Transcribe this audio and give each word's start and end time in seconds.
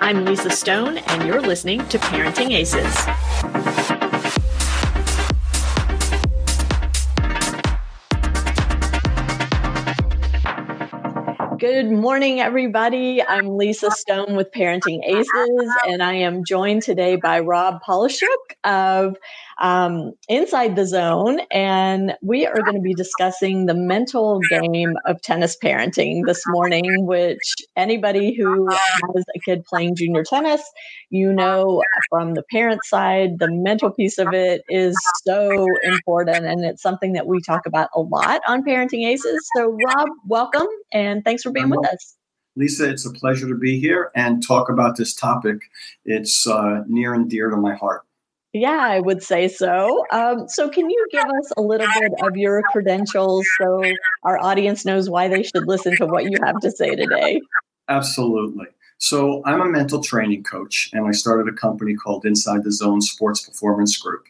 I'm 0.00 0.24
Lisa 0.24 0.50
Stone, 0.50 0.98
and 0.98 1.26
you're 1.26 1.40
listening 1.40 1.86
to 1.88 1.98
Parenting 1.98 2.52
Aces. 2.52 2.94
Good 11.58 11.90
morning, 11.90 12.40
everybody. 12.40 13.22
I'm 13.22 13.56
Lisa 13.56 13.90
Stone 13.90 14.36
with 14.36 14.52
Parenting 14.52 15.00
Aces, 15.04 15.72
and 15.86 16.02
I 16.02 16.14
am 16.14 16.44
joined 16.44 16.82
today 16.82 17.16
by 17.16 17.40
Rob 17.40 17.82
Polishook 17.82 18.54
of 18.64 19.16
um, 19.60 20.12
Inside 20.28 20.76
the 20.76 20.86
Zone. 20.86 21.40
And 21.50 22.14
we 22.22 22.46
are 22.46 22.60
going 22.62 22.74
to 22.74 22.80
be 22.80 22.94
discussing 22.94 23.66
the 23.66 23.74
mental 23.74 24.40
game 24.50 24.94
of 25.06 25.20
tennis 25.22 25.56
parenting 25.62 26.22
this 26.26 26.42
morning, 26.48 27.06
which 27.06 27.54
anybody 27.76 28.34
who 28.34 28.68
has 28.68 29.24
a 29.34 29.40
kid 29.44 29.64
playing 29.64 29.96
junior 29.96 30.24
tennis, 30.24 30.62
you 31.10 31.32
know, 31.32 31.82
from 32.10 32.34
the 32.34 32.42
parent 32.50 32.84
side, 32.84 33.38
the 33.38 33.50
mental 33.50 33.90
piece 33.90 34.18
of 34.18 34.32
it 34.32 34.62
is 34.68 34.96
so 35.24 35.66
important. 35.84 36.46
And 36.46 36.64
it's 36.64 36.82
something 36.82 37.12
that 37.12 37.26
we 37.26 37.40
talk 37.40 37.66
about 37.66 37.88
a 37.94 38.00
lot 38.00 38.40
on 38.46 38.62
Parenting 38.62 39.06
Aces. 39.06 39.48
So, 39.56 39.76
Rob, 39.86 40.08
welcome 40.26 40.68
and 40.92 41.24
thanks 41.24 41.42
for 41.42 41.50
being 41.50 41.70
with 41.70 41.86
us. 41.86 42.16
Lisa, 42.56 42.90
it's 42.90 43.06
a 43.06 43.12
pleasure 43.12 43.46
to 43.46 43.54
be 43.54 43.78
here 43.78 44.10
and 44.16 44.44
talk 44.44 44.68
about 44.68 44.96
this 44.96 45.14
topic. 45.14 45.58
It's 46.04 46.44
uh, 46.44 46.82
near 46.88 47.14
and 47.14 47.30
dear 47.30 47.50
to 47.50 47.56
my 47.56 47.76
heart. 47.76 48.02
Yeah, 48.54 48.78
I 48.80 49.00
would 49.00 49.22
say 49.22 49.48
so. 49.48 50.04
Um, 50.10 50.48
so, 50.48 50.68
can 50.70 50.88
you 50.88 51.06
give 51.10 51.24
us 51.24 51.52
a 51.56 51.60
little 51.60 51.86
bit 52.00 52.12
of 52.22 52.36
your 52.36 52.62
credentials 52.72 53.46
so 53.60 53.82
our 54.22 54.38
audience 54.38 54.86
knows 54.86 55.10
why 55.10 55.28
they 55.28 55.42
should 55.42 55.66
listen 55.66 55.96
to 55.96 56.06
what 56.06 56.24
you 56.24 56.38
have 56.42 56.58
to 56.60 56.70
say 56.70 56.94
today? 56.94 57.40
Absolutely. 57.88 58.66
So, 58.96 59.42
I'm 59.44 59.60
a 59.60 59.66
mental 59.66 60.02
training 60.02 60.44
coach, 60.44 60.88
and 60.94 61.06
I 61.06 61.10
started 61.10 61.52
a 61.52 61.56
company 61.56 61.94
called 61.94 62.24
Inside 62.24 62.64
the 62.64 62.72
Zone 62.72 63.02
Sports 63.02 63.46
Performance 63.46 63.98
Group. 63.98 64.24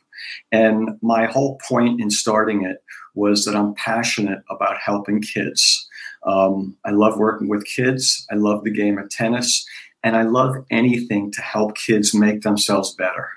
And 0.50 0.98
my 1.00 1.27
whole 1.27 1.58
point 1.69 2.00
in 2.00 2.10
starting 2.10 2.64
it 2.64 2.82
was 3.14 3.44
that 3.44 3.55
I'm 3.55 3.75
passionate 3.75 4.42
about 4.50 4.78
helping 4.78 5.20
kids. 5.20 5.88
Um, 6.25 6.77
I 6.84 6.91
love 6.91 7.19
working 7.19 7.48
with 7.48 7.64
kids, 7.64 8.27
I 8.32 8.34
love 8.34 8.64
the 8.64 8.72
game 8.72 8.98
of 8.98 9.10
tennis, 9.10 9.64
and 10.03 10.16
I 10.16 10.22
love 10.22 10.56
anything 10.70 11.30
to 11.32 11.41
help 11.41 11.77
kids 11.77 12.12
make 12.14 12.42
themselves 12.42 12.94
better. 12.94 13.30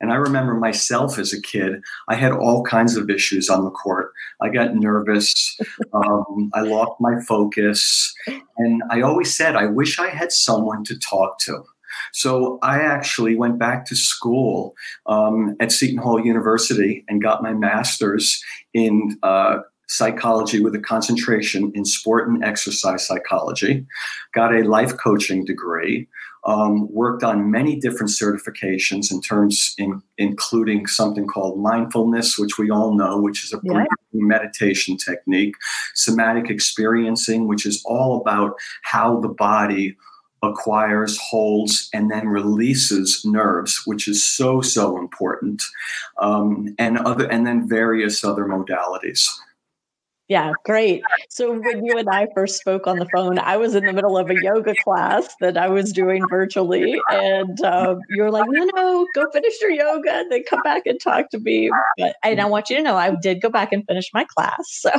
And 0.00 0.12
I 0.12 0.16
remember 0.16 0.54
myself 0.54 1.18
as 1.18 1.32
a 1.32 1.40
kid, 1.40 1.82
I 2.08 2.14
had 2.14 2.32
all 2.32 2.62
kinds 2.64 2.96
of 2.96 3.10
issues 3.10 3.50
on 3.50 3.64
the 3.64 3.70
court. 3.70 4.12
I 4.40 4.48
got 4.48 4.74
nervous, 4.74 5.58
um, 5.92 6.50
I 6.54 6.62
lost 6.62 7.00
my 7.00 7.20
focus. 7.20 8.14
And 8.56 8.82
I 8.90 9.02
always 9.02 9.34
said, 9.34 9.56
I 9.56 9.66
wish 9.66 9.98
I 9.98 10.08
had 10.08 10.32
someone 10.32 10.84
to 10.84 10.98
talk 10.98 11.38
to. 11.40 11.64
So 12.12 12.58
I 12.62 12.80
actually 12.80 13.36
went 13.36 13.58
back 13.58 13.84
to 13.86 13.96
school 13.96 14.74
um, 15.06 15.56
at 15.60 15.72
Seton 15.72 15.98
Hall 15.98 16.24
University 16.24 17.04
and 17.08 17.22
got 17.22 17.42
my 17.42 17.52
master's 17.52 18.42
in 18.72 19.18
uh, 19.22 19.58
psychology 19.88 20.60
with 20.60 20.74
a 20.74 20.78
concentration 20.78 21.72
in 21.74 21.84
sport 21.84 22.28
and 22.28 22.44
exercise 22.44 23.04
psychology, 23.06 23.84
got 24.32 24.54
a 24.54 24.62
life 24.62 24.96
coaching 24.96 25.44
degree, 25.44 26.08
um, 26.44 26.92
worked 26.92 27.22
on 27.22 27.50
many 27.50 27.76
different 27.76 28.10
certifications 28.10 29.10
in 29.10 29.20
terms 29.20 29.74
in, 29.78 30.02
including 30.18 30.86
something 30.86 31.26
called 31.26 31.60
mindfulness, 31.60 32.38
which 32.38 32.58
we 32.58 32.70
all 32.70 32.94
know, 32.94 33.20
which 33.20 33.44
is 33.44 33.52
a 33.52 33.60
yeah. 33.62 33.84
meditation 34.12 34.96
technique, 34.96 35.54
somatic 35.94 36.50
experiencing, 36.50 37.46
which 37.46 37.66
is 37.66 37.82
all 37.84 38.20
about 38.20 38.54
how 38.82 39.20
the 39.20 39.28
body 39.28 39.96
acquires, 40.42 41.18
holds, 41.18 41.90
and 41.92 42.10
then 42.10 42.26
releases 42.26 43.22
nerves, 43.24 43.82
which 43.84 44.08
is 44.08 44.24
so 44.24 44.60
so 44.62 44.98
important, 44.98 45.62
um, 46.18 46.74
and 46.78 46.98
other, 46.98 47.26
and 47.30 47.46
then 47.46 47.68
various 47.68 48.24
other 48.24 48.46
modalities. 48.46 49.28
Yeah, 50.30 50.52
great. 50.64 51.02
So 51.28 51.58
when 51.58 51.84
you 51.84 51.98
and 51.98 52.08
I 52.08 52.28
first 52.36 52.60
spoke 52.60 52.86
on 52.86 53.00
the 53.00 53.08
phone, 53.12 53.40
I 53.40 53.56
was 53.56 53.74
in 53.74 53.84
the 53.84 53.92
middle 53.92 54.16
of 54.16 54.30
a 54.30 54.40
yoga 54.40 54.74
class 54.84 55.34
that 55.40 55.58
I 55.58 55.66
was 55.66 55.92
doing 55.92 56.22
virtually, 56.30 57.02
and 57.10 57.60
um, 57.62 57.98
you 58.10 58.22
were 58.22 58.30
like, 58.30 58.44
"No, 58.48 58.64
no, 58.76 59.08
go 59.12 59.28
finish 59.32 59.60
your 59.60 59.72
yoga, 59.72 60.12
and 60.12 60.30
then 60.30 60.44
come 60.48 60.62
back 60.62 60.86
and 60.86 61.00
talk 61.00 61.30
to 61.30 61.40
me." 61.40 61.68
But 61.98 62.14
and 62.22 62.40
I 62.40 62.44
want 62.44 62.70
you 62.70 62.76
to 62.76 62.82
know, 62.84 62.94
I 62.94 63.12
did 63.16 63.42
go 63.42 63.48
back 63.48 63.72
and 63.72 63.84
finish 63.88 64.08
my 64.14 64.24
class. 64.24 64.54
So, 64.68 64.90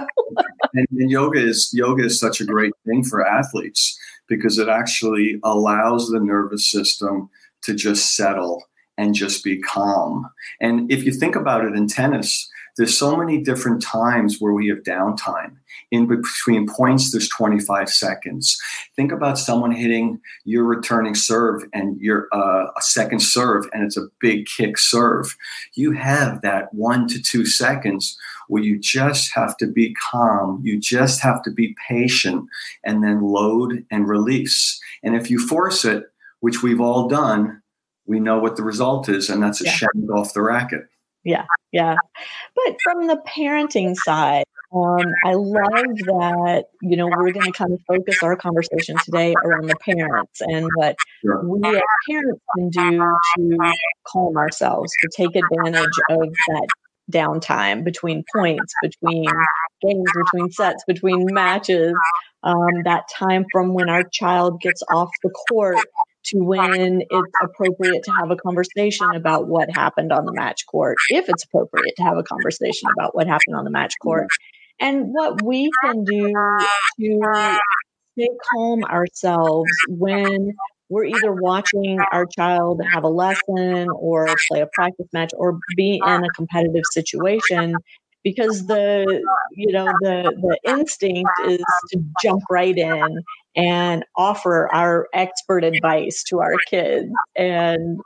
and, 0.74 0.88
and 0.92 1.10
yoga 1.10 1.40
is 1.40 1.72
yoga 1.74 2.04
is 2.04 2.20
such 2.20 2.42
a 2.42 2.46
great 2.46 2.74
thing 2.86 3.06
for 3.06 3.26
athletes 3.26 3.98
because 4.28 4.58
it 4.58 4.68
actually 4.68 5.40
allows 5.46 6.10
the 6.10 6.20
nervous 6.20 6.70
system 6.70 7.30
to 7.64 7.74
just 7.74 8.18
settle 8.18 8.66
and 8.98 9.16
just 9.16 9.46
be 9.46 9.62
calm. 9.62 10.30
And 10.60 10.92
if 10.92 11.06
you 11.06 11.14
think 11.14 11.38
about 11.38 11.64
it 11.64 11.74
in 11.74 11.88
tennis 11.88 12.50
there's 12.78 12.98
so 12.98 13.16
many 13.16 13.42
different 13.42 13.82
times 13.82 14.38
where 14.40 14.54
we 14.54 14.68
have 14.70 14.80
downtime. 14.80 15.58
In 15.92 16.08
between 16.08 16.68
points, 16.68 17.12
there's 17.12 17.30
25 17.30 17.90
seconds. 17.90 18.58
Think 18.96 19.12
about 19.12 19.38
someone 19.38 19.72
hitting 19.72 20.20
your 20.46 20.64
returning 20.64 21.16
serve 21.16 21.64
and 21.74 22.00
your 22.00 22.28
uh, 22.32 22.68
a 22.78 22.82
second 22.82 23.22
serve, 23.22 23.70
and 23.74 23.84
it's 23.84 23.98
a 23.98 24.08
big 24.20 24.46
kick 24.46 24.78
serve. 24.78 25.36
You 25.74 25.92
have 25.92 26.42
that 26.42 26.74
one 26.74 27.08
to 27.10 27.22
two 27.22 27.46
seconds 27.46 28.18
where 28.48 28.64
you 28.64 28.80
just 28.80 29.34
have 29.34 29.58
to 29.58 29.68
be 29.68 29.94
calm. 29.96 30.62
You 30.64 30.80
just 30.80 31.22
have 31.22 31.42
to 31.44 31.52
be 31.52 31.76
patient, 31.88 32.48
and 32.84 33.04
then 33.04 33.22
load 33.22 33.86
and 33.92 34.08
release. 34.08 34.80
And 35.04 35.16
if 35.16 35.30
you 35.30 35.46
force 35.46 35.86
it, 35.86 36.06
which 36.40 36.64
we've 36.64 36.82
all 36.82 37.08
done, 37.08 37.62
we 38.06 38.20
know 38.20 38.40
what 38.40 38.56
the 38.56 38.64
result 38.64 39.08
is, 39.10 39.30
and 39.30 39.42
that's 39.42 39.62
a 39.62 39.66
yeah. 39.66 39.72
shank 39.72 40.10
off 40.14 40.34
the 40.34 40.42
racket. 40.42 40.88
Yeah, 41.24 41.46
yeah. 41.72 41.96
But 42.56 42.78
from 42.84 43.08
the 43.08 43.22
parenting 43.28 43.96
side, 43.96 44.46
um, 44.74 45.06
I 45.26 45.34
love 45.34 45.98
that, 46.06 46.66
you 46.82 46.96
know, 46.96 47.08
we're 47.08 47.32
going 47.32 47.52
to 47.52 47.52
kind 47.52 47.74
of 47.74 47.80
focus 47.88 48.24
our 48.24 48.36
conversation 48.38 48.96
today 49.04 49.34
around 49.44 49.68
the 49.68 49.76
parents 49.76 50.40
and 50.40 50.68
what 50.76 50.96
sure. 51.24 51.44
we 51.46 51.60
as 51.68 51.82
parents 52.10 52.42
can 52.56 52.70
do 52.70 53.16
to 53.38 53.74
calm 54.08 54.38
ourselves, 54.38 54.92
to 55.02 55.10
take 55.16 55.36
advantage 55.36 55.92
of 56.10 56.30
that 56.48 56.68
downtime 57.12 57.84
between 57.84 58.24
points, 58.34 58.74
between 58.82 59.26
games, 59.82 60.10
between 60.16 60.52
sets, 60.52 60.84
between 60.88 61.26
matches, 61.34 61.94
um, 62.44 62.84
that 62.86 63.04
time 63.14 63.46
from 63.52 63.74
when 63.74 63.90
our 63.90 64.04
child 64.04 64.62
gets 64.62 64.82
off 64.90 65.10
the 65.22 65.30
court 65.50 65.86
to 66.26 66.38
when 66.40 67.02
it's 67.10 67.32
appropriate 67.42 68.04
to 68.04 68.12
have 68.12 68.32
a 68.32 68.36
conversation 68.36 69.08
about 69.16 69.48
what 69.48 69.70
happened 69.70 70.12
on 70.12 70.26
the 70.26 70.34
match 70.34 70.66
court, 70.66 70.98
if 71.10 71.30
it's 71.30 71.44
appropriate 71.44 71.96
to 71.98 72.04
have 72.04 72.18
a 72.18 72.24
conversation 72.24 72.90
about 72.98 73.16
what 73.16 73.28
happened 73.28 73.56
on 73.56 73.64
the 73.64 73.72
match 73.72 73.94
court, 74.02 74.28
and 74.80 75.14
what 75.14 75.42
we 75.44 75.70
can 75.84 76.04
do 76.04 76.34
to 77.00 77.60
stay 78.14 78.30
calm 78.54 78.84
ourselves 78.84 79.70
when 79.88 80.54
we're 80.90 81.06
either 81.06 81.32
watching 81.32 82.00
our 82.12 82.26
child 82.26 82.82
have 82.92 83.04
a 83.04 83.08
lesson 83.08 83.88
or 83.96 84.28
play 84.50 84.60
a 84.60 84.68
practice 84.74 85.08
match 85.14 85.32
or 85.38 85.58
be 85.78 86.02
in 86.06 86.24
a 86.24 86.30
competitive 86.36 86.84
situation 86.92 87.76
because 88.24 88.68
the 88.68 89.22
you 89.52 89.72
know 89.72 89.86
the 90.02 90.32
the 90.42 90.60
instinct 90.70 91.30
is 91.48 91.64
to 91.92 92.00
jump 92.24 92.42
right 92.50 92.78
in 92.78 93.24
and 93.56 94.06
offer 94.16 94.74
our 94.74 95.08
expert 95.14 95.64
advice 95.64 96.24
to 96.24 96.40
our 96.40 96.56
kids 96.68 97.12
and 97.36 98.00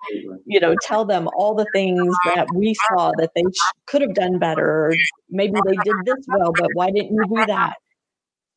you 0.45 0.59
know 0.59 0.75
tell 0.81 1.05
them 1.05 1.27
all 1.37 1.53
the 1.55 1.67
things 1.73 2.15
that 2.35 2.47
we 2.55 2.73
saw 2.89 3.11
that 3.17 3.31
they 3.35 3.43
sh- 3.43 3.71
could 3.87 4.01
have 4.01 4.13
done 4.15 4.39
better. 4.39 4.93
Maybe 5.29 5.53
they 5.65 5.75
did 5.83 5.95
this 6.05 6.25
well 6.27 6.53
but 6.57 6.69
why 6.73 6.91
didn't 6.91 7.13
you 7.13 7.25
do 7.35 7.45
that? 7.47 7.75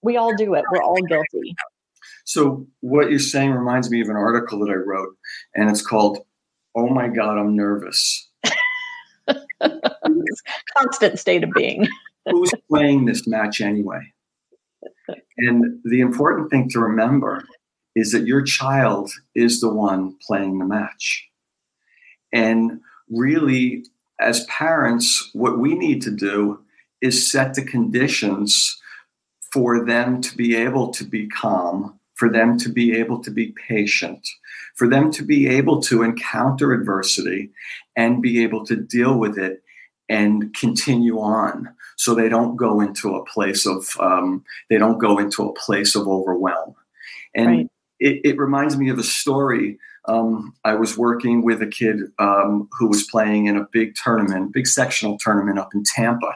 We 0.02 0.16
all 0.16 0.34
do 0.36 0.54
it. 0.54 0.64
We're 0.72 0.82
all 0.82 1.02
guilty. 1.02 1.54
So 2.24 2.66
what 2.80 3.10
you're 3.10 3.18
saying 3.18 3.52
reminds 3.52 3.90
me 3.90 4.00
of 4.00 4.08
an 4.08 4.16
article 4.16 4.58
that 4.60 4.70
i 4.70 4.74
wrote 4.74 5.16
and 5.54 5.70
it's 5.70 5.82
called 5.82 6.18
oh 6.76 6.88
my 6.88 7.08
god 7.08 7.38
i'm 7.38 7.56
nervous 7.56 8.27
constant 10.76 11.18
state 11.18 11.44
of 11.44 11.50
being 11.52 11.86
who's 12.30 12.52
playing 12.68 13.04
this 13.04 13.26
match 13.26 13.60
anyway 13.60 14.00
and 15.38 15.80
the 15.84 16.00
important 16.00 16.50
thing 16.50 16.68
to 16.70 16.80
remember 16.80 17.44
is 17.94 18.12
that 18.12 18.26
your 18.26 18.42
child 18.42 19.10
is 19.34 19.60
the 19.60 19.72
one 19.72 20.16
playing 20.26 20.58
the 20.58 20.64
match. 20.64 21.26
And 22.32 22.80
really, 23.08 23.84
as 24.20 24.44
parents, 24.46 25.30
what 25.32 25.58
we 25.58 25.74
need 25.74 26.02
to 26.02 26.10
do 26.10 26.60
is 27.00 27.30
set 27.30 27.54
the 27.54 27.64
conditions 27.64 28.80
for 29.52 29.84
them 29.84 30.20
to 30.20 30.36
be 30.36 30.54
able 30.54 30.90
to 30.90 31.04
be 31.04 31.28
calm, 31.28 31.98
for 32.14 32.30
them 32.30 32.58
to 32.58 32.68
be 32.68 32.92
able 32.94 33.22
to 33.22 33.30
be 33.30 33.54
patient, 33.68 34.28
for 34.74 34.88
them 34.88 35.10
to 35.12 35.22
be 35.22 35.48
able 35.48 35.80
to 35.82 36.02
encounter 36.02 36.72
adversity 36.72 37.50
and 37.98 38.22
be 38.22 38.42
able 38.42 38.64
to 38.64 38.76
deal 38.76 39.18
with 39.18 39.36
it 39.36 39.62
and 40.08 40.54
continue 40.54 41.18
on 41.18 41.68
so 41.96 42.14
they 42.14 42.30
don't 42.30 42.56
go 42.56 42.80
into 42.80 43.14
a 43.14 43.24
place 43.26 43.66
of 43.66 43.86
um, 44.00 44.42
they 44.70 44.78
don't 44.78 44.98
go 44.98 45.18
into 45.18 45.46
a 45.46 45.52
place 45.54 45.94
of 45.94 46.08
overwhelm 46.08 46.74
and 47.34 47.46
right. 47.48 47.70
it, 48.00 48.20
it, 48.24 48.38
reminds 48.38 48.78
me 48.78 48.88
of 48.88 48.98
a 48.98 49.02
story 49.02 49.78
um, 50.08 50.54
I 50.64 50.74
was 50.74 50.96
working 50.96 51.44
with 51.44 51.60
a 51.60 51.66
kid 51.66 52.00
um, 52.18 52.68
who 52.78 52.88
was 52.88 53.04
playing 53.04 53.46
in 53.46 53.58
a 53.58 53.68
big 53.70 53.94
tournament, 53.94 54.54
big 54.54 54.66
sectional 54.66 55.18
tournament 55.18 55.58
up 55.58 55.74
in 55.74 55.84
Tampa. 55.84 56.32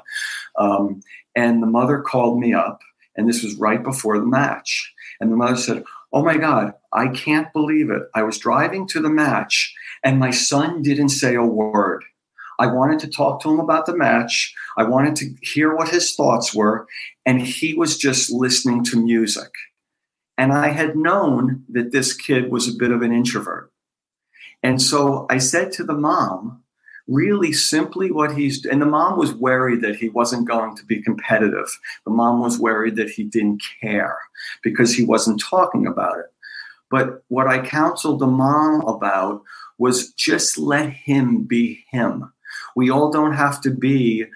Um, 0.58 1.02
and 1.34 1.62
the 1.62 1.66
mother 1.66 2.00
called 2.00 2.38
me 2.38 2.52
up, 2.52 2.82
and 3.16 3.26
this 3.26 3.42
was 3.42 3.54
right 3.54 3.82
before 3.82 4.18
the 4.18 4.26
match. 4.26 4.92
And 5.20 5.32
the 5.32 5.36
mother 5.36 5.56
said, 5.56 5.84
Oh 6.12 6.22
my 6.22 6.36
God, 6.36 6.74
I 6.92 7.08
can't 7.08 7.50
believe 7.54 7.88
it. 7.88 8.02
I 8.14 8.22
was 8.22 8.36
driving 8.36 8.86
to 8.88 9.00
the 9.00 9.08
match, 9.08 9.74
and 10.04 10.18
my 10.18 10.30
son 10.30 10.82
didn't 10.82 11.10
say 11.10 11.34
a 11.34 11.42
word. 11.42 12.04
I 12.58 12.66
wanted 12.66 13.00
to 13.00 13.08
talk 13.08 13.42
to 13.42 13.50
him 13.50 13.60
about 13.60 13.86
the 13.86 13.96
match. 13.96 14.54
I 14.76 14.84
wanted 14.84 15.16
to 15.16 15.34
hear 15.42 15.74
what 15.74 15.88
his 15.88 16.14
thoughts 16.14 16.54
were, 16.54 16.86
and 17.26 17.40
he 17.40 17.74
was 17.74 17.96
just 17.96 18.30
listening 18.30 18.84
to 18.84 19.02
music. 19.02 19.50
And 20.38 20.52
I 20.52 20.68
had 20.68 20.96
known 20.96 21.64
that 21.70 21.92
this 21.92 22.14
kid 22.14 22.50
was 22.50 22.68
a 22.68 22.76
bit 22.78 22.90
of 22.90 23.02
an 23.02 23.12
introvert. 23.12 23.70
And 24.62 24.80
so 24.80 25.26
I 25.28 25.38
said 25.38 25.72
to 25.72 25.84
the 25.84 25.94
mom, 25.94 26.62
really 27.08 27.52
simply 27.52 28.10
what 28.10 28.36
he's 28.36 28.64
and 28.64 28.80
the 28.80 28.86
mom 28.86 29.18
was 29.18 29.34
worried 29.34 29.80
that 29.80 29.96
he 29.96 30.08
wasn't 30.08 30.46
going 30.46 30.76
to 30.76 30.84
be 30.84 31.02
competitive. 31.02 31.78
The 32.04 32.12
mom 32.12 32.40
was 32.40 32.58
worried 32.58 32.96
that 32.96 33.10
he 33.10 33.24
didn't 33.24 33.62
care 33.80 34.16
because 34.62 34.94
he 34.94 35.04
wasn't 35.04 35.42
talking 35.42 35.86
about 35.86 36.18
it. 36.18 36.26
But 36.90 37.24
what 37.28 37.48
I 37.48 37.64
counseled 37.66 38.20
the 38.20 38.26
mom 38.26 38.82
about 38.82 39.42
was 39.82 40.12
just 40.12 40.58
let 40.58 40.90
him 40.90 41.42
be 41.42 41.84
him. 41.90 42.32
We 42.76 42.88
all 42.88 43.10
don't 43.10 43.32
have 43.32 43.60
to 43.62 43.70
be 43.72 44.26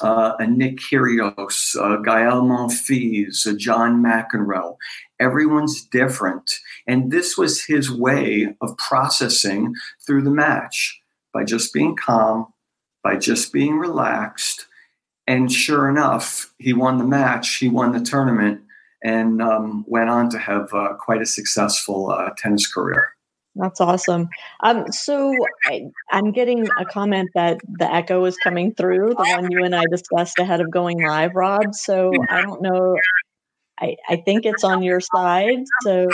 uh, 0.00 0.32
a 0.38 0.46
Nick 0.46 0.78
Kyrgios, 0.78 1.74
a 1.74 2.02
Gael 2.02 2.40
Monfils, 2.40 3.44
a 3.46 3.54
John 3.54 4.02
McEnroe. 4.02 4.78
Everyone's 5.20 5.84
different. 5.84 6.50
And 6.86 7.12
this 7.12 7.36
was 7.36 7.62
his 7.62 7.90
way 7.90 8.56
of 8.62 8.78
processing 8.78 9.74
through 10.06 10.22
the 10.22 10.30
match 10.30 10.98
by 11.34 11.44
just 11.44 11.74
being 11.74 11.96
calm, 11.96 12.46
by 13.02 13.16
just 13.16 13.52
being 13.52 13.76
relaxed. 13.76 14.66
And 15.26 15.52
sure 15.52 15.90
enough, 15.90 16.54
he 16.58 16.72
won 16.72 16.96
the 16.96 17.04
match, 17.04 17.56
he 17.56 17.68
won 17.68 17.92
the 17.92 18.00
tournament, 18.00 18.62
and 19.02 19.42
um, 19.42 19.84
went 19.86 20.08
on 20.08 20.30
to 20.30 20.38
have 20.38 20.72
uh, 20.72 20.94
quite 20.98 21.20
a 21.20 21.26
successful 21.26 22.10
uh, 22.10 22.30
tennis 22.38 22.66
career. 22.66 23.13
That's 23.56 23.80
awesome. 23.80 24.28
Um, 24.60 24.90
so 24.90 25.32
I, 25.66 25.82
am 26.10 26.32
getting 26.32 26.66
a 26.78 26.84
comment 26.84 27.30
that 27.34 27.58
the 27.78 27.92
echo 27.92 28.24
is 28.24 28.36
coming 28.36 28.74
through, 28.74 29.10
the 29.10 29.24
one 29.24 29.50
you 29.50 29.62
and 29.62 29.74
I 29.74 29.84
discussed 29.90 30.38
ahead 30.38 30.60
of 30.60 30.70
going 30.70 31.00
live, 31.00 31.34
Rob. 31.34 31.74
So 31.74 32.10
I 32.28 32.42
don't 32.42 32.62
know. 32.62 32.96
I, 33.80 33.96
I 34.08 34.16
think 34.16 34.44
it's 34.44 34.64
on 34.64 34.82
your 34.82 35.00
side. 35.00 35.64
So 35.82 36.06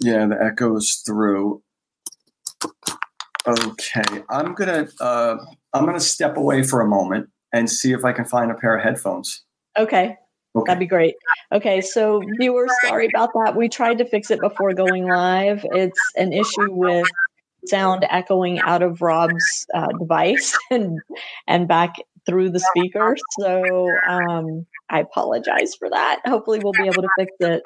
yeah, 0.00 0.26
the 0.26 0.38
echo 0.40 0.76
is 0.76 1.02
through. 1.04 1.62
Okay, 3.46 4.22
I'm 4.30 4.54
gonna 4.54 4.88
uh, 5.00 5.36
I'm 5.72 5.84
gonna 5.84 6.00
step 6.00 6.36
away 6.36 6.62
for 6.62 6.80
a 6.80 6.86
moment 6.86 7.28
and 7.52 7.68
see 7.68 7.92
if 7.92 8.04
I 8.04 8.12
can 8.12 8.24
find 8.24 8.52
a 8.52 8.54
pair 8.54 8.76
of 8.76 8.84
headphones. 8.84 9.42
Okay. 9.76 10.16
Okay. 10.54 10.66
That'd 10.66 10.80
be 10.80 10.86
great. 10.86 11.14
Okay, 11.50 11.80
so 11.80 12.22
viewers, 12.38 12.70
sorry 12.82 13.06
about 13.06 13.30
that. 13.34 13.56
We 13.56 13.68
tried 13.68 13.98
to 13.98 14.04
fix 14.04 14.30
it 14.30 14.40
before 14.40 14.74
going 14.74 15.06
live. 15.06 15.64
It's 15.72 16.00
an 16.16 16.32
issue 16.32 16.70
with 16.70 17.08
sound 17.66 18.04
echoing 18.10 18.58
out 18.60 18.82
of 18.82 19.00
Rob's 19.00 19.66
uh, 19.74 19.92
device 19.98 20.58
and 20.70 21.00
and 21.46 21.68
back 21.68 21.94
through 22.26 22.50
the 22.50 22.60
speaker. 22.60 23.16
So 23.40 23.88
um, 24.08 24.66
I 24.90 25.00
apologize 25.00 25.74
for 25.74 25.88
that. 25.88 26.20
Hopefully, 26.26 26.60
we'll 26.62 26.74
be 26.74 26.86
able 26.86 27.02
to 27.02 27.08
fix 27.18 27.32
it 27.40 27.62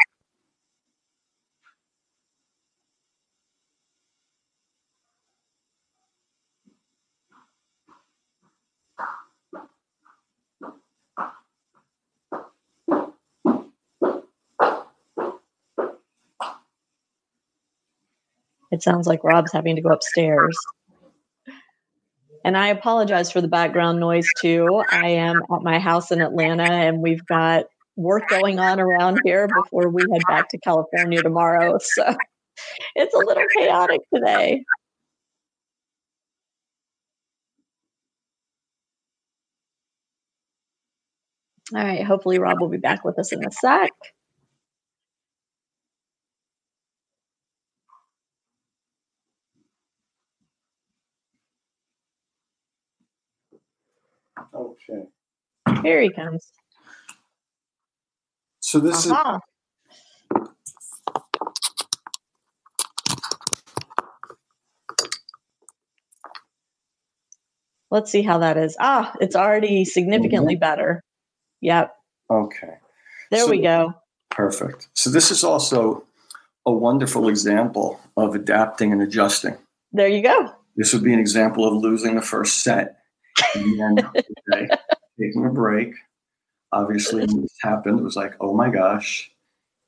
It 18.70 18.82
sounds 18.82 19.06
like 19.06 19.24
Rob's 19.24 19.52
having 19.52 19.76
to 19.76 19.82
go 19.82 19.90
upstairs. 19.90 20.56
And 22.44 22.56
I 22.56 22.68
apologize 22.68 23.32
for 23.32 23.40
the 23.40 23.48
background 23.48 23.98
noise 23.98 24.28
too. 24.40 24.82
I 24.90 25.08
am 25.08 25.42
at 25.52 25.62
my 25.62 25.78
house 25.78 26.12
in 26.12 26.20
Atlanta 26.20 26.64
and 26.64 27.02
we've 27.02 27.24
got 27.26 27.64
work 27.96 28.28
going 28.28 28.58
on 28.58 28.78
around 28.78 29.20
here 29.24 29.48
before 29.48 29.88
we 29.88 30.02
head 30.12 30.22
back 30.28 30.48
to 30.50 30.58
California 30.58 31.22
tomorrow. 31.22 31.78
So 31.94 32.16
it's 32.94 33.14
a 33.14 33.18
little 33.18 33.44
chaotic 33.56 34.00
today. 34.14 34.62
All 41.74 41.82
right. 41.82 42.04
Hopefully, 42.04 42.38
Rob 42.38 42.60
will 42.60 42.68
be 42.68 42.76
back 42.78 43.04
with 43.04 43.18
us 43.18 43.32
in 43.32 43.44
a 43.44 43.50
sec. 43.50 43.90
Okay. 54.56 55.02
Here 55.82 56.00
he 56.00 56.10
comes. 56.10 56.50
So 58.60 58.80
this 58.80 59.08
uh-huh. 59.08 59.38
is. 59.38 59.40
Let's 67.90 68.10
see 68.10 68.22
how 68.22 68.38
that 68.38 68.56
is. 68.56 68.76
Ah, 68.80 69.14
it's 69.20 69.36
already 69.36 69.84
significantly 69.84 70.54
mm-hmm. 70.54 70.60
better. 70.60 71.02
Yep. 71.60 71.94
Okay. 72.30 72.74
There 73.30 73.44
so, 73.44 73.50
we 73.50 73.62
go. 73.62 73.94
Perfect. 74.30 74.88
So 74.94 75.10
this 75.10 75.30
is 75.30 75.44
also 75.44 76.04
a 76.66 76.72
wonderful 76.72 77.28
example 77.28 78.00
of 78.16 78.34
adapting 78.34 78.92
and 78.92 79.00
adjusting. 79.00 79.56
There 79.92 80.08
you 80.08 80.22
go. 80.22 80.52
This 80.76 80.92
would 80.92 81.04
be 81.04 81.14
an 81.14 81.20
example 81.20 81.66
of 81.66 81.74
losing 81.74 82.16
the 82.16 82.22
first 82.22 82.62
set 82.62 82.98
and 83.54 83.80
then 83.80 83.98
okay, 84.52 84.68
taking 85.20 85.46
a 85.46 85.50
break. 85.50 85.92
Obviously, 86.72 87.24
when 87.26 87.42
this 87.42 87.56
happened, 87.62 88.00
it 88.00 88.02
was 88.02 88.16
like, 88.16 88.34
oh 88.40 88.54
my 88.54 88.70
gosh, 88.70 89.30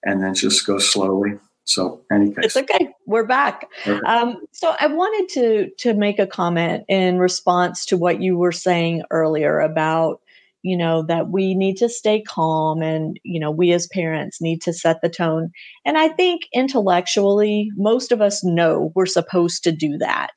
and 0.04 0.22
then 0.22 0.34
just 0.34 0.66
go 0.66 0.78
slowly. 0.78 1.38
So, 1.64 2.00
any 2.10 2.32
case, 2.32 2.44
it's 2.44 2.56
okay. 2.56 2.88
We're 3.06 3.26
back. 3.26 3.68
Um, 4.06 4.38
so, 4.52 4.74
I 4.80 4.86
wanted 4.86 5.28
to 5.34 5.70
to 5.78 5.94
make 5.94 6.18
a 6.18 6.26
comment 6.26 6.84
in 6.88 7.18
response 7.18 7.84
to 7.86 7.96
what 7.96 8.22
you 8.22 8.38
were 8.38 8.52
saying 8.52 9.02
earlier 9.10 9.60
about 9.60 10.20
you 10.62 10.76
know 10.76 11.02
that 11.02 11.28
we 11.30 11.54
need 11.54 11.76
to 11.76 11.88
stay 11.88 12.20
calm 12.20 12.82
and 12.82 13.18
you 13.22 13.38
know 13.38 13.50
we 13.50 13.72
as 13.72 13.86
parents 13.88 14.40
need 14.40 14.60
to 14.62 14.72
set 14.72 15.00
the 15.02 15.08
tone 15.08 15.50
and 15.84 15.96
i 15.96 16.08
think 16.08 16.42
intellectually 16.52 17.70
most 17.76 18.12
of 18.12 18.20
us 18.20 18.44
know 18.44 18.92
we're 18.94 19.06
supposed 19.06 19.62
to 19.62 19.72
do 19.72 19.96
that 19.98 20.30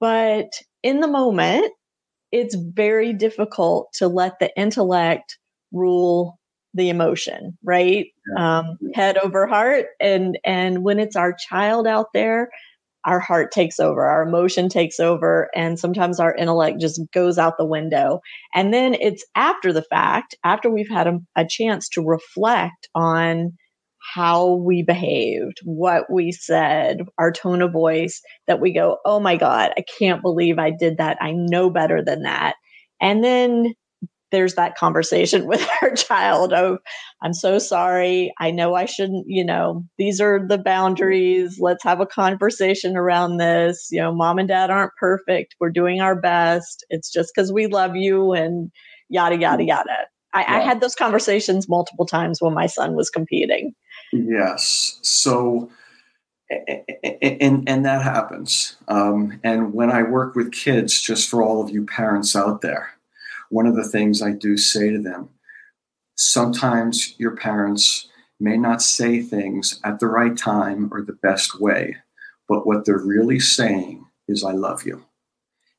but 0.00 0.50
in 0.82 1.00
the 1.00 1.08
moment 1.08 1.72
it's 2.34 2.56
very 2.56 3.12
difficult 3.12 3.92
to 3.92 4.08
let 4.08 4.40
the 4.40 4.50
intellect 4.58 5.38
rule 5.72 6.38
the 6.74 6.88
emotion 6.88 7.56
right 7.62 8.06
yeah. 8.36 8.58
um, 8.58 8.76
head 8.92 9.16
over 9.18 9.46
heart 9.46 9.86
and 10.00 10.36
and 10.44 10.82
when 10.82 10.98
it's 10.98 11.14
our 11.14 11.32
child 11.48 11.86
out 11.86 12.08
there 12.12 12.50
our 13.04 13.20
heart 13.20 13.52
takes 13.52 13.78
over 13.78 14.04
our 14.04 14.26
emotion 14.26 14.68
takes 14.68 14.98
over 14.98 15.48
and 15.54 15.78
sometimes 15.78 16.18
our 16.18 16.34
intellect 16.34 16.80
just 16.80 17.00
goes 17.12 17.38
out 17.38 17.56
the 17.56 17.64
window 17.64 18.20
and 18.52 18.74
then 18.74 18.94
it's 18.94 19.24
after 19.36 19.72
the 19.72 19.82
fact 19.82 20.34
after 20.42 20.68
we've 20.68 20.90
had 20.90 21.06
a, 21.06 21.20
a 21.36 21.46
chance 21.48 21.88
to 21.88 22.02
reflect 22.02 22.88
on 22.96 23.52
how 24.14 24.54
we 24.54 24.82
behaved, 24.82 25.60
what 25.64 26.10
we 26.10 26.32
said, 26.32 27.00
our 27.18 27.32
tone 27.32 27.62
of 27.62 27.72
voice, 27.72 28.20
that 28.46 28.60
we 28.60 28.72
go, 28.72 28.98
oh 29.04 29.20
my 29.20 29.36
God, 29.36 29.72
I 29.76 29.84
can't 29.98 30.22
believe 30.22 30.58
I 30.58 30.70
did 30.70 30.98
that. 30.98 31.16
I 31.20 31.32
know 31.32 31.70
better 31.70 32.02
than 32.02 32.22
that. 32.22 32.56
And 33.00 33.24
then 33.24 33.74
there's 34.30 34.54
that 34.54 34.76
conversation 34.76 35.46
with 35.48 35.66
our 35.80 35.94
child 35.94 36.52
of, 36.52 36.78
I'm 37.22 37.32
so 37.32 37.58
sorry. 37.58 38.32
I 38.38 38.50
know 38.50 38.74
I 38.74 38.84
shouldn't, 38.84 39.24
you 39.26 39.44
know, 39.44 39.84
these 39.96 40.20
are 40.20 40.44
the 40.46 40.58
boundaries. 40.58 41.58
Let's 41.60 41.84
have 41.84 42.00
a 42.00 42.06
conversation 42.06 42.96
around 42.96 43.38
this. 43.38 43.88
You 43.90 44.00
know, 44.00 44.14
mom 44.14 44.38
and 44.38 44.48
dad 44.48 44.70
aren't 44.70 44.92
perfect. 44.98 45.54
We're 45.60 45.70
doing 45.70 46.00
our 46.00 46.20
best. 46.20 46.84
It's 46.90 47.10
just 47.10 47.32
because 47.34 47.52
we 47.52 47.68
love 47.68 47.96
you 47.96 48.32
and 48.32 48.70
yada, 49.08 49.38
yada, 49.38 49.62
mm. 49.62 49.68
yada. 49.68 49.96
I, 50.34 50.40
yeah. 50.40 50.56
I 50.56 50.60
had 50.60 50.80
those 50.80 50.96
conversations 50.96 51.68
multiple 51.68 52.06
times 52.06 52.42
when 52.42 52.54
my 52.54 52.66
son 52.66 52.96
was 52.96 53.08
competing. 53.08 53.72
Yes. 54.14 54.98
So, 55.02 55.70
and 56.50 57.68
and 57.68 57.84
that 57.84 58.02
happens. 58.02 58.76
Um, 58.86 59.40
and 59.42 59.74
when 59.74 59.90
I 59.90 60.02
work 60.02 60.34
with 60.34 60.52
kids, 60.52 61.00
just 61.00 61.28
for 61.28 61.42
all 61.42 61.62
of 61.62 61.70
you 61.70 61.84
parents 61.84 62.36
out 62.36 62.60
there, 62.60 62.90
one 63.50 63.66
of 63.66 63.74
the 63.74 63.88
things 63.88 64.22
I 64.22 64.30
do 64.30 64.56
say 64.56 64.90
to 64.90 65.00
them: 65.00 65.30
sometimes 66.14 67.14
your 67.18 67.36
parents 67.36 68.08
may 68.38 68.56
not 68.56 68.82
say 68.82 69.20
things 69.20 69.80
at 69.84 70.00
the 70.00 70.06
right 70.06 70.36
time 70.36 70.88
or 70.92 71.02
the 71.02 71.12
best 71.22 71.60
way, 71.60 71.96
but 72.48 72.66
what 72.66 72.84
they're 72.84 72.98
really 72.98 73.40
saying 73.40 74.04
is, 74.28 74.44
I 74.44 74.52
love 74.52 74.84
you. 74.84 75.04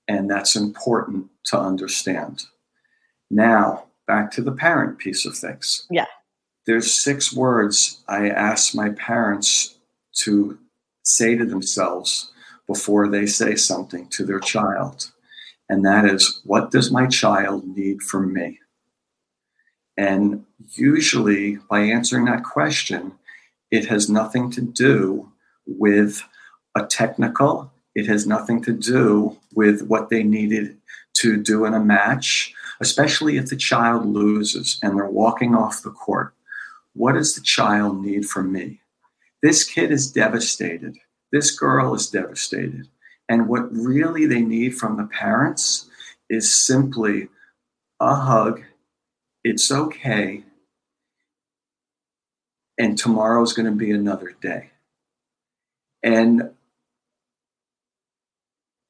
And 0.07 0.29
that's 0.29 0.55
important 0.55 1.27
to 1.45 1.59
understand. 1.59 2.43
Now, 3.31 3.85
back 4.07 4.31
to 4.31 4.41
the 4.41 4.51
parent 4.51 4.99
piece 4.99 5.25
of 5.25 5.37
things. 5.37 5.85
Yeah. 5.89 6.05
There's 6.65 6.91
six 6.91 7.31
words 7.31 8.03
I 8.07 8.29
ask 8.29 8.73
my 8.73 8.89
parents 8.89 9.75
to 10.23 10.57
say 11.03 11.35
to 11.35 11.45
themselves 11.45 12.31
before 12.67 13.07
they 13.07 13.25
say 13.27 13.55
something 13.55 14.07
to 14.09 14.25
their 14.25 14.39
child. 14.39 15.11
And 15.69 15.85
that 15.85 16.05
is, 16.05 16.41
what 16.43 16.71
does 16.71 16.91
my 16.91 17.07
child 17.07 17.67
need 17.67 18.01
from 18.01 18.33
me? 18.33 18.59
And 19.97 20.45
usually, 20.73 21.57
by 21.69 21.81
answering 21.81 22.25
that 22.25 22.43
question, 22.43 23.13
it 23.71 23.85
has 23.85 24.09
nothing 24.09 24.51
to 24.51 24.61
do 24.61 25.31
with 25.65 26.23
a 26.75 26.85
technical, 26.85 27.71
it 27.95 28.05
has 28.07 28.27
nothing 28.27 28.61
to 28.63 28.73
do 28.73 29.37
with 29.53 29.87
what 29.87 30.09
they 30.09 30.21
needed 30.23 30.77
to 31.13 31.37
do 31.37 31.65
in 31.65 31.73
a 31.73 31.79
match, 31.79 32.53
especially 32.81 33.37
if 33.37 33.47
the 33.47 33.55
child 33.55 34.05
loses 34.05 34.79
and 34.83 34.97
they're 34.97 35.05
walking 35.05 35.55
off 35.55 35.81
the 35.81 35.91
court. 35.91 36.34
What 36.95 37.13
does 37.13 37.35
the 37.35 37.41
child 37.41 38.03
need 38.03 38.25
from 38.25 38.51
me? 38.51 38.79
This 39.43 39.63
kid 39.63 39.91
is 39.91 40.11
devastated. 40.11 40.97
This 41.31 41.51
girl 41.51 41.93
is 41.93 42.09
devastated. 42.09 42.87
And 43.27 43.47
what 43.47 43.71
really 43.71 44.25
they 44.25 44.41
need 44.41 44.75
from 44.75 44.97
the 44.97 45.05
parents 45.05 45.89
is 46.29 46.55
simply 46.55 47.27
a 47.99 48.15
hug. 48.15 48.63
It's 49.43 49.71
okay. 49.71 50.43
And 52.77 52.97
tomorrow's 52.97 53.53
going 53.53 53.67
to 53.67 53.71
be 53.71 53.91
another 53.91 54.33
day. 54.41 54.71
And 56.01 56.51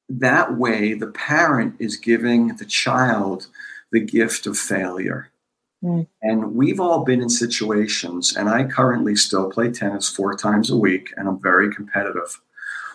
that 0.08 0.56
way, 0.56 0.94
the 0.94 1.08
parent 1.08 1.74
is 1.80 1.96
giving 1.96 2.56
the 2.56 2.64
child 2.64 3.48
the 3.90 4.00
gift 4.00 4.46
of 4.46 4.56
failure. 4.56 5.30
Mm. 5.84 6.06
And 6.22 6.54
we've 6.54 6.80
all 6.80 7.04
been 7.04 7.20
in 7.20 7.28
situations, 7.28 8.36
and 8.36 8.48
I 8.48 8.64
currently 8.64 9.14
still 9.16 9.50
play 9.50 9.70
tennis 9.70 10.08
four 10.08 10.34
times 10.36 10.70
a 10.70 10.76
week, 10.76 11.12
and 11.16 11.28
I'm 11.28 11.40
very 11.40 11.72
competitive, 11.74 12.40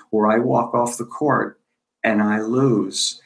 where 0.09 0.27
I 0.27 0.39
walk 0.39 0.73
off 0.73 0.97
the 0.97 1.05
court 1.05 1.59
and 2.03 2.21
I 2.21 2.41
lose, 2.41 3.21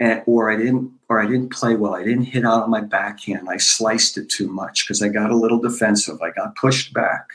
and, 0.00 0.22
or 0.26 0.50
I 0.50 0.56
didn't, 0.56 0.90
or 1.08 1.20
I 1.20 1.26
didn't 1.26 1.52
play 1.52 1.76
well. 1.76 1.94
I 1.94 2.02
didn't 2.02 2.24
hit 2.24 2.44
out 2.44 2.64
on 2.64 2.70
my 2.70 2.80
backhand. 2.80 3.48
I 3.48 3.58
sliced 3.58 4.16
it 4.16 4.28
too 4.30 4.48
much 4.48 4.86
because 4.86 5.02
I 5.02 5.08
got 5.08 5.30
a 5.30 5.36
little 5.36 5.60
defensive. 5.60 6.20
I 6.22 6.30
got 6.30 6.56
pushed 6.56 6.94
back, 6.94 7.28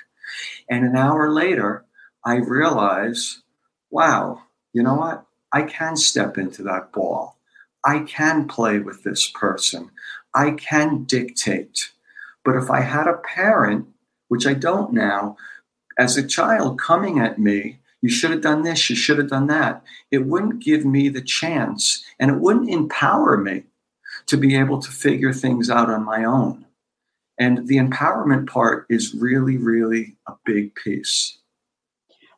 and 0.69 0.83
an 0.83 0.95
hour 0.95 1.31
later, 1.31 1.85
I 2.25 2.37
realize, 2.37 3.41
wow, 3.91 4.41
you 4.73 4.81
know 4.81 4.95
what? 4.95 5.25
I 5.53 5.63
can 5.63 5.95
step 5.95 6.37
into 6.37 6.63
that 6.63 6.91
ball. 6.91 7.37
I 7.85 7.99
can 7.99 8.47
play 8.47 8.79
with 8.79 9.03
this 9.03 9.29
person. 9.29 9.89
I 10.33 10.51
can 10.51 11.03
dictate. 11.03 11.91
But 12.43 12.55
if 12.55 12.69
I 12.69 12.81
had 12.81 13.07
a 13.07 13.17
parent, 13.17 13.87
which 14.29 14.47
I 14.47 14.53
don't 14.53 14.93
now, 14.93 15.37
as 15.97 16.17
a 16.17 16.27
child 16.27 16.79
coming 16.79 17.19
at 17.19 17.39
me, 17.39 17.79
you 18.01 18.09
should 18.09 18.31
have 18.31 18.41
done 18.41 18.63
this, 18.63 18.89
you 18.89 18.95
should 18.95 19.19
have 19.19 19.29
done 19.29 19.47
that, 19.47 19.83
it 20.09 20.25
wouldn't 20.25 20.63
give 20.63 20.85
me 20.85 21.09
the 21.09 21.21
chance 21.21 22.03
and 22.19 22.31
it 22.31 22.37
wouldn't 22.37 22.69
empower 22.69 23.37
me 23.37 23.63
to 24.27 24.37
be 24.37 24.55
able 24.55 24.79
to 24.81 24.91
figure 24.91 25.33
things 25.33 25.69
out 25.69 25.89
on 25.89 26.03
my 26.03 26.23
own. 26.23 26.65
And 27.37 27.67
the 27.67 27.77
empowerment 27.77 28.47
part 28.47 28.85
is 28.89 29.13
really, 29.13 29.57
really 29.57 30.15
a 30.27 30.33
big 30.45 30.73
piece. 30.75 31.37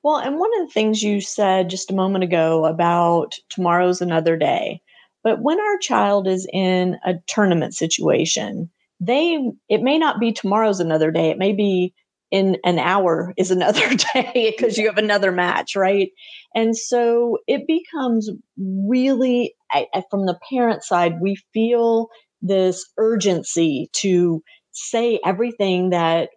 Well, 0.04 0.18
and 0.18 0.38
one 0.38 0.52
of 0.60 0.68
the 0.68 0.74
things 0.74 1.02
you 1.02 1.22
said 1.22 1.70
just 1.70 1.90
a 1.90 1.96
moment 1.96 2.26
ago 2.26 2.66
about 2.66 3.36
tomorrow's 3.50 4.02
another 4.02 4.36
day, 4.36 4.82
but 5.24 5.42
when 5.42 5.60
our 5.60 5.78
child 5.80 6.28
is 6.28 6.48
in 6.52 6.98
a 7.06 7.16
tournament 7.28 7.74
situation, 7.76 8.70
they 9.00 9.40
it 9.70 9.82
may 9.82 9.98
not 9.98 10.20
be 10.20 10.32
tomorrow's 10.32 10.80
another 10.80 11.12
day. 11.12 11.30
It 11.30 11.38
may 11.38 11.54
be 11.54 11.94
in 12.32 12.58
an 12.64 12.80
hour 12.80 13.34
is 13.38 13.52
another 13.52 13.88
day 14.14 14.56
because 14.58 14.78
you 14.78 14.88
have 14.88 14.98
another 14.98 15.32
match, 15.32 15.76
right? 15.76 16.10
And 16.56 16.76
so 16.76 17.38
it 17.48 17.68
becomes 17.68 18.30
really 18.58 19.56
I, 19.72 19.88
from 20.10 20.26
the 20.26 20.40
parent 20.50 20.84
side, 20.84 21.22
we 21.22 21.38
feel 21.54 22.10
this 22.42 22.86
urgency 22.98 23.90
to 23.94 24.44
say 24.72 25.20
everything 25.26 25.92
that 25.92 26.30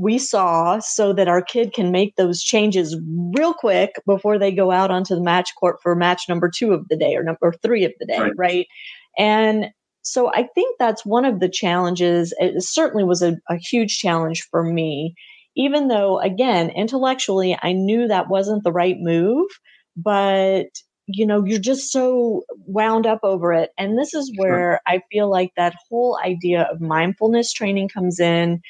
we 0.00 0.16
saw 0.16 0.78
so 0.78 1.12
that 1.12 1.28
our 1.28 1.42
kid 1.42 1.74
can 1.74 1.90
make 1.92 2.16
those 2.16 2.42
changes 2.42 2.96
real 3.36 3.52
quick 3.52 4.00
before 4.06 4.38
they 4.38 4.50
go 4.50 4.70
out 4.70 4.90
onto 4.90 5.14
the 5.14 5.20
match 5.20 5.54
court 5.56 5.76
for 5.82 5.94
match 5.94 6.22
number 6.26 6.50
two 6.50 6.72
of 6.72 6.88
the 6.88 6.96
day 6.96 7.14
or 7.14 7.22
number 7.22 7.52
three 7.62 7.84
of 7.84 7.92
the 8.00 8.06
day, 8.06 8.18
right? 8.18 8.32
right? 8.36 8.66
And 9.18 9.66
so 10.00 10.32
I 10.32 10.48
think 10.54 10.76
that's 10.78 11.04
one 11.04 11.26
of 11.26 11.40
the 11.40 11.50
challenges. 11.50 12.32
It 12.38 12.62
certainly 12.62 13.04
was 13.04 13.20
a, 13.20 13.36
a 13.50 13.56
huge 13.56 13.98
challenge 13.98 14.48
for 14.50 14.62
me, 14.62 15.14
even 15.54 15.88
though, 15.88 16.18
again, 16.18 16.70
intellectually, 16.70 17.58
I 17.62 17.72
knew 17.72 18.08
that 18.08 18.30
wasn't 18.30 18.64
the 18.64 18.72
right 18.72 18.96
move, 18.98 19.48
but 19.96 20.66
you 21.12 21.26
know 21.26 21.44
you're 21.44 21.58
just 21.58 21.90
so 21.90 22.44
wound 22.66 23.04
up 23.04 23.18
over 23.24 23.52
it 23.52 23.70
and 23.76 23.98
this 23.98 24.14
is 24.14 24.30
where 24.36 24.52
sure. 24.54 24.80
i 24.86 25.02
feel 25.10 25.28
like 25.28 25.50
that 25.56 25.74
whole 25.88 26.16
idea 26.24 26.68
of 26.70 26.80
mindfulness 26.80 27.52
training 27.52 27.88
comes 27.88 28.20
in 28.20 28.60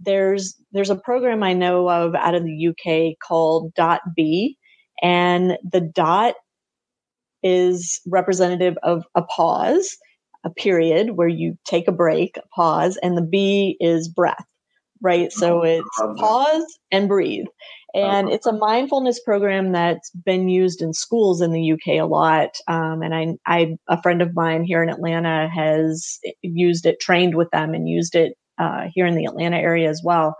there's 0.00 0.54
there's 0.72 0.90
a 0.90 0.96
program 0.96 1.42
I 1.42 1.52
know 1.52 1.88
of 1.88 2.14
out 2.14 2.34
of 2.34 2.44
the 2.44 2.68
UK 2.68 3.16
called 3.26 3.74
Dot 3.74 4.00
B, 4.14 4.56
and 5.02 5.58
the 5.70 5.80
dot 5.80 6.34
is 7.42 8.00
representative 8.06 8.76
of 8.82 9.04
a 9.14 9.22
pause, 9.22 9.96
a 10.44 10.50
period 10.50 11.10
where 11.10 11.28
you 11.28 11.56
take 11.64 11.88
a 11.88 11.92
break, 11.92 12.36
a 12.36 12.42
pause, 12.54 12.98
and 13.02 13.16
the 13.16 13.22
B 13.22 13.76
is 13.80 14.08
breath, 14.08 14.44
right? 15.00 15.32
So 15.32 15.60
oh, 15.60 15.62
it's 15.62 16.20
pause 16.20 16.78
and 16.90 17.08
breathe. 17.08 17.46
And 17.94 18.28
it's 18.28 18.44
a 18.44 18.52
mindfulness 18.52 19.20
program 19.20 19.72
that's 19.72 20.10
been 20.10 20.50
used 20.50 20.82
in 20.82 20.92
schools 20.92 21.40
in 21.40 21.52
the 21.52 21.72
UK 21.72 21.98
a 21.98 22.02
lot. 22.02 22.50
Um, 22.68 23.00
and 23.00 23.14
I, 23.14 23.36
I, 23.46 23.78
a 23.88 24.02
friend 24.02 24.20
of 24.20 24.34
mine 24.34 24.64
here 24.64 24.82
in 24.82 24.90
Atlanta 24.90 25.48
has 25.48 26.18
used 26.42 26.84
it, 26.84 27.00
trained 27.00 27.36
with 27.36 27.48
them, 27.52 27.72
and 27.72 27.88
used 27.88 28.14
it 28.14 28.36
uh, 28.58 28.86
here 28.92 29.06
in 29.06 29.14
the 29.14 29.24
Atlanta 29.24 29.58
area 29.58 29.88
as 29.88 30.02
well. 30.04 30.36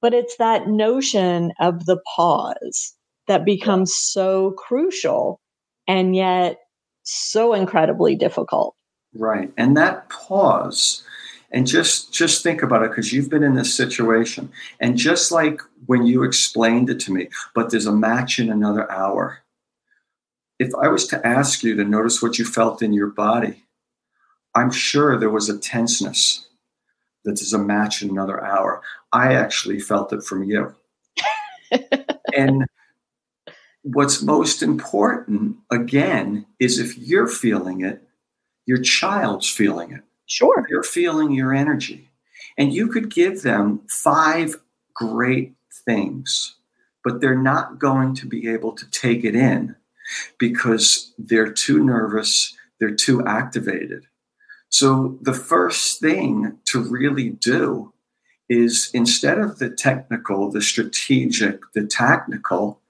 But 0.00 0.14
it's 0.14 0.36
that 0.38 0.68
notion 0.68 1.52
of 1.60 1.86
the 1.86 2.00
pause 2.16 2.94
that 3.28 3.44
becomes 3.44 3.94
so 3.94 4.52
crucial 4.52 5.40
and 5.86 6.16
yet 6.16 6.58
so 7.02 7.52
incredibly 7.52 8.16
difficult. 8.16 8.74
Right. 9.14 9.52
And 9.56 9.76
that 9.76 10.08
pause, 10.08 11.02
and 11.52 11.66
just 11.66 12.12
just 12.12 12.42
think 12.42 12.62
about 12.62 12.82
it 12.82 12.90
because 12.90 13.12
you've 13.12 13.28
been 13.28 13.42
in 13.42 13.54
this 13.54 13.74
situation. 13.74 14.50
And 14.80 14.96
just 14.96 15.32
like 15.32 15.60
when 15.86 16.06
you 16.06 16.22
explained 16.22 16.90
it 16.90 17.00
to 17.00 17.12
me, 17.12 17.28
but 17.54 17.70
there's 17.70 17.86
a 17.86 17.92
match 17.92 18.38
in 18.38 18.50
another 18.50 18.90
hour. 18.90 19.40
If 20.58 20.74
I 20.74 20.88
was 20.88 21.06
to 21.08 21.26
ask 21.26 21.62
you 21.62 21.74
to 21.74 21.84
notice 21.84 22.22
what 22.22 22.38
you 22.38 22.44
felt 22.44 22.82
in 22.82 22.92
your 22.92 23.08
body, 23.08 23.64
I'm 24.54 24.70
sure 24.70 25.18
there 25.18 25.30
was 25.30 25.48
a 25.48 25.58
tenseness 25.58 26.46
that 27.24 27.40
is 27.40 27.52
a 27.52 27.58
match 27.58 28.02
in 28.02 28.10
another 28.10 28.42
hour. 28.42 28.82
I 29.12 29.34
actually 29.34 29.80
felt 29.80 30.12
it 30.12 30.22
from 30.22 30.44
you. 30.44 30.74
and 32.36 32.66
what's 33.82 34.22
most 34.22 34.62
important, 34.62 35.56
again, 35.70 36.46
is 36.58 36.78
if 36.78 36.96
you're 36.98 37.28
feeling 37.28 37.82
it, 37.82 38.02
your 38.66 38.78
child's 38.78 39.48
feeling 39.48 39.92
it. 39.92 40.02
Sure. 40.26 40.66
You're 40.68 40.82
feeling 40.82 41.32
your 41.32 41.52
energy. 41.52 42.08
And 42.56 42.72
you 42.72 42.88
could 42.88 43.12
give 43.12 43.42
them 43.42 43.80
five 43.88 44.56
great 44.94 45.54
things, 45.84 46.56
but 47.02 47.20
they're 47.20 47.36
not 47.36 47.78
going 47.78 48.14
to 48.16 48.26
be 48.26 48.48
able 48.48 48.72
to 48.72 48.90
take 48.90 49.24
it 49.24 49.34
in 49.34 49.74
because 50.38 51.12
they're 51.18 51.52
too 51.52 51.82
nervous, 51.82 52.56
they're 52.78 52.94
too 52.94 53.24
activated. 53.26 54.06
So 54.70 55.18
the 55.20 55.34
first 55.34 56.00
thing 56.00 56.56
to 56.66 56.80
really 56.80 57.30
do 57.30 57.92
is 58.48 58.90
instead 58.94 59.38
of 59.38 59.58
the 59.58 59.68
technical, 59.68 60.50
the 60.50 60.62
strategic, 60.62 61.60
the 61.72 61.86
tactical, 61.86 62.80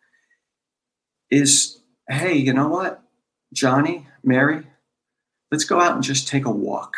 is 1.30 1.78
hey, 2.08 2.34
you 2.34 2.52
know 2.52 2.68
what, 2.68 3.02
Johnny, 3.52 4.06
Mary, 4.25 4.66
let's 5.50 5.64
go 5.64 5.80
out 5.80 5.94
and 5.94 6.02
just 6.02 6.28
take 6.28 6.44
a 6.44 6.50
walk. 6.50 6.94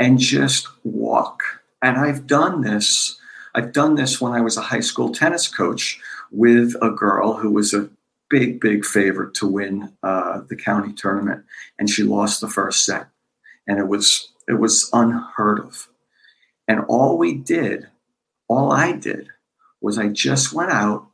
And 0.00 0.18
just 0.18 0.68
walk. 0.84 1.42
And 1.82 1.96
I've 1.96 2.26
done 2.26 2.60
this. 2.60 3.18
I've 3.54 3.72
done 3.72 3.94
this 3.94 4.20
when 4.20 4.32
I 4.32 4.40
was 4.40 4.56
a 4.56 4.62
high 4.62 4.80
school 4.80 5.10
tennis 5.10 5.48
coach 5.48 6.00
with 6.30 6.74
a 6.82 6.90
girl 6.90 7.34
who 7.34 7.50
was 7.50 7.72
a 7.72 7.88
big, 8.30 8.60
big 8.60 8.84
favorite 8.84 9.34
to 9.34 9.46
win 9.46 9.92
uh, 10.02 10.42
the 10.48 10.56
county 10.56 10.92
tournament, 10.92 11.44
and 11.78 11.90
she 11.90 12.02
lost 12.02 12.40
the 12.40 12.48
first 12.48 12.84
set, 12.84 13.08
and 13.66 13.78
it 13.78 13.88
was 13.88 14.32
it 14.48 14.54
was 14.60 14.90
unheard 14.92 15.60
of. 15.60 15.88
And 16.66 16.84
all 16.88 17.18
we 17.18 17.34
did, 17.34 17.88
all 18.48 18.72
I 18.72 18.92
did, 18.92 19.28
was 19.80 19.98
I 19.98 20.08
just 20.08 20.52
went 20.52 20.70
out 20.70 21.06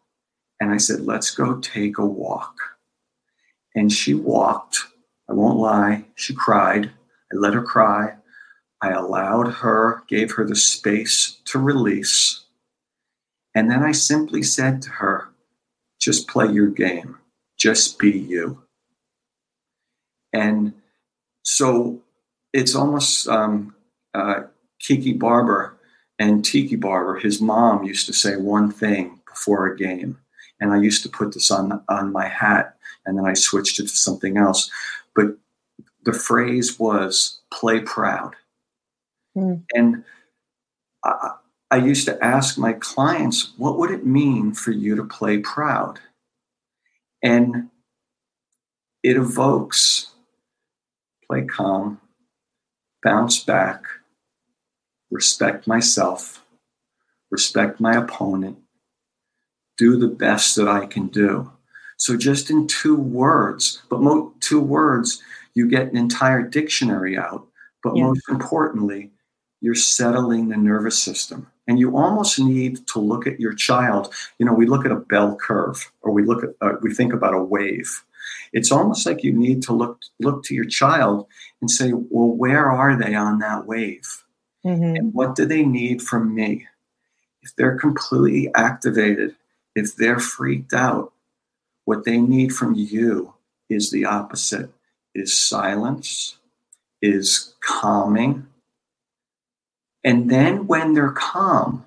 And 0.60 0.72
I 0.72 0.78
said, 0.78 1.00
let's 1.00 1.30
go 1.30 1.58
take 1.58 1.98
a 1.98 2.06
walk. 2.06 2.56
And 3.74 3.92
she 3.92 4.14
walked. 4.14 4.78
I 5.28 5.32
won't 5.32 5.58
lie, 5.58 6.06
she 6.14 6.34
cried. 6.34 6.86
I 7.32 7.36
let 7.36 7.54
her 7.54 7.62
cry. 7.62 8.14
I 8.80 8.90
allowed 8.90 9.48
her, 9.54 10.04
gave 10.08 10.32
her 10.32 10.44
the 10.46 10.56
space 10.56 11.40
to 11.46 11.58
release. 11.58 12.44
And 13.54 13.70
then 13.70 13.82
I 13.82 13.92
simply 13.92 14.42
said 14.42 14.82
to 14.82 14.90
her, 14.90 15.28
just 16.04 16.28
play 16.28 16.52
your 16.52 16.68
game, 16.68 17.16
just 17.56 17.98
be 17.98 18.10
you. 18.10 18.62
And 20.34 20.74
so 21.42 22.02
it's 22.52 22.74
almost 22.74 23.26
um, 23.26 23.74
uh, 24.12 24.42
Kiki 24.78 25.14
Barber 25.14 25.78
and 26.18 26.44
Tiki 26.44 26.76
Barber, 26.76 27.18
his 27.18 27.40
mom 27.40 27.84
used 27.84 28.04
to 28.06 28.12
say 28.12 28.36
one 28.36 28.70
thing 28.70 29.20
before 29.26 29.66
a 29.66 29.76
game. 29.76 30.18
And 30.60 30.72
I 30.72 30.80
used 30.80 31.02
to 31.04 31.08
put 31.08 31.32
this 31.32 31.50
on, 31.50 31.82
on 31.88 32.12
my 32.12 32.28
hat 32.28 32.76
and 33.06 33.16
then 33.16 33.24
I 33.24 33.32
switched 33.32 33.80
it 33.80 33.84
to 33.84 33.88
something 33.88 34.36
else. 34.36 34.70
But 35.14 35.38
the 36.04 36.12
phrase 36.12 36.78
was 36.78 37.40
play 37.50 37.80
proud. 37.80 38.34
Mm. 39.36 39.62
And 39.72 40.04
I, 41.02 41.30
I 41.74 41.78
used 41.78 42.06
to 42.06 42.24
ask 42.24 42.56
my 42.56 42.74
clients, 42.74 43.52
what 43.56 43.78
would 43.78 43.90
it 43.90 44.06
mean 44.06 44.54
for 44.54 44.70
you 44.70 44.94
to 44.94 45.02
play 45.02 45.38
proud? 45.38 45.98
And 47.20 47.68
it 49.02 49.16
evokes 49.16 50.12
play 51.26 51.44
calm, 51.46 52.00
bounce 53.02 53.42
back, 53.42 53.82
respect 55.10 55.66
myself, 55.66 56.44
respect 57.32 57.80
my 57.80 57.96
opponent, 57.96 58.56
do 59.76 59.98
the 59.98 60.06
best 60.06 60.54
that 60.54 60.68
I 60.68 60.86
can 60.86 61.08
do. 61.08 61.50
So, 61.96 62.16
just 62.16 62.50
in 62.50 62.68
two 62.68 62.94
words, 62.94 63.82
but 63.90 64.00
mo- 64.00 64.32
two 64.38 64.60
words, 64.60 65.20
you 65.54 65.68
get 65.68 65.88
an 65.88 65.96
entire 65.96 66.42
dictionary 66.42 67.18
out. 67.18 67.48
But 67.82 67.96
yeah. 67.96 68.04
most 68.04 68.28
importantly, 68.28 69.10
you're 69.60 69.74
settling 69.74 70.50
the 70.50 70.56
nervous 70.56 71.02
system. 71.02 71.48
And 71.66 71.78
you 71.78 71.96
almost 71.96 72.38
need 72.38 72.86
to 72.88 72.98
look 72.98 73.26
at 73.26 73.40
your 73.40 73.54
child. 73.54 74.12
You 74.38 74.46
know, 74.46 74.52
we 74.52 74.66
look 74.66 74.84
at 74.84 74.92
a 74.92 74.96
bell 74.96 75.36
curve, 75.36 75.90
or 76.02 76.12
we 76.12 76.22
look 76.22 76.44
at, 76.44 76.50
uh, 76.60 76.76
we 76.82 76.92
think 76.94 77.12
about 77.12 77.34
a 77.34 77.42
wave. 77.42 78.04
It's 78.52 78.70
almost 78.70 79.06
like 79.06 79.24
you 79.24 79.32
need 79.32 79.62
to 79.64 79.72
look 79.72 80.00
look 80.20 80.44
to 80.44 80.54
your 80.54 80.64
child 80.66 81.26
and 81.60 81.70
say, 81.70 81.92
well, 81.92 82.28
where 82.28 82.70
are 82.70 82.96
they 82.96 83.14
on 83.14 83.38
that 83.38 83.66
wave? 83.66 84.24
Mm-hmm. 84.64 84.96
And 84.96 85.14
what 85.14 85.34
do 85.34 85.44
they 85.44 85.64
need 85.64 86.02
from 86.02 86.34
me? 86.34 86.66
If 87.42 87.54
they're 87.56 87.78
completely 87.78 88.50
activated, 88.54 89.36
if 89.74 89.96
they're 89.96 90.18
freaked 90.18 90.72
out, 90.72 91.12
what 91.84 92.04
they 92.04 92.18
need 92.18 92.54
from 92.54 92.74
you 92.74 93.34
is 93.68 93.90
the 93.90 94.06
opposite 94.06 94.70
is 95.14 95.38
silence, 95.38 96.38
is 97.02 97.54
calming. 97.60 98.46
And 100.04 100.30
then 100.30 100.66
when 100.66 100.92
they're 100.92 101.10
calm, 101.10 101.86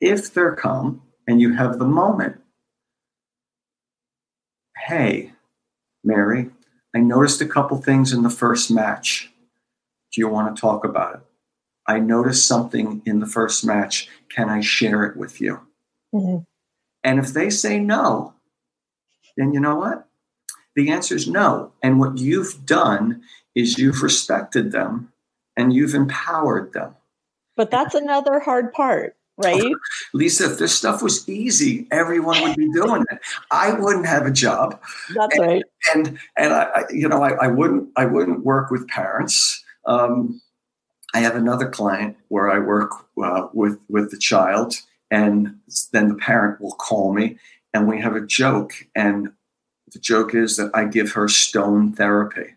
if 0.00 0.32
they're 0.32 0.56
calm 0.56 1.02
and 1.28 1.40
you 1.40 1.54
have 1.54 1.78
the 1.78 1.84
moment, 1.84 2.40
hey, 4.86 5.32
Mary, 6.02 6.50
I 6.94 7.00
noticed 7.00 7.40
a 7.40 7.46
couple 7.46 7.76
things 7.78 8.12
in 8.12 8.22
the 8.22 8.30
first 8.30 8.70
match. 8.70 9.30
Do 10.12 10.20
you 10.20 10.28
want 10.28 10.54
to 10.54 10.60
talk 10.60 10.84
about 10.84 11.16
it? 11.16 11.20
I 11.86 11.98
noticed 11.98 12.46
something 12.46 13.02
in 13.04 13.20
the 13.20 13.26
first 13.26 13.64
match. 13.64 14.08
Can 14.34 14.48
I 14.48 14.60
share 14.60 15.04
it 15.04 15.16
with 15.16 15.40
you? 15.40 15.60
Mm-hmm. 16.14 16.44
And 17.02 17.18
if 17.18 17.34
they 17.34 17.50
say 17.50 17.78
no, 17.78 18.34
then 19.36 19.52
you 19.52 19.60
know 19.60 19.76
what? 19.76 20.08
The 20.76 20.90
answer 20.90 21.14
is 21.14 21.28
no. 21.28 21.72
And 21.82 22.00
what 22.00 22.18
you've 22.18 22.64
done 22.64 23.22
is 23.54 23.78
you've 23.78 24.02
respected 24.02 24.72
them 24.72 25.12
and 25.56 25.72
you've 25.72 25.94
empowered 25.94 26.72
them. 26.72 26.96
But 27.56 27.70
that's 27.70 27.94
another 27.94 28.40
hard 28.40 28.72
part, 28.72 29.16
right? 29.36 29.72
Lisa, 30.14 30.52
if 30.52 30.58
this 30.58 30.74
stuff 30.74 31.02
was 31.02 31.28
easy, 31.28 31.86
everyone 31.90 32.40
would 32.42 32.56
be 32.56 32.70
doing 32.72 33.04
it. 33.10 33.18
I 33.50 33.72
wouldn't 33.72 34.06
have 34.06 34.26
a 34.26 34.30
job. 34.30 34.80
That's 35.14 35.36
and, 35.36 35.46
right. 35.46 35.64
And 35.94 36.18
and 36.36 36.52
I, 36.52 36.84
you 36.90 37.08
know, 37.08 37.22
I, 37.22 37.32
I 37.32 37.46
wouldn't 37.48 37.90
I 37.96 38.06
wouldn't 38.06 38.44
work 38.44 38.70
with 38.70 38.88
parents. 38.88 39.62
Um, 39.86 40.40
I 41.14 41.20
have 41.20 41.36
another 41.36 41.68
client 41.68 42.16
where 42.28 42.50
I 42.50 42.58
work 42.58 42.90
uh, 43.22 43.48
with 43.52 43.78
with 43.88 44.10
the 44.10 44.18
child, 44.18 44.74
and 45.10 45.56
then 45.92 46.08
the 46.08 46.16
parent 46.16 46.60
will 46.60 46.74
call 46.74 47.12
me 47.12 47.38
and 47.74 47.88
we 47.88 48.00
have 48.00 48.14
a 48.14 48.24
joke. 48.24 48.72
And 48.94 49.32
the 49.92 49.98
joke 49.98 50.34
is 50.34 50.56
that 50.56 50.70
I 50.72 50.84
give 50.84 51.12
her 51.12 51.28
stone 51.28 51.92
therapy. 51.92 52.54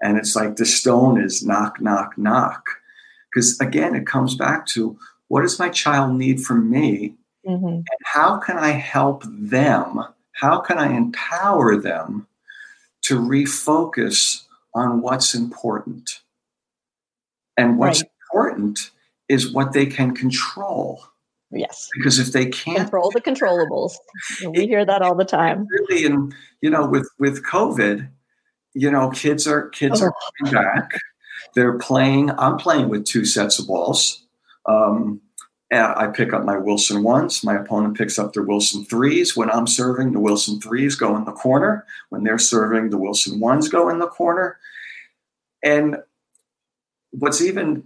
And 0.00 0.16
it's 0.16 0.36
like 0.36 0.56
the 0.56 0.64
stone 0.64 1.20
is 1.20 1.44
knock, 1.44 1.80
knock, 1.80 2.16
knock. 2.16 2.64
Because 3.38 3.60
again, 3.60 3.94
it 3.94 4.04
comes 4.04 4.34
back 4.34 4.66
to 4.66 4.98
what 5.28 5.42
does 5.42 5.60
my 5.60 5.68
child 5.68 6.14
need 6.14 6.40
from 6.40 6.68
me? 6.68 7.14
Mm-hmm. 7.46 7.66
And 7.66 7.86
how 8.04 8.38
can 8.38 8.58
I 8.58 8.70
help 8.70 9.22
them? 9.28 10.02
How 10.32 10.58
can 10.58 10.76
I 10.76 10.96
empower 10.96 11.76
them 11.76 12.26
to 13.02 13.16
refocus 13.16 14.42
on 14.74 15.02
what's 15.02 15.36
important? 15.36 16.20
And 17.56 17.78
what's 17.78 18.02
right. 18.02 18.10
important 18.28 18.90
is 19.28 19.52
what 19.52 19.72
they 19.72 19.86
can 19.86 20.16
control. 20.16 21.00
Yes. 21.52 21.88
Because 21.94 22.18
if 22.18 22.32
they 22.32 22.46
can't 22.46 22.78
control 22.78 23.12
the 23.12 23.20
controllables, 23.20 23.92
we 24.52 24.66
hear 24.66 24.84
that 24.84 25.00
all 25.00 25.14
the 25.14 25.24
time. 25.24 25.64
Really, 25.70 26.06
and 26.06 26.34
you 26.60 26.70
know, 26.70 26.88
with 26.88 27.08
with 27.20 27.44
COVID, 27.44 28.08
you 28.74 28.90
know, 28.90 29.10
kids 29.10 29.46
are 29.46 29.68
kids 29.68 30.02
oh. 30.02 30.06
are 30.06 30.12
coming 30.40 30.54
back. 30.54 30.98
They're 31.54 31.78
playing. 31.78 32.30
I'm 32.30 32.56
playing 32.56 32.88
with 32.88 33.04
two 33.04 33.24
sets 33.24 33.58
of 33.58 33.66
balls. 33.66 34.24
Um, 34.66 35.20
I 35.70 36.06
pick 36.06 36.32
up 36.32 36.44
my 36.44 36.56
Wilson 36.56 37.02
ones. 37.02 37.44
My 37.44 37.56
opponent 37.56 37.96
picks 37.96 38.18
up 38.18 38.32
their 38.32 38.42
Wilson 38.42 38.84
threes. 38.84 39.36
When 39.36 39.50
I'm 39.50 39.66
serving, 39.66 40.12
the 40.12 40.20
Wilson 40.20 40.60
threes 40.60 40.94
go 40.94 41.14
in 41.16 41.24
the 41.24 41.32
corner. 41.32 41.84
When 42.08 42.24
they're 42.24 42.38
serving, 42.38 42.90
the 42.90 42.96
Wilson 42.96 43.38
ones 43.38 43.68
go 43.68 43.90
in 43.90 43.98
the 43.98 44.06
corner. 44.06 44.58
And 45.62 45.98
what's 47.10 47.42
even 47.42 47.84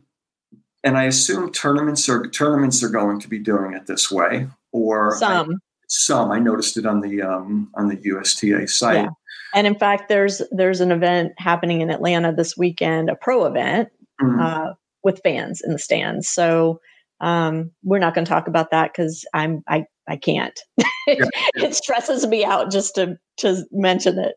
and 0.85 0.97
I 0.99 1.05
assume 1.05 1.53
tournaments 1.53 2.09
are 2.09 2.27
tournaments 2.29 2.83
are 2.83 2.89
going 2.89 3.21
to 3.21 3.29
be 3.29 3.39
doing 3.39 3.73
it 3.75 3.87
this 3.87 4.11
way, 4.11 4.49
or 4.73 5.17
some. 5.19 5.61
Some 5.95 6.33
I 6.33 6.39
noticed 6.39 6.79
it 6.79 6.87
on 6.87 7.03
the 7.03 7.21
um, 7.21 7.71
on 7.75 7.89
the 7.89 7.97
USTA 7.97 8.67
site. 8.67 8.97
Yeah. 8.97 9.09
And 9.55 9.67
in 9.67 9.79
fact, 9.79 10.09
there's 10.09 10.41
there's 10.51 10.81
an 10.81 10.91
event 10.91 11.33
happening 11.37 11.83
in 11.83 11.91
Atlanta 11.91 12.35
this 12.35 12.57
weekend, 12.57 13.11
a 13.11 13.15
pro 13.15 13.45
event 13.45 13.91
mm-hmm. 14.21 14.41
uh, 14.41 14.73
with 15.05 15.21
fans 15.23 15.61
in 15.61 15.73
the 15.73 15.79
stands. 15.79 16.29
So 16.29 16.81
um, 17.21 17.71
we're 17.85 17.99
not 17.99 18.15
going 18.15 18.25
to 18.25 18.29
talk 18.29 18.49
about 18.49 18.71
that 18.71 18.93
because 18.93 19.27
I'm 19.35 19.63
I 19.69 19.85
I 20.09 20.17
can't. 20.17 20.59
Yeah. 21.09 21.25
it 21.57 21.75
stresses 21.75 22.25
me 22.29 22.45
out 22.45 22.71
just 22.71 22.95
to 22.95 23.19
to 23.39 23.65
mention 23.73 24.21
it. 24.21 24.37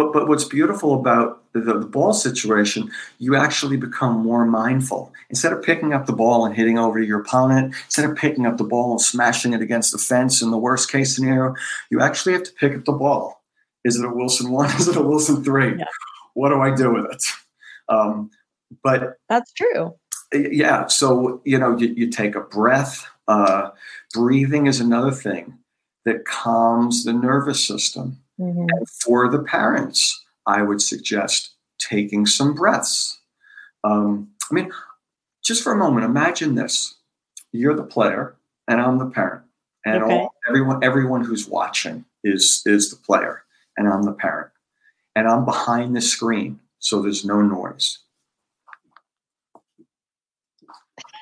But 0.00 0.14
but 0.14 0.28
what's 0.28 0.44
beautiful 0.44 0.94
about 0.94 1.42
the, 1.52 1.60
the, 1.60 1.86
ball 1.86 2.14
situation, 2.14 2.90
you 3.18 3.36
actually 3.36 3.76
become 3.76 4.22
more 4.22 4.46
mindful. 4.46 5.12
Instead 5.28 5.52
of 5.52 5.62
picking 5.62 5.92
up 5.92 6.06
the 6.06 6.14
ball 6.14 6.46
and 6.46 6.56
hitting 6.56 6.78
over 6.78 6.98
to 6.98 7.06
your 7.06 7.20
opponent, 7.20 7.74
instead 7.84 8.08
of 8.08 8.16
picking 8.16 8.46
up 8.46 8.56
the 8.56 8.64
ball 8.64 8.92
and 8.92 9.00
smashing 9.00 9.52
it 9.52 9.60
against 9.60 9.92
the 9.92 9.98
fence 9.98 10.40
in 10.40 10.50
the 10.50 10.56
worst 10.56 10.90
case 10.90 11.14
scenario, 11.14 11.54
you 11.90 12.00
actually 12.00 12.32
have 12.32 12.44
to 12.44 12.52
pick 12.52 12.74
up 12.74 12.86
the 12.86 12.92
ball. 12.92 13.42
Is 13.84 13.96
it 13.96 14.06
a 14.06 14.08
Wilson 14.08 14.50
one? 14.50 14.74
Is 14.78 14.88
it 14.88 14.96
a 14.96 15.02
Wilson 15.02 15.44
three? 15.44 15.76
Yeah. 15.76 15.84
What 16.32 16.48
do 16.48 16.62
I 16.62 16.74
do 16.74 16.94
with 16.94 17.12
it? 17.12 17.22
Um, 17.90 18.30
but 18.82 19.18
that's 19.28 19.52
true. 19.52 19.94
Yeah. 20.32 20.86
So 20.86 21.42
you 21.44 21.58
know, 21.58 21.76
you, 21.76 21.88
you 21.88 22.10
take 22.10 22.36
a 22.36 22.40
breath. 22.40 23.06
Uh, 23.28 23.68
breathing 24.14 24.66
is 24.66 24.80
another 24.80 25.12
thing 25.12 25.58
that 26.06 26.24
calms 26.24 27.04
the 27.04 27.12
nervous 27.12 27.62
system 27.66 28.16
Mm-hmm. 28.40 28.66
For 29.04 29.28
the 29.28 29.42
parents, 29.42 30.24
I 30.46 30.62
would 30.62 30.80
suggest 30.80 31.50
taking 31.78 32.24
some 32.24 32.54
breaths. 32.54 33.20
Um, 33.84 34.30
I 34.50 34.54
mean, 34.54 34.72
just 35.44 35.62
for 35.62 35.72
a 35.72 35.76
moment, 35.76 36.06
imagine 36.06 36.54
this: 36.54 36.94
you're 37.52 37.76
the 37.76 37.82
player, 37.82 38.36
and 38.66 38.80
I'm 38.80 38.98
the 38.98 39.10
parent, 39.10 39.42
and 39.84 40.02
okay. 40.02 40.20
all, 40.20 40.34
everyone 40.48 40.82
everyone 40.82 41.22
who's 41.24 41.46
watching 41.46 42.06
is 42.24 42.62
is 42.64 42.90
the 42.90 42.96
player, 42.96 43.42
and 43.76 43.86
I'm 43.88 44.04
the 44.04 44.12
parent, 44.12 44.50
and 45.14 45.28
I'm 45.28 45.44
behind 45.44 45.94
the 45.94 46.00
screen, 46.00 46.60
so 46.78 47.02
there's 47.02 47.26
no 47.26 47.42
noise. 47.42 47.98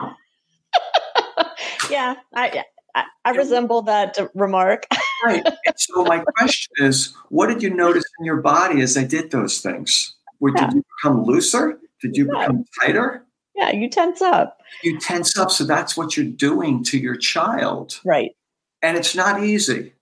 yeah, 1.91 2.15
I 2.33 2.63
I, 2.95 3.05
I 3.25 3.31
resemble 3.33 3.83
that 3.83 4.17
remark. 4.35 4.87
right. 5.25 5.47
So 5.77 6.05
my 6.05 6.21
question 6.37 6.73
is, 6.79 7.15
what 7.29 7.49
did 7.49 7.63
you 7.63 7.71
notice 7.71 8.05
in 8.19 8.25
your 8.25 8.41
body 8.43 8.81
as 8.81 8.97
I 8.97 9.05
did 9.05 9.31
those 9.31 9.61
things? 9.61 10.15
Or 10.41 10.51
yeah. 10.51 10.67
Did 10.67 10.75
you 10.75 10.85
become 10.97 11.25
looser? 11.25 11.79
Did 12.01 12.17
you 12.17 12.31
yeah. 12.33 12.47
become 12.47 12.65
tighter? 12.81 13.25
Yeah, 13.55 13.73
you 13.73 13.91
tense 13.91 14.23
up. 14.23 14.59
You 14.85 15.01
tense 15.01 15.37
up. 15.37 15.51
So 15.51 15.65
that's 15.65 15.97
what 15.97 16.17
you're 16.17 16.27
doing 16.27 16.85
to 16.85 16.99
your 16.99 17.17
child. 17.17 18.01
Right. 18.05 18.37
And 18.83 18.97
it's 18.97 19.17
not 19.17 19.43
easy. 19.43 19.95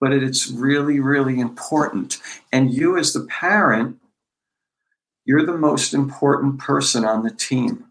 but 0.00 0.12
it's 0.12 0.50
really, 0.50 1.00
really 1.00 1.40
important. 1.40 2.18
And 2.52 2.72
you, 2.72 2.96
as 2.96 3.12
the 3.12 3.26
parent, 3.26 3.96
you're 5.24 5.44
the 5.44 5.56
most 5.56 5.92
important 5.92 6.58
person 6.58 7.04
on 7.04 7.22
the 7.22 7.30
team. 7.30 7.84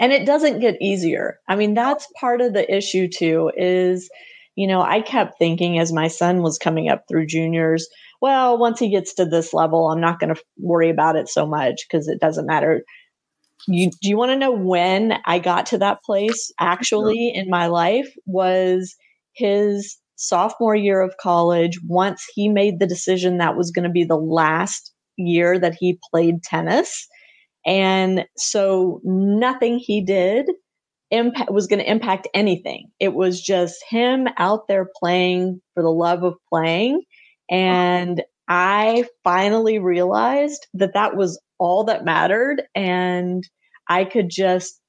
And 0.00 0.12
it 0.12 0.26
doesn't 0.26 0.60
get 0.60 0.80
easier. 0.80 1.38
I 1.48 1.56
mean, 1.56 1.74
that's 1.74 2.08
part 2.18 2.40
of 2.40 2.54
the 2.54 2.74
issue 2.74 3.08
too, 3.08 3.52
is, 3.56 4.10
you 4.56 4.66
know, 4.66 4.82
I 4.82 5.00
kept 5.00 5.38
thinking 5.38 5.78
as 5.78 5.92
my 5.92 6.08
son 6.08 6.42
was 6.42 6.58
coming 6.58 6.88
up 6.88 7.04
through 7.08 7.26
juniors, 7.26 7.88
well, 8.20 8.58
once 8.58 8.78
he 8.78 8.90
gets 8.90 9.14
to 9.14 9.24
this 9.24 9.52
level, 9.52 9.88
I'm 9.88 10.00
not 10.00 10.20
going 10.20 10.34
to 10.34 10.42
worry 10.58 10.90
about 10.90 11.16
it 11.16 11.28
so 11.28 11.46
much 11.46 11.86
because 11.88 12.06
it 12.08 12.20
doesn't 12.20 12.46
matter. 12.46 12.84
You, 13.66 13.90
do 14.02 14.08
you 14.08 14.16
want 14.16 14.30
to 14.30 14.38
know 14.38 14.52
when 14.52 15.14
I 15.24 15.38
got 15.38 15.66
to 15.66 15.78
that 15.78 16.02
place 16.02 16.52
actually 16.58 17.32
in 17.34 17.48
my 17.48 17.66
life? 17.66 18.12
Was 18.26 18.94
his 19.32 19.96
sophomore 20.16 20.76
year 20.76 21.00
of 21.00 21.16
college, 21.20 21.78
once 21.86 22.24
he 22.34 22.48
made 22.48 22.78
the 22.78 22.86
decision 22.86 23.38
that 23.38 23.56
was 23.56 23.70
going 23.70 23.84
to 23.84 23.90
be 23.90 24.04
the 24.04 24.16
last 24.16 24.92
year 25.16 25.58
that 25.58 25.74
he 25.78 25.98
played 26.10 26.42
tennis. 26.42 27.08
And 27.66 28.24
so 28.36 29.00
nothing 29.04 29.78
he 29.78 30.00
did 30.00 30.48
impact 31.12 31.52
was 31.52 31.66
going 31.66 31.78
to 31.78 31.90
impact 31.90 32.28
anything. 32.34 32.90
It 32.98 33.14
was 33.14 33.40
just 33.40 33.84
him 33.88 34.26
out 34.38 34.66
there 34.66 34.88
playing 34.98 35.60
for 35.74 35.82
the 35.82 35.90
love 35.90 36.24
of 36.24 36.34
playing. 36.48 37.02
And 37.50 38.22
I 38.48 39.04
finally 39.22 39.78
realized 39.78 40.66
that 40.74 40.94
that 40.94 41.16
was 41.16 41.40
all 41.58 41.84
that 41.84 42.04
mattered. 42.04 42.62
And 42.74 43.44
I 43.88 44.04
could 44.04 44.30
just 44.30 44.80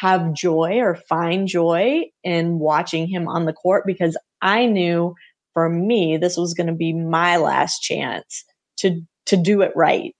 have 0.00 0.32
joy 0.32 0.78
or 0.78 0.94
find 1.08 1.46
joy 1.48 2.04
in 2.22 2.58
watching 2.58 3.08
him 3.08 3.28
on 3.28 3.44
the 3.44 3.52
court 3.52 3.84
because 3.86 4.16
I 4.40 4.66
knew 4.66 5.14
for 5.52 5.68
me, 5.68 6.16
this 6.16 6.36
was 6.36 6.54
going 6.54 6.68
to 6.68 6.72
be 6.72 6.94
my 6.94 7.36
last 7.36 7.80
chance 7.80 8.44
to, 8.78 9.02
to 9.26 9.36
do 9.36 9.60
it 9.60 9.72
right, 9.76 10.14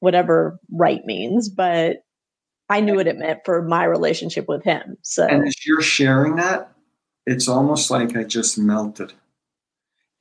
whatever 0.00 0.58
right 0.70 1.00
means. 1.04 1.48
But 1.48 1.96
I 2.72 2.80
knew 2.80 2.94
what 2.94 3.06
it 3.06 3.18
meant 3.18 3.40
for 3.44 3.60
my 3.60 3.84
relationship 3.84 4.48
with 4.48 4.64
him. 4.64 4.96
So, 5.02 5.26
and 5.26 5.46
as 5.46 5.66
you're 5.66 5.82
sharing 5.82 6.36
that, 6.36 6.72
it's 7.26 7.46
almost 7.46 7.90
like 7.90 8.16
I 8.16 8.24
just 8.24 8.56
melted. 8.56 9.12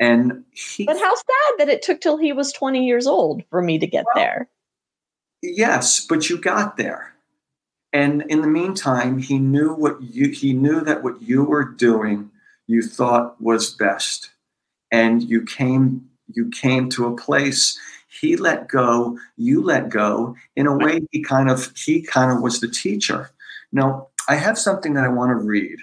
And 0.01 0.43
he, 0.51 0.83
but 0.83 0.99
how 0.99 1.15
sad 1.15 1.59
that 1.59 1.69
it 1.69 1.81
took 1.81 2.01
till 2.01 2.17
he 2.17 2.33
was 2.33 2.51
20 2.51 2.85
years 2.85 3.07
old 3.07 3.43
for 3.49 3.61
me 3.61 3.79
to 3.79 3.87
get 3.87 4.03
well, 4.13 4.15
there. 4.15 4.49
Yes, 5.41 6.05
but 6.05 6.29
you 6.29 6.37
got 6.37 6.75
there. 6.75 7.13
And 7.93 8.23
in 8.23 8.41
the 8.41 8.47
meantime, 8.47 9.19
he 9.19 9.39
knew 9.39 9.73
what 9.73 10.01
you 10.01 10.29
he 10.31 10.51
knew 10.51 10.81
that 10.81 11.03
what 11.03 11.21
you 11.21 11.45
were 11.45 11.63
doing 11.63 12.31
you 12.67 12.81
thought 12.81 13.41
was 13.41 13.73
best. 13.73 14.31
And 14.91 15.23
you 15.23 15.43
came 15.43 16.09
you 16.27 16.49
came 16.49 16.89
to 16.89 17.07
a 17.07 17.15
place 17.15 17.79
he 18.19 18.35
let 18.35 18.67
go, 18.67 19.17
you 19.37 19.63
let 19.63 19.89
go. 19.89 20.35
In 20.55 20.67
a 20.67 20.75
way, 20.75 21.01
he 21.11 21.23
kind 21.23 21.49
of 21.49 21.71
he 21.75 22.01
kind 22.01 22.31
of 22.31 22.41
was 22.41 22.59
the 22.59 22.67
teacher. 22.67 23.31
Now, 23.71 24.09
I 24.27 24.35
have 24.35 24.57
something 24.57 24.93
that 24.95 25.03
I 25.03 25.09
want 25.09 25.29
to 25.29 25.35
read. 25.35 25.77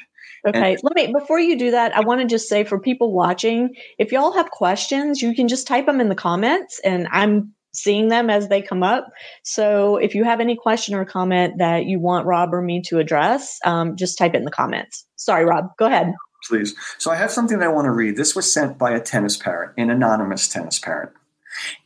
Okay, 0.47 0.73
and- 0.73 0.81
let 0.83 0.95
me 0.95 1.13
before 1.13 1.41
you 1.41 1.59
do 1.59 1.71
that, 1.71 1.97
I 1.97 2.01
want 2.01 2.21
to 2.21 2.27
just 2.27 2.49
say 2.49 2.65
for 2.65 2.79
people 2.79 3.13
watching, 3.13 3.75
if 3.99 4.13
y'all 4.13 4.33
have 4.33 4.51
questions, 4.51 5.23
you 5.23 5.35
can 5.35 5.49
just 5.49 5.67
type 5.67 5.87
them 5.87 6.01
in 6.01 6.09
the 6.09 6.15
comments 6.15 6.81
and 6.85 7.09
I'm 7.11 7.55
seeing 7.73 8.09
them 8.09 8.31
as 8.31 8.49
they 8.49 8.63
come 8.63 8.83
up. 8.83 9.09
So 9.43 9.97
if 9.97 10.15
you 10.15 10.25
have 10.25 10.41
any 10.41 10.57
question 10.57 10.95
or 10.95 11.05
comment 11.05 11.59
that 11.59 11.85
you 11.87 12.01
want 12.01 12.27
Rob 12.27 12.53
or 12.53 12.63
me 12.63 12.83
to 12.83 12.99
address, 12.99 13.59
um, 13.65 13.97
just 13.97 14.19
type 14.19 14.35
it 14.35 14.39
in 14.39 14.45
the 14.45 14.51
comments. 14.51 15.05
Sorry, 15.17 15.45
Rob, 15.45 15.67
go 15.79 15.87
ahead. 15.87 16.13
Please. 16.49 16.75
So 16.99 17.11
I 17.11 17.17
have 17.17 17.31
something 17.31 17.59
that 17.59 17.69
I 17.69 17.73
want 17.73 17.87
to 17.87 17.91
read. 17.91 18.17
This 18.17 18.35
was 18.35 18.51
sent 18.51 18.79
by 18.79 18.93
a 18.93 19.01
tennis 19.01 19.37
parent, 19.37 19.73
an 19.77 19.91
anonymous 19.91 20.49
tennis 20.49 20.79
parent. 20.79 21.11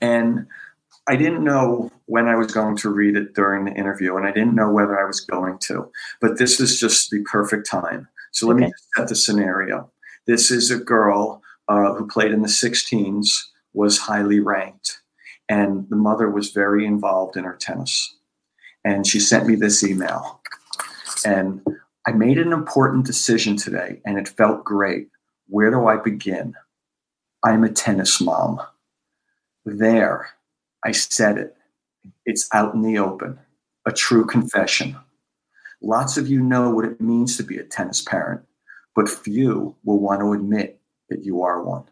And 0.00 0.46
I 1.08 1.16
didn't 1.16 1.44
know 1.44 1.90
when 2.06 2.28
I 2.28 2.36
was 2.36 2.52
going 2.52 2.76
to 2.78 2.90
read 2.90 3.16
it 3.16 3.34
during 3.34 3.64
the 3.64 3.72
interview, 3.72 4.16
and 4.16 4.26
I 4.26 4.32
didn't 4.32 4.54
know 4.54 4.70
whether 4.70 4.98
I 4.98 5.04
was 5.04 5.20
going 5.20 5.58
to. 5.60 5.90
But 6.20 6.38
this 6.38 6.60
is 6.60 6.78
just 6.78 7.10
the 7.10 7.22
perfect 7.22 7.68
time. 7.68 8.08
So 8.32 8.46
let 8.46 8.56
okay. 8.56 8.66
me 8.66 8.72
set 8.96 9.08
the 9.08 9.16
scenario. 9.16 9.90
This 10.26 10.50
is 10.50 10.70
a 10.70 10.78
girl 10.78 11.42
uh, 11.68 11.94
who 11.94 12.06
played 12.06 12.32
in 12.32 12.42
the 12.42 12.48
16s, 12.48 13.28
was 13.74 13.98
highly 13.98 14.40
ranked, 14.40 15.00
and 15.48 15.88
the 15.88 15.96
mother 15.96 16.30
was 16.30 16.50
very 16.50 16.86
involved 16.86 17.36
in 17.36 17.44
her 17.44 17.56
tennis. 17.56 18.14
And 18.84 19.06
she 19.06 19.20
sent 19.20 19.46
me 19.46 19.54
this 19.54 19.82
email. 19.82 20.40
And 21.24 21.62
I 22.06 22.12
made 22.12 22.38
an 22.38 22.52
important 22.52 23.06
decision 23.06 23.56
today, 23.56 24.00
and 24.04 24.18
it 24.18 24.28
felt 24.28 24.64
great. 24.64 25.08
Where 25.48 25.70
do 25.70 25.86
I 25.86 25.96
begin? 25.96 26.54
I'm 27.44 27.64
a 27.64 27.70
tennis 27.70 28.20
mom. 28.20 28.60
There, 29.64 30.30
I 30.84 30.90
said 30.90 31.38
it. 31.38 31.56
It's 32.26 32.48
out 32.52 32.74
in 32.74 32.82
the 32.82 32.98
open, 32.98 33.38
a 33.86 33.92
true 33.92 34.26
confession. 34.26 34.96
Lots 35.80 36.16
of 36.16 36.26
you 36.26 36.40
know 36.40 36.70
what 36.70 36.84
it 36.84 37.00
means 37.00 37.36
to 37.36 37.44
be 37.44 37.58
a 37.58 37.62
tennis 37.62 38.02
parent, 38.02 38.42
but 38.96 39.08
few 39.08 39.76
will 39.84 40.00
want 40.00 40.20
to 40.20 40.32
admit 40.32 40.80
that 41.10 41.24
you 41.24 41.42
are 41.42 41.62
one. 41.62 41.84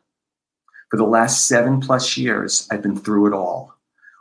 For 0.91 0.97
the 0.97 1.05
last 1.05 1.47
seven 1.47 1.81
plus 1.81 2.17
years, 2.17 2.67
I've 2.73 2.83
been 2.83 2.97
through 2.97 3.29
it 3.29 3.33
all 3.33 3.75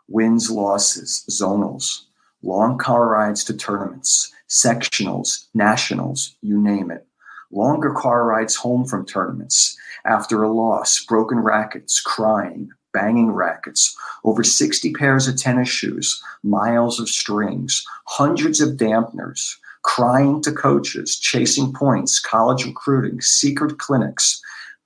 wins, 0.07 0.51
losses, 0.51 1.23
zonals, 1.29 2.03
long 2.43 2.77
car 2.77 3.07
rides 3.07 3.43
to 3.45 3.53
tournaments, 3.55 4.31
sectionals, 4.47 5.47
nationals, 5.55 6.35
you 6.41 6.59
name 6.59 6.91
it. 6.91 7.07
Longer 7.51 7.93
car 7.93 8.25
rides 8.25 8.55
home 8.55 8.85
from 8.85 9.05
tournaments 9.05 9.75
after 10.05 10.43
a 10.43 10.51
loss, 10.51 11.03
broken 11.05 11.39
rackets, 11.39 11.99
crying, 11.99 12.69
banging 12.93 13.32
rackets, 13.32 13.95
over 14.23 14.43
60 14.43 14.93
pairs 14.93 15.28
of 15.28 15.38
tennis 15.38 15.69
shoes, 15.69 16.21
miles 16.43 16.99
of 16.99 17.10
strings, 17.10 17.86
hundreds 18.06 18.62
of 18.62 18.78
dampeners, 18.78 19.56
crying 19.84 20.41
to 20.41 20.52
coaches, 20.52 21.17
chasing 21.17 21.73
points, 21.73 22.19
college 22.19 22.65
recruiting, 22.65 23.21
secret 23.21 23.78
clinics. 23.78 24.41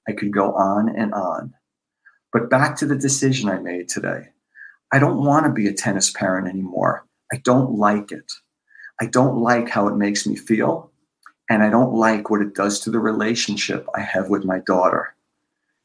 I 0.08 0.12
could 0.12 0.32
go 0.32 0.54
on 0.54 0.90
and 0.96 1.14
on. 1.14 1.54
But 2.32 2.50
back 2.50 2.76
to 2.78 2.86
the 2.86 2.96
decision 2.96 3.50
I 3.50 3.60
made 3.60 3.90
today. 3.90 4.30
I 4.92 5.00
don't 5.00 5.24
want 5.24 5.46
to 5.46 5.52
be 5.52 5.68
a 5.68 5.74
tennis 5.74 6.12
parent 6.12 6.48
anymore. 6.48 7.06
I 7.32 7.38
don't 7.38 7.78
like 7.78 8.12
it. 8.12 8.32
I 9.02 9.06
don't 9.08 9.38
like 9.38 9.70
how 9.70 9.88
it 9.88 9.96
makes 9.96 10.28
me 10.28 10.36
feel. 10.36 10.92
And 11.50 11.64
I 11.64 11.70
don't 11.70 11.94
like 11.94 12.30
what 12.30 12.42
it 12.42 12.56
does 12.56 12.80
to 12.82 12.92
the 12.92 13.00
relationship 13.00 13.88
I 13.96 14.02
have 14.02 14.30
with 14.30 14.46
my 14.46 14.60
daughter. 14.60 15.16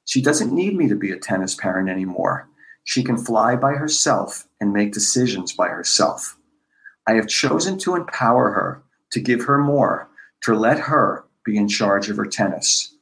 She 0.08 0.22
doesn't 0.22 0.54
need 0.54 0.74
me 0.74 0.88
to 0.88 0.94
be 0.94 1.10
a 1.10 1.18
tennis 1.18 1.54
parent 1.54 1.90
anymore. 1.90 2.48
She 2.84 3.04
can 3.04 3.18
fly 3.18 3.56
by 3.56 3.74
herself 3.74 4.48
and 4.58 4.72
make 4.72 4.94
decisions 4.94 5.52
by 5.52 5.68
herself. 5.68 6.38
I 7.06 7.12
have 7.12 7.28
chosen 7.28 7.76
to 7.80 7.94
empower 7.94 8.50
her, 8.52 8.82
to 9.12 9.20
give 9.20 9.44
her 9.44 9.58
more, 9.58 10.08
to 10.44 10.54
let 10.54 10.78
her 10.78 11.26
be 11.44 11.58
in 11.58 11.68
charge 11.68 12.08
of 12.08 12.16
her 12.16 12.24
tennis, 12.24 12.94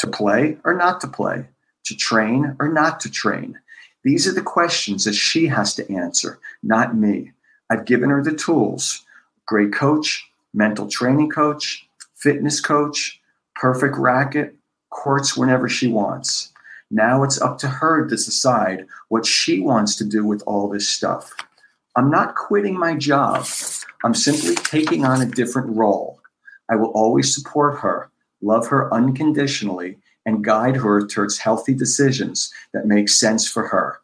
to 0.00 0.06
play 0.06 0.58
or 0.62 0.74
not 0.74 1.00
to 1.00 1.06
play, 1.06 1.46
to 1.84 1.96
train 1.96 2.54
or 2.60 2.68
not 2.68 3.00
to 3.00 3.10
train. 3.10 3.58
These 4.04 4.28
are 4.28 4.34
the 4.34 4.42
questions 4.42 5.06
that 5.06 5.14
she 5.14 5.46
has 5.46 5.74
to 5.76 5.90
answer, 5.90 6.38
not 6.62 6.94
me. 6.94 7.32
I've 7.70 7.86
given 7.86 8.10
her 8.10 8.22
the 8.22 8.36
tools 8.36 9.06
great 9.46 9.72
coach, 9.72 10.30
mental 10.52 10.86
training 10.86 11.30
coach, 11.30 11.88
fitness 12.14 12.60
coach, 12.60 13.22
perfect 13.54 13.96
racket, 13.96 14.54
courts 14.92 15.36
whenever 15.36 15.68
she 15.68 15.88
wants. 15.88 16.52
Now 16.90 17.24
it's 17.24 17.40
up 17.40 17.58
to 17.58 17.68
her 17.68 18.06
to 18.06 18.14
decide 18.14 18.86
what 19.08 19.26
she 19.26 19.60
wants 19.60 19.96
to 19.96 20.04
do 20.04 20.24
with 20.24 20.42
all 20.46 20.68
this 20.68 20.88
stuff. 20.88 21.32
I'm 21.96 22.10
not 22.10 22.36
quitting 22.36 22.78
my 22.78 22.94
job. 22.94 23.46
I'm 24.04 24.14
simply 24.14 24.54
taking 24.54 25.04
on 25.04 25.20
a 25.20 25.26
different 25.26 25.74
role. 25.76 26.20
I 26.70 26.76
will 26.76 26.90
always 26.90 27.34
support 27.34 27.78
her, 27.80 28.10
love 28.40 28.66
her 28.68 28.92
unconditionally, 28.92 29.98
and 30.24 30.44
guide 30.44 30.76
her 30.76 31.06
towards 31.06 31.38
healthy 31.38 31.74
decisions 31.74 32.52
that 32.72 32.86
make 32.86 33.08
sense 33.08 33.48
for 33.48 33.66
her. 33.66 33.98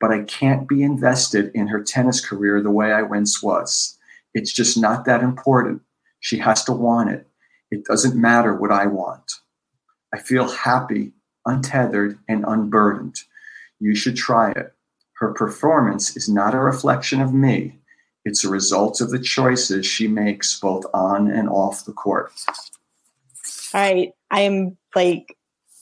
But 0.00 0.10
I 0.10 0.22
can't 0.24 0.68
be 0.68 0.82
invested 0.82 1.50
in 1.54 1.68
her 1.68 1.82
tennis 1.82 2.20
career 2.24 2.60
the 2.60 2.70
way 2.70 2.92
I 2.92 3.02
once 3.02 3.42
was. 3.42 3.96
It's 4.34 4.52
just 4.52 4.76
not 4.76 5.04
that 5.04 5.22
important. 5.22 5.82
She 6.20 6.38
has 6.38 6.64
to 6.64 6.72
want 6.72 7.10
it. 7.10 7.26
It 7.70 7.84
doesn't 7.84 8.20
matter 8.20 8.54
what 8.54 8.72
I 8.72 8.86
want. 8.86 9.32
I 10.14 10.18
feel 10.18 10.48
happy, 10.48 11.12
untethered, 11.46 12.18
and 12.28 12.44
unburdened. 12.46 13.16
You 13.80 13.94
should 13.94 14.16
try 14.16 14.50
it. 14.52 14.74
Her 15.14 15.32
performance 15.32 16.16
is 16.16 16.28
not 16.28 16.54
a 16.54 16.58
reflection 16.58 17.20
of 17.20 17.32
me, 17.32 17.78
it's 18.24 18.44
a 18.44 18.48
result 18.48 19.00
of 19.00 19.10
the 19.10 19.18
choices 19.18 19.84
she 19.84 20.06
makes 20.06 20.58
both 20.60 20.84
on 20.94 21.28
and 21.28 21.48
off 21.48 21.84
the 21.84 21.92
court. 21.92 22.32
All 23.74 23.80
right. 23.80 24.12
I 24.30 24.40
am 24.40 24.76
like 24.94 25.36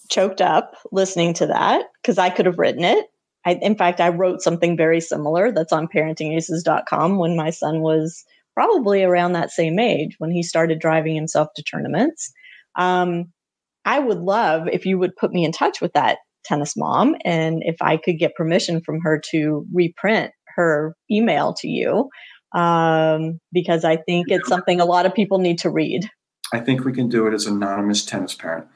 choked 0.09 0.40
up 0.40 0.75
listening 0.90 1.35
to 1.35 1.47
that 1.47 1.87
because 2.01 2.19
I 2.19 2.31
could 2.31 2.47
have 2.47 2.59
written 2.59 2.85
it. 2.85 3.07
I, 3.45 3.55
in 3.55 3.77
fact, 3.77 4.01
I 4.01 4.09
wrote 4.09 4.43
something 4.43 4.77
very 4.77 5.01
similar 5.01 5.53
that's 5.53 5.73
on 5.73 5.88
parentingaces.com 5.88 7.19
when 7.19 7.37
my 7.37 7.51
son 7.51 7.81
was 7.81 8.25
probably 8.55 9.03
around 9.03 9.33
that 9.33 9.51
same 9.51 9.79
age 9.79 10.16
when 10.19 10.31
he 10.31 10.43
started 10.43 10.79
driving 10.79 11.14
himself 11.14 11.49
to 11.57 11.62
tournaments. 11.62 12.33
Um, 12.77 13.33
I 13.90 13.98
would 13.98 14.18
love 14.18 14.68
if 14.68 14.87
you 14.87 15.00
would 15.00 15.16
put 15.16 15.33
me 15.33 15.44
in 15.44 15.50
touch 15.50 15.81
with 15.81 15.94
that 15.94 16.18
tennis 16.44 16.76
mom 16.76 17.16
and 17.24 17.61
if 17.64 17.74
I 17.83 17.96
could 17.96 18.20
get 18.20 18.37
permission 18.37 18.81
from 18.81 19.00
her 19.00 19.20
to 19.33 19.66
reprint 19.74 20.31
her 20.55 20.94
email 21.11 21.55
to 21.55 21.68
you 21.68 22.09
um, 22.55 23.40
because 23.53 23.85
I 23.85 23.96
think 23.96 24.29
it's 24.29 24.48
something 24.48 24.81
a 24.81 24.85
lot 24.85 25.07
of 25.07 25.14
people 25.14 25.40
need 25.40 25.59
to 25.61 25.70
read. 25.70 26.09
I 26.53 26.61
think 26.61 26.85
we 26.85 26.92
can 26.92 27.09
do 27.09 27.26
it 27.26 27.35
as 27.35 27.46
anonymous 27.46 28.05
tennis 28.05 28.33
parent. 28.33 28.68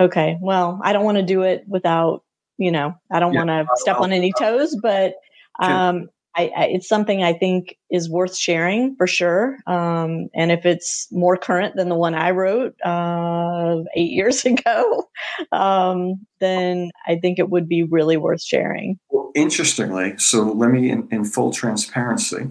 Okay. 0.00 0.38
Well, 0.40 0.80
I 0.82 0.94
don't 0.94 1.04
want 1.04 1.18
to 1.18 1.22
do 1.22 1.42
it 1.42 1.64
without, 1.68 2.24
you 2.56 2.70
know, 2.70 2.94
I 3.10 3.20
don't 3.20 3.34
yeah, 3.34 3.44
want 3.44 3.68
to 3.68 3.76
step 3.76 4.00
on 4.00 4.10
any 4.10 4.32
toes, 4.38 4.74
but 4.82 5.12
um, 5.60 6.08
I, 6.34 6.50
I, 6.56 6.64
it's 6.66 6.88
something 6.88 7.22
I 7.22 7.34
think 7.34 7.76
is 7.90 8.08
worth 8.08 8.36
sharing 8.36 8.96
for 8.96 9.06
sure. 9.06 9.58
Um, 9.66 10.28
and 10.34 10.50
if 10.50 10.64
it's 10.64 11.06
more 11.10 11.36
current 11.36 11.76
than 11.76 11.88
the 11.88 11.94
one 11.94 12.14
I 12.14 12.30
wrote 12.30 12.74
uh, 12.82 13.82
eight 13.94 14.10
years 14.12 14.44
ago, 14.44 15.08
um, 15.52 16.14
then 16.40 16.90
I 17.06 17.16
think 17.16 17.38
it 17.38 17.50
would 17.50 17.68
be 17.68 17.82
really 17.82 18.16
worth 18.16 18.42
sharing. 18.42 18.98
Well, 19.10 19.30
interestingly, 19.34 20.16
so 20.18 20.42
let 20.42 20.70
me, 20.70 20.90
in, 20.90 21.06
in 21.10 21.24
full 21.24 21.52
transparency, 21.52 22.50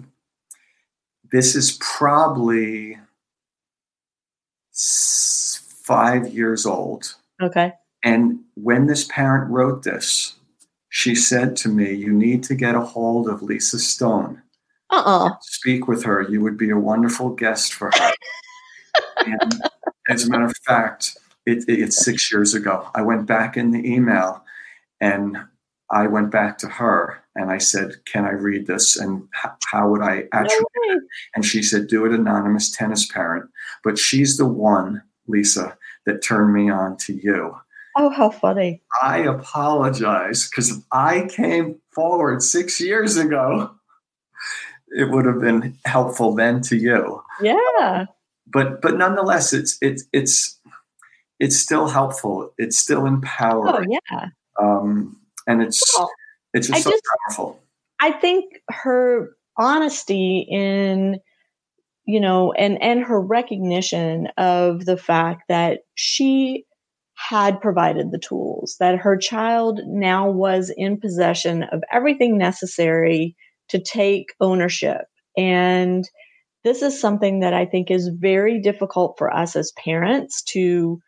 this 1.32 1.56
is 1.56 1.78
probably 1.80 2.98
five 4.72 6.28
years 6.28 6.66
old. 6.66 7.14
Okay. 7.42 7.72
And 8.04 8.40
when 8.54 8.86
this 8.86 9.04
parent 9.04 9.50
wrote 9.50 9.82
this, 9.82 10.34
she 10.94 11.14
said 11.14 11.56
to 11.56 11.70
me, 11.70 11.90
You 11.90 12.12
need 12.12 12.44
to 12.44 12.54
get 12.54 12.74
a 12.74 12.80
hold 12.82 13.26
of 13.26 13.42
Lisa 13.42 13.78
Stone. 13.78 14.42
Uh-uh. 14.90 15.30
Speak 15.40 15.88
with 15.88 16.04
her. 16.04 16.20
You 16.28 16.42
would 16.42 16.58
be 16.58 16.68
a 16.68 16.76
wonderful 16.76 17.30
guest 17.30 17.72
for 17.72 17.90
her. 17.94 18.12
and 19.24 19.54
as 20.10 20.24
a 20.26 20.30
matter 20.30 20.44
of 20.44 20.56
fact, 20.66 21.16
it, 21.46 21.64
it, 21.66 21.80
it's 21.80 22.04
six 22.04 22.30
years 22.30 22.52
ago. 22.52 22.90
I 22.94 23.00
went 23.00 23.24
back 23.24 23.56
in 23.56 23.70
the 23.70 23.90
email 23.90 24.44
and 25.00 25.38
I 25.90 26.08
went 26.08 26.30
back 26.30 26.58
to 26.58 26.68
her 26.68 27.24
and 27.36 27.50
I 27.50 27.56
said, 27.56 27.94
Can 28.04 28.26
I 28.26 28.32
read 28.32 28.66
this? 28.66 28.98
And 28.98 29.26
h- 29.42 29.52
how 29.70 29.88
would 29.88 30.02
I 30.02 30.24
attribute 30.34 30.66
no? 30.88 31.00
And 31.34 31.42
she 31.42 31.62
said, 31.62 31.86
Do 31.86 32.04
it 32.04 32.12
anonymous 32.12 32.70
tennis 32.70 33.06
parent. 33.06 33.48
But 33.82 33.98
she's 33.98 34.36
the 34.36 34.46
one, 34.46 35.02
Lisa, 35.26 35.74
that 36.04 36.22
turned 36.22 36.52
me 36.52 36.68
on 36.68 36.98
to 36.98 37.14
you. 37.14 37.56
Oh, 37.96 38.10
how 38.10 38.30
funny. 38.30 38.82
I 39.02 39.18
apologize 39.18 40.48
because 40.48 40.70
if 40.70 40.84
I 40.92 41.26
came 41.26 41.80
forward 41.94 42.42
six 42.42 42.80
years 42.80 43.16
ago. 43.16 43.70
It 44.94 45.10
would 45.10 45.24
have 45.24 45.40
been 45.40 45.78
helpful 45.86 46.34
then 46.34 46.60
to 46.62 46.76
you. 46.76 47.22
Yeah. 47.40 48.04
But 48.46 48.82
but 48.82 48.98
nonetheless, 48.98 49.54
it's 49.54 49.78
it's 49.80 50.04
it's 50.12 50.60
it's 51.40 51.56
still 51.56 51.88
helpful. 51.88 52.52
It's 52.58 52.78
still 52.78 53.06
empowering. 53.06 53.74
Oh 53.74 53.98
yeah. 54.12 54.26
Um, 54.60 55.18
and 55.46 55.62
it's 55.62 55.82
well, 55.96 56.10
it's 56.52 56.68
just 56.68 56.78
I 56.78 56.82
so 56.82 56.90
just, 56.90 57.02
powerful. 57.26 57.62
I 58.00 58.12
think 58.12 58.60
her 58.68 59.30
honesty 59.56 60.46
in 60.50 61.18
you 62.04 62.20
know 62.20 62.52
and 62.52 62.80
and 62.82 63.02
her 63.02 63.20
recognition 63.20 64.26
of 64.36 64.84
the 64.84 64.98
fact 64.98 65.44
that 65.48 65.80
she 65.94 66.66
had 67.28 67.60
provided 67.60 68.10
the 68.10 68.18
tools, 68.18 68.76
that 68.80 68.98
her 68.98 69.16
child 69.16 69.80
now 69.86 70.30
was 70.30 70.72
in 70.76 71.00
possession 71.00 71.64
of 71.64 71.82
everything 71.92 72.38
necessary 72.38 73.36
to 73.68 73.80
take 73.80 74.26
ownership. 74.40 75.02
And 75.36 76.08
this 76.64 76.82
is 76.82 77.00
something 77.00 77.40
that 77.40 77.54
I 77.54 77.66
think 77.66 77.90
is 77.90 78.08
very 78.08 78.60
difficult 78.60 79.16
for 79.18 79.34
us 79.34 79.56
as 79.56 79.72
parents 79.82 80.42
to 80.52 81.00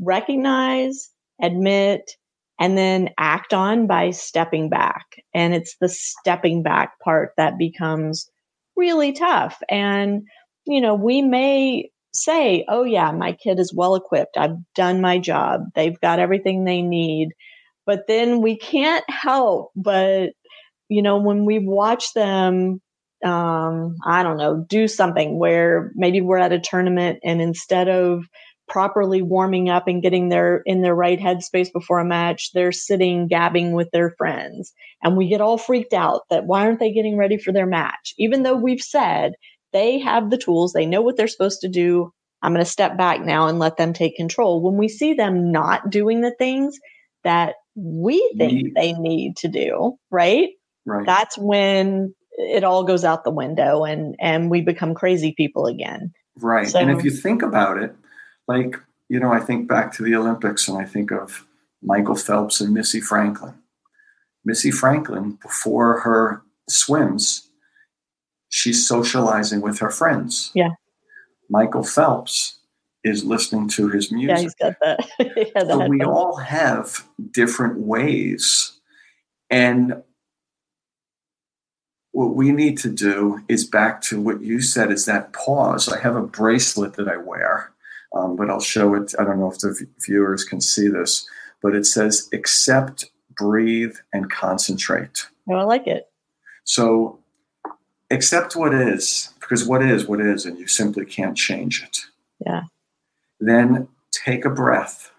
recognize, 0.00 1.10
admit, 1.40 2.10
and 2.58 2.76
then 2.76 3.10
act 3.18 3.52
on 3.52 3.86
by 3.86 4.10
stepping 4.10 4.68
back. 4.68 5.04
And 5.34 5.54
it's 5.54 5.76
the 5.80 5.88
stepping 5.88 6.62
back 6.62 6.98
part 7.04 7.32
that 7.36 7.58
becomes 7.58 8.28
really 8.76 9.12
tough. 9.12 9.58
And, 9.68 10.22
you 10.66 10.80
know, 10.80 10.94
we 10.94 11.22
may 11.22 11.90
say, 12.16 12.64
oh, 12.68 12.84
yeah, 12.84 13.12
my 13.12 13.32
kid 13.32 13.58
is 13.58 13.74
well 13.74 13.94
equipped. 13.94 14.36
I've 14.36 14.56
done 14.74 15.00
my 15.00 15.18
job. 15.18 15.62
They've 15.74 15.98
got 16.00 16.18
everything 16.18 16.64
they 16.64 16.82
need. 16.82 17.30
But 17.84 18.06
then 18.08 18.42
we 18.42 18.56
can't 18.56 19.08
help 19.08 19.70
but, 19.76 20.30
you 20.88 21.02
know, 21.02 21.18
when 21.18 21.44
we 21.44 21.60
watch 21.60 22.12
them, 22.14 22.80
um, 23.24 23.96
I 24.04 24.22
don't 24.22 24.36
know, 24.36 24.64
do 24.68 24.88
something 24.88 25.38
where 25.38 25.92
maybe 25.94 26.20
we're 26.20 26.38
at 26.38 26.52
a 26.52 26.60
tournament 26.60 27.20
and 27.24 27.40
instead 27.40 27.88
of 27.88 28.24
properly 28.68 29.22
warming 29.22 29.68
up 29.68 29.86
and 29.86 30.02
getting 30.02 30.28
their 30.28 30.62
in 30.66 30.82
their 30.82 30.94
right 30.94 31.20
headspace 31.20 31.72
before 31.72 32.00
a 32.00 32.04
match 32.04 32.50
they're 32.52 32.72
sitting 32.72 33.28
gabbing 33.28 33.72
with 33.72 33.88
their 33.92 34.10
friends 34.18 34.72
and 35.02 35.16
we 35.16 35.28
get 35.28 35.40
all 35.40 35.58
freaked 35.58 35.92
out 35.92 36.22
that 36.30 36.46
why 36.46 36.66
aren't 36.66 36.80
they 36.80 36.92
getting 36.92 37.16
ready 37.16 37.38
for 37.38 37.52
their 37.52 37.66
match 37.66 38.12
even 38.18 38.42
though 38.42 38.56
we've 38.56 38.80
said 38.80 39.32
they 39.76 39.98
have 39.98 40.30
the 40.30 40.38
tools, 40.38 40.72
they 40.72 40.86
know 40.86 41.02
what 41.02 41.18
they're 41.18 41.28
supposed 41.28 41.60
to 41.60 41.68
do. 41.68 42.10
I'm 42.40 42.52
going 42.52 42.64
to 42.64 42.70
step 42.70 42.96
back 42.96 43.20
now 43.20 43.46
and 43.46 43.58
let 43.58 43.76
them 43.76 43.92
take 43.92 44.16
control. 44.16 44.62
When 44.62 44.78
we 44.78 44.88
see 44.88 45.12
them 45.12 45.52
not 45.52 45.90
doing 45.90 46.22
the 46.22 46.34
things 46.38 46.78
that 47.24 47.56
we 47.74 48.32
think 48.38 48.74
they 48.74 48.94
need 48.94 49.36
to 49.38 49.48
do, 49.48 49.98
right? 50.10 50.48
Right. 50.86 51.04
That's 51.04 51.36
when 51.36 52.14
it 52.38 52.64
all 52.64 52.84
goes 52.84 53.04
out 53.04 53.24
the 53.24 53.30
window 53.30 53.84
and 53.84 54.14
and 54.18 54.50
we 54.50 54.62
become 54.62 54.94
crazy 54.94 55.34
people 55.36 55.66
again. 55.66 56.12
Right. 56.38 56.68
So, 56.68 56.78
and 56.78 56.90
if 56.90 57.04
you 57.04 57.10
think 57.10 57.42
about 57.42 57.82
it, 57.82 57.94
like, 58.46 58.76
you 59.08 59.20
know, 59.20 59.32
I 59.32 59.40
think 59.40 59.68
back 59.68 59.92
to 59.94 60.02
the 60.02 60.14
Olympics 60.14 60.68
and 60.68 60.78
I 60.78 60.84
think 60.84 61.10
of 61.10 61.46
Michael 61.82 62.16
Phelps 62.16 62.60
and 62.60 62.72
Missy 62.72 63.00
Franklin. 63.00 63.54
Missy 64.44 64.70
Franklin, 64.70 65.38
before 65.42 66.00
her 66.00 66.42
swims, 66.68 67.45
she's 68.56 68.88
socializing 68.88 69.60
with 69.60 69.78
her 69.78 69.90
friends. 69.90 70.50
Yeah. 70.54 70.70
Michael 71.50 71.82
Phelps 71.82 72.58
is 73.04 73.22
listening 73.22 73.68
to 73.68 73.90
his 73.90 74.10
music. 74.10 74.36
Yeah, 74.36 74.42
he's 74.42 74.54
got 74.54 74.74
that. 74.80 75.06
yeah, 75.54 75.62
so 75.62 75.86
we 75.86 76.00
all 76.02 76.36
have 76.36 77.06
different 77.32 77.80
ways. 77.80 78.80
And 79.50 80.02
what 82.12 82.34
we 82.34 82.50
need 82.50 82.78
to 82.78 82.88
do 82.88 83.40
is 83.46 83.66
back 83.66 84.00
to 84.04 84.22
what 84.22 84.40
you 84.40 84.62
said 84.62 84.90
is 84.90 85.04
that 85.04 85.34
pause. 85.34 85.86
I 85.90 86.00
have 86.00 86.16
a 86.16 86.22
bracelet 86.22 86.94
that 86.94 87.08
I 87.08 87.18
wear, 87.18 87.74
um, 88.14 88.36
but 88.36 88.48
I'll 88.48 88.58
show 88.58 88.94
it. 88.94 89.12
I 89.18 89.24
don't 89.24 89.38
know 89.38 89.52
if 89.52 89.58
the 89.58 89.86
viewers 90.00 90.44
can 90.44 90.62
see 90.62 90.88
this, 90.88 91.28
but 91.62 91.74
it 91.74 91.84
says 91.84 92.30
accept, 92.32 93.04
breathe, 93.36 93.96
and 94.14 94.30
concentrate. 94.30 95.26
Oh, 95.46 95.56
I 95.56 95.64
like 95.64 95.86
it. 95.86 96.06
So 96.64 97.20
accept 98.10 98.56
what 98.56 98.74
is, 98.74 99.32
because 99.40 99.66
what 99.66 99.82
is, 99.82 100.06
what 100.06 100.20
is, 100.20 100.46
and 100.46 100.58
you 100.58 100.66
simply 100.66 101.04
can't 101.04 101.36
change 101.36 101.82
it. 101.82 101.98
Yeah. 102.44 102.62
Then 103.40 103.88
take 104.12 104.44
a 104.44 104.50
breath, 104.50 105.10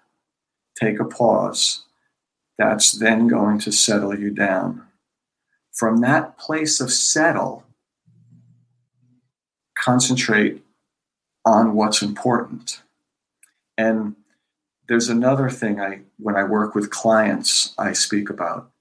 take 0.80 1.00
a 1.00 1.06
pause. 1.06 1.84
That's 2.58 2.94
then 2.94 3.28
going 3.28 3.60
to 3.60 3.72
settle 3.72 4.18
you 4.18 4.32
down. 4.32 4.84
From 5.74 6.02
that 6.02 6.38
place 6.40 6.80
of 6.80 6.92
settle, 6.92 7.64
concentrate 9.78 10.64
on 11.46 11.76
what's 11.76 12.02
important. 12.02 12.82
And 13.78 14.16
there's 14.88 15.10
another 15.10 15.50
thing 15.50 15.80
I 15.80 16.02
when 16.18 16.36
I 16.36 16.44
work 16.44 16.74
with 16.74 16.90
clients 16.90 17.76
I 17.78 17.94
speak 17.94 18.30
about. 18.30 18.72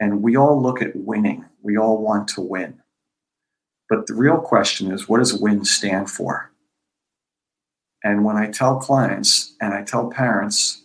And 0.00 0.22
we 0.22 0.36
all 0.36 0.60
look 0.60 0.82
at 0.82 0.96
winning. 0.96 1.44
We 1.62 1.76
all 1.76 1.98
want 1.98 2.26
to 2.28 2.40
win. 2.40 2.80
But 3.90 4.06
the 4.06 4.14
real 4.14 4.38
question 4.38 4.92
is 4.92 5.08
what 5.08 5.18
does 5.18 5.34
WIN 5.34 5.64
stand 5.64 6.08
for? 6.08 6.50
And 8.02 8.24
when 8.24 8.36
I 8.36 8.46
tell 8.46 8.78
clients 8.78 9.54
and 9.60 9.74
I 9.74 9.82
tell 9.82 10.08
parents, 10.08 10.82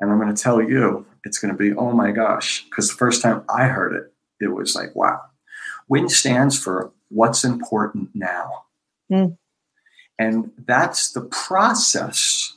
and 0.00 0.10
I'm 0.10 0.20
going 0.20 0.34
to 0.34 0.42
tell 0.42 0.60
you, 0.60 1.06
it's 1.24 1.38
going 1.38 1.52
to 1.52 1.58
be, 1.58 1.74
oh 1.74 1.92
my 1.92 2.10
gosh, 2.10 2.64
because 2.64 2.88
the 2.88 2.96
first 2.96 3.22
time 3.22 3.44
I 3.48 3.66
heard 3.66 3.94
it, 3.94 4.12
it 4.44 4.48
was 4.48 4.74
like, 4.74 4.94
wow. 4.94 5.20
WIN 5.88 6.08
stands 6.08 6.58
for 6.58 6.92
what's 7.08 7.44
important 7.44 8.10
now. 8.14 8.64
Mm. 9.10 9.38
And 10.18 10.50
that's 10.66 11.12
the 11.12 11.22
process 11.22 12.56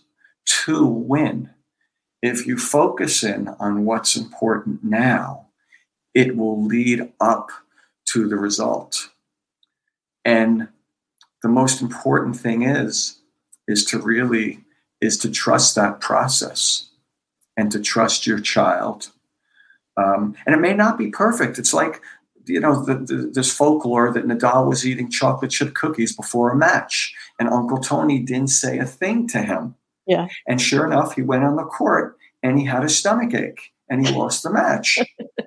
to 0.66 0.86
win. 0.86 1.52
If 2.22 2.46
you 2.46 2.58
focus 2.58 3.24
in 3.24 3.48
on 3.60 3.86
what's 3.86 4.16
important 4.16 4.84
now, 4.84 5.48
it 6.14 6.36
will 6.36 6.62
lead 6.62 7.12
up 7.20 7.50
to 8.10 8.28
the 8.28 8.36
result. 8.36 9.10
And 10.26 10.68
the 11.42 11.50
most 11.50 11.82
important 11.82 12.36
thing 12.36 12.64
is, 12.64 13.20
is 13.68 13.86
to 13.86 14.00
really, 14.00 14.64
is 15.00 15.18
to 15.20 15.32
trust 15.32 15.76
that 15.76 16.00
process 16.00 16.90
and 17.58 17.72
to 17.72 17.80
trust 17.80 18.28
your 18.28 18.40
child. 18.40 19.12
Um, 19.98 20.36
and 20.46 20.56
it 20.56 20.60
may 20.60 20.74
not 20.74 20.98
be 20.98 21.10
perfect. 21.10 21.60
It's 21.60 21.74
like, 21.74 22.02
you 22.46 22.60
know, 22.60 22.84
the, 22.84 22.96
the, 22.96 23.32
this 23.34 23.54
folklore 23.54 24.12
that 24.12 24.26
Nadal 24.26 24.68
was 24.68 24.86
eating 24.86 25.12
chocolate 25.12 25.52
chip 25.52 25.74
cookies 25.76 26.16
before 26.16 26.52
a 26.52 26.56
match, 26.56 27.14
and 27.40 27.50
Uncle 27.50 27.78
Tony 27.78 28.20
didn't 28.20 28.50
say 28.50 28.80
a 28.80 28.86
thing 28.86 29.28
to 29.30 29.40
him. 29.40 29.76
Yeah. 30.08 30.28
And 30.48 30.60
sure 30.60 30.86
enough, 30.86 31.16
he 31.16 31.22
went 31.22 31.44
on 31.44 31.56
the 31.56 31.64
court 31.64 32.18
and 32.42 32.60
he 32.60 32.66
had 32.66 32.84
a 32.84 32.90
stomach 32.90 33.34
ache 33.34 33.72
and 33.90 34.06
he 34.06 34.14
lost 34.14 34.44
the 34.44 34.50
match. 34.52 35.00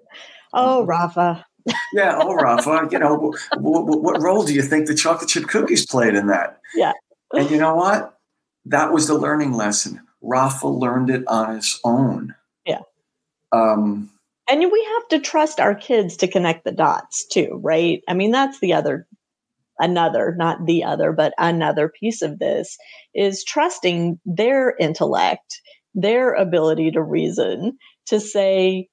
oh, 0.54 0.84
Rafa. 0.84 1.44
Yeah. 1.92 2.18
Oh, 2.20 2.34
Rafa, 2.34 2.88
you 2.90 2.98
know, 2.98 3.34
what, 3.58 3.86
what, 3.86 4.02
what 4.02 4.22
role 4.22 4.44
do 4.44 4.54
you 4.54 4.62
think 4.62 4.86
the 4.86 4.94
chocolate 4.94 5.30
chip 5.30 5.48
cookies 5.48 5.86
played 5.86 6.14
in 6.14 6.26
that? 6.26 6.60
Yeah. 6.74 6.92
And 7.32 7.50
you 7.50 7.58
know 7.58 7.74
what? 7.74 8.18
That 8.66 8.92
was 8.92 9.06
the 9.06 9.18
learning 9.18 9.52
lesson. 9.52 10.00
Rafa 10.22 10.68
learned 10.68 11.10
it 11.10 11.24
on 11.26 11.54
his 11.56 11.80
own. 11.84 12.34
Yeah. 12.66 12.80
Um, 13.52 14.10
and 14.48 14.60
we 14.60 14.88
have 14.94 15.08
to 15.08 15.20
trust 15.20 15.60
our 15.60 15.74
kids 15.74 16.16
to 16.18 16.28
connect 16.28 16.64
the 16.64 16.72
dots 16.72 17.26
too, 17.26 17.60
right? 17.62 18.02
I 18.08 18.14
mean, 18.14 18.30
that's 18.30 18.60
the 18.60 18.72
other, 18.72 19.06
another, 19.78 20.34
not 20.36 20.64
the 20.66 20.84
other, 20.84 21.12
but 21.12 21.34
another 21.38 21.88
piece 21.88 22.22
of 22.22 22.38
this 22.38 22.76
is 23.14 23.44
trusting 23.44 24.18
their 24.24 24.74
intellect, 24.78 25.60
their 25.94 26.32
ability 26.34 26.90
to 26.92 27.02
reason, 27.02 27.78
to 28.06 28.20
say, 28.20 28.88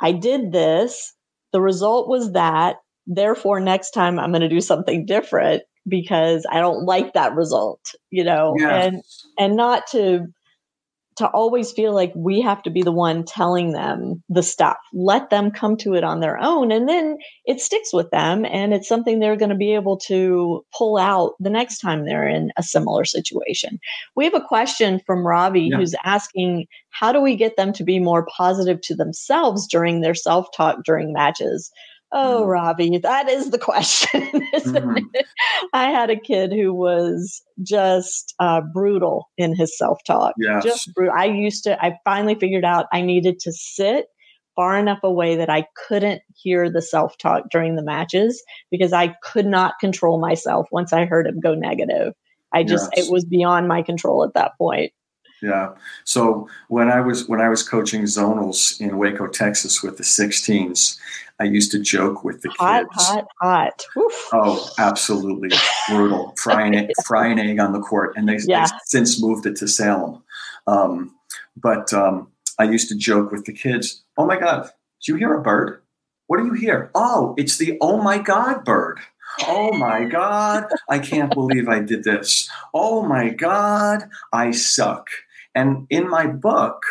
I 0.00 0.12
did 0.12 0.52
this, 0.52 1.14
the 1.52 1.60
result 1.60 2.08
was 2.08 2.32
that, 2.32 2.76
therefore, 3.06 3.60
next 3.60 3.90
time 3.90 4.18
I'm 4.18 4.30
going 4.30 4.42
to 4.42 4.48
do 4.48 4.60
something 4.60 5.06
different 5.06 5.62
because 5.88 6.46
I 6.50 6.60
don't 6.60 6.84
like 6.84 7.12
that 7.14 7.34
result, 7.34 7.94
you 8.10 8.24
know, 8.24 8.54
yes. 8.58 8.86
and 8.86 9.02
and 9.38 9.56
not 9.56 9.86
to 9.92 10.26
to 11.16 11.26
always 11.28 11.72
feel 11.72 11.94
like 11.94 12.12
we 12.14 12.40
have 12.42 12.62
to 12.62 12.70
be 12.70 12.82
the 12.82 12.92
one 12.92 13.24
telling 13.24 13.72
them 13.72 14.22
the 14.28 14.42
stuff. 14.42 14.76
Let 14.92 15.30
them 15.30 15.50
come 15.50 15.76
to 15.78 15.94
it 15.94 16.04
on 16.04 16.20
their 16.20 16.38
own. 16.38 16.70
And 16.70 16.88
then 16.88 17.16
it 17.46 17.60
sticks 17.60 17.92
with 17.92 18.10
them 18.10 18.44
and 18.44 18.74
it's 18.74 18.88
something 18.88 19.18
they're 19.18 19.36
going 19.36 19.50
to 19.50 19.56
be 19.56 19.74
able 19.74 19.96
to 20.06 20.64
pull 20.76 20.98
out 20.98 21.32
the 21.40 21.50
next 21.50 21.78
time 21.78 22.04
they're 22.04 22.28
in 22.28 22.50
a 22.58 22.62
similar 22.62 23.04
situation. 23.04 23.78
We 24.14 24.24
have 24.24 24.34
a 24.34 24.40
question 24.40 25.00
from 25.06 25.26
Ravi 25.26 25.68
yeah. 25.70 25.78
who's 25.78 25.94
asking 26.04 26.66
how 26.90 27.12
do 27.12 27.20
we 27.20 27.36
get 27.36 27.56
them 27.56 27.72
to 27.74 27.84
be 27.84 27.98
more 27.98 28.26
positive 28.36 28.80
to 28.82 28.94
themselves 28.94 29.66
during 29.66 30.00
their 30.00 30.14
self 30.14 30.48
talk 30.54 30.84
during 30.84 31.12
matches? 31.12 31.70
Oh, 32.12 32.44
mm. 32.44 32.48
Robbie, 32.48 32.98
that 32.98 33.28
is 33.28 33.50
the 33.50 33.58
question. 33.58 34.22
Mm-hmm. 34.56 35.04
I 35.72 35.90
had 35.90 36.10
a 36.10 36.18
kid 36.18 36.52
who 36.52 36.74
was 36.74 37.42
just 37.62 38.34
uh, 38.40 38.60
brutal 38.72 39.28
in 39.36 39.54
his 39.54 39.76
self 39.76 40.02
talk. 40.04 40.34
Yes. 40.38 40.64
Just 40.64 40.94
brutal. 40.94 41.14
I 41.16 41.26
used 41.26 41.64
to, 41.64 41.82
I 41.82 41.98
finally 42.04 42.34
figured 42.34 42.64
out 42.64 42.86
I 42.92 43.02
needed 43.02 43.38
to 43.40 43.52
sit 43.52 44.06
far 44.56 44.78
enough 44.78 44.98
away 45.02 45.36
that 45.36 45.50
I 45.50 45.66
couldn't 45.86 46.22
hear 46.34 46.70
the 46.70 46.82
self 46.82 47.16
talk 47.18 47.44
during 47.50 47.76
the 47.76 47.82
matches 47.82 48.42
because 48.70 48.92
I 48.92 49.14
could 49.22 49.46
not 49.46 49.74
control 49.80 50.18
myself 50.18 50.66
once 50.72 50.92
I 50.92 51.04
heard 51.04 51.26
him 51.26 51.38
go 51.38 51.54
negative. 51.54 52.14
I 52.52 52.64
just, 52.64 52.90
yes. 52.96 53.06
it 53.06 53.12
was 53.12 53.24
beyond 53.24 53.68
my 53.68 53.82
control 53.82 54.24
at 54.24 54.34
that 54.34 54.52
point. 54.58 54.92
Yeah. 55.42 55.72
So 56.04 56.48
when 56.68 56.90
I 56.90 57.00
was 57.00 57.28
when 57.28 57.40
I 57.40 57.48
was 57.48 57.62
coaching 57.62 58.02
zonals 58.04 58.80
in 58.80 58.96
Waco, 58.96 59.26
Texas, 59.26 59.82
with 59.82 59.98
the 59.98 60.02
16s, 60.02 60.98
I 61.38 61.44
used 61.44 61.70
to 61.72 61.78
joke 61.78 62.24
with 62.24 62.42
the 62.42 62.50
hot, 62.50 62.84
kids. 62.90 63.06
Hot, 63.06 63.26
hot, 63.40 63.84
hot. 63.94 64.12
Oh, 64.32 64.70
absolutely 64.78 65.50
brutal. 65.88 66.34
frying 66.36 66.74
egg, 66.74 66.90
frying 67.04 67.38
egg 67.38 67.58
on 67.60 67.72
the 67.72 67.80
court, 67.80 68.14
and 68.16 68.28
they, 68.28 68.38
yeah. 68.46 68.66
they 68.66 68.72
since 68.84 69.20
moved 69.20 69.46
it 69.46 69.56
to 69.56 69.68
Salem. 69.68 70.22
Um, 70.66 71.14
but 71.56 71.92
um, 71.92 72.28
I 72.58 72.64
used 72.64 72.88
to 72.88 72.96
joke 72.96 73.32
with 73.32 73.44
the 73.44 73.52
kids. 73.52 74.02
Oh 74.16 74.26
my 74.26 74.38
God, 74.38 74.70
do 75.04 75.12
you 75.12 75.18
hear 75.18 75.34
a 75.34 75.42
bird? 75.42 75.82
What 76.26 76.38
do 76.38 76.46
you 76.46 76.54
hear? 76.54 76.90
Oh, 76.94 77.34
it's 77.36 77.58
the 77.58 77.76
oh 77.80 78.02
my 78.02 78.18
God 78.18 78.64
bird. 78.64 78.98
Oh 79.46 79.72
my 79.72 80.04
God, 80.04 80.64
I 80.88 80.98
can't 80.98 81.32
believe 81.32 81.68
I 81.68 81.80
did 81.80 82.04
this. 82.04 82.50
Oh 82.72 83.02
my 83.02 83.28
God, 83.28 84.08
I 84.32 84.52
suck. 84.52 85.08
And 85.54 85.86
in 85.90 86.08
my 86.08 86.26
book, 86.26 86.84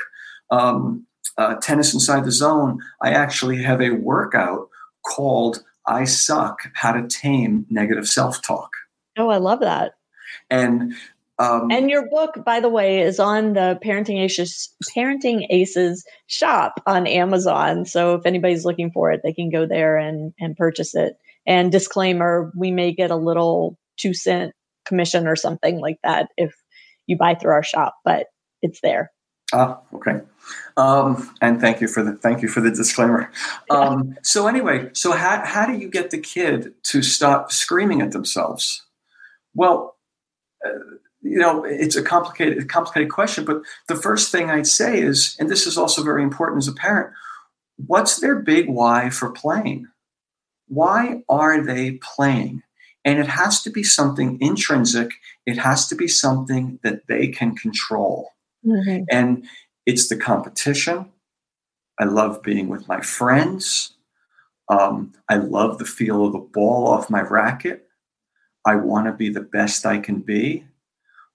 um, 0.52 1.06
uh, 1.38 1.56
Tennis 1.56 1.94
Inside 1.94 2.26
the 2.26 2.32
Zone, 2.32 2.80
I 3.02 3.12
actually 3.12 3.62
have 3.64 3.82
a 3.82 3.92
workout 3.92 4.70
called 5.06 5.64
I 5.86 6.06
Suck 6.06 6.60
How 6.74 6.94
to 6.94 7.08
Tame 7.08 7.66
Negative 7.70 8.08
Self 8.08 8.42
Talk. 8.42 8.72
Oh, 9.18 9.30
I 9.30 9.38
love 9.38 9.60
that. 9.62 9.94
And 10.50 10.94
um, 11.38 11.70
and 11.70 11.90
your 11.90 12.10
book, 12.10 12.46
by 12.46 12.62
the 12.62 12.70
way, 12.70 13.02
is 13.02 13.20
on 13.20 13.54
the 13.54 13.78
Parenting 13.84 14.22
Aces 14.22 14.74
Parenting 14.96 15.46
Aces 15.50 16.06
shop 16.28 16.82
on 16.86 17.08
Amazon. 17.08 17.86
So 17.86 18.16
if 18.16 18.26
anybody's 18.26 18.66
looking 18.66 18.92
for 18.92 19.12
it, 19.12 19.22
they 19.24 19.34
can 19.34 19.50
go 19.50 19.66
there 19.66 19.98
and 19.98 20.34
and 20.40 20.56
purchase 20.56 20.96
it. 20.96 21.18
And 21.46 21.72
disclaimer: 21.72 22.52
we 22.58 22.72
may 22.72 22.94
get 22.94 23.12
a 23.12 23.18
little 23.18 23.78
two 23.98 24.14
cent 24.14 24.54
commission 24.86 25.28
or 25.28 25.36
something 25.36 25.80
like 25.80 25.98
that 26.04 26.30
if 26.38 26.56
you 27.06 27.18
buy 27.18 27.36
through 27.36 27.52
our 27.52 27.64
shop, 27.64 27.96
but 28.06 28.28
it's 28.62 28.80
there. 28.82 29.12
Ah, 29.54 29.80
okay. 29.94 30.22
Um, 30.78 31.34
and 31.42 31.62
thank 31.62 31.82
you 31.82 31.88
for 31.88 32.04
the 32.04 32.14
thank 32.14 32.42
you 32.42 32.48
for 32.48 32.62
the 32.62 32.72
disclaimer. 32.72 33.32
Um, 33.70 34.16
so 34.24 34.48
anyway, 34.48 34.90
so 34.94 35.12
how 35.14 35.46
how 35.46 35.66
do 35.66 35.78
you 35.78 35.90
get 35.90 36.12
the 36.12 36.18
kid 36.18 36.74
to 36.84 37.02
stop 37.02 37.52
screaming 37.52 38.02
at 38.02 38.12
themselves? 38.12 38.84
Well, 39.54 39.96
uh, 40.66 40.70
you 41.22 41.38
know, 41.38 41.64
it's 41.64 41.96
a 41.96 42.04
complicated 42.04 42.68
complicated 42.70 43.10
question, 43.10 43.46
but 43.46 43.62
the 43.88 43.96
first 43.96 44.32
thing 44.32 44.50
I'd 44.50 44.68
say 44.68 45.00
is, 45.00 45.36
and 45.40 45.50
this 45.50 45.66
is 45.66 45.78
also 45.78 46.04
very 46.04 46.24
important 46.24 46.64
as 46.64 46.68
a 46.68 46.74
parent, 46.74 47.14
what's 47.78 48.20
their 48.20 48.36
big 48.36 48.70
why 48.70 49.10
for 49.10 49.32
playing? 49.32 49.88
Why 50.68 51.24
are 51.30 51.64
they 51.64 52.00
playing? 52.02 52.64
And 53.06 53.20
it 53.20 53.28
has 53.28 53.62
to 53.62 53.70
be 53.70 53.84
something 53.84 54.40
intrinsic. 54.42 55.12
It 55.46 55.60
has 55.60 55.88
to 55.88 55.96
be 55.96 56.08
something 56.08 56.80
that 56.84 57.08
they 57.08 57.28
can 57.28 57.56
control. 57.56 58.32
Mm-hmm. 58.66 59.04
And 59.12 59.46
it's 59.86 60.10
the 60.10 60.18
competition. 60.18 61.12
I 62.00 62.06
love 62.06 62.42
being 62.44 62.68
with 62.68 62.88
my 62.88 63.02
friends. 63.02 63.94
Um, 64.70 65.14
I 65.30 65.36
love 65.36 65.78
the 65.78 65.86
feel 65.86 66.26
of 66.26 66.34
the 66.34 66.40
ball 66.40 66.88
off 66.88 67.10
my 67.10 67.22
racket. 67.22 67.88
I 68.66 68.76
want 68.76 69.06
to 69.06 69.14
be 69.14 69.30
the 69.30 69.42
best 69.42 69.86
I 69.86 70.00
can 70.00 70.20
be. 70.20 70.66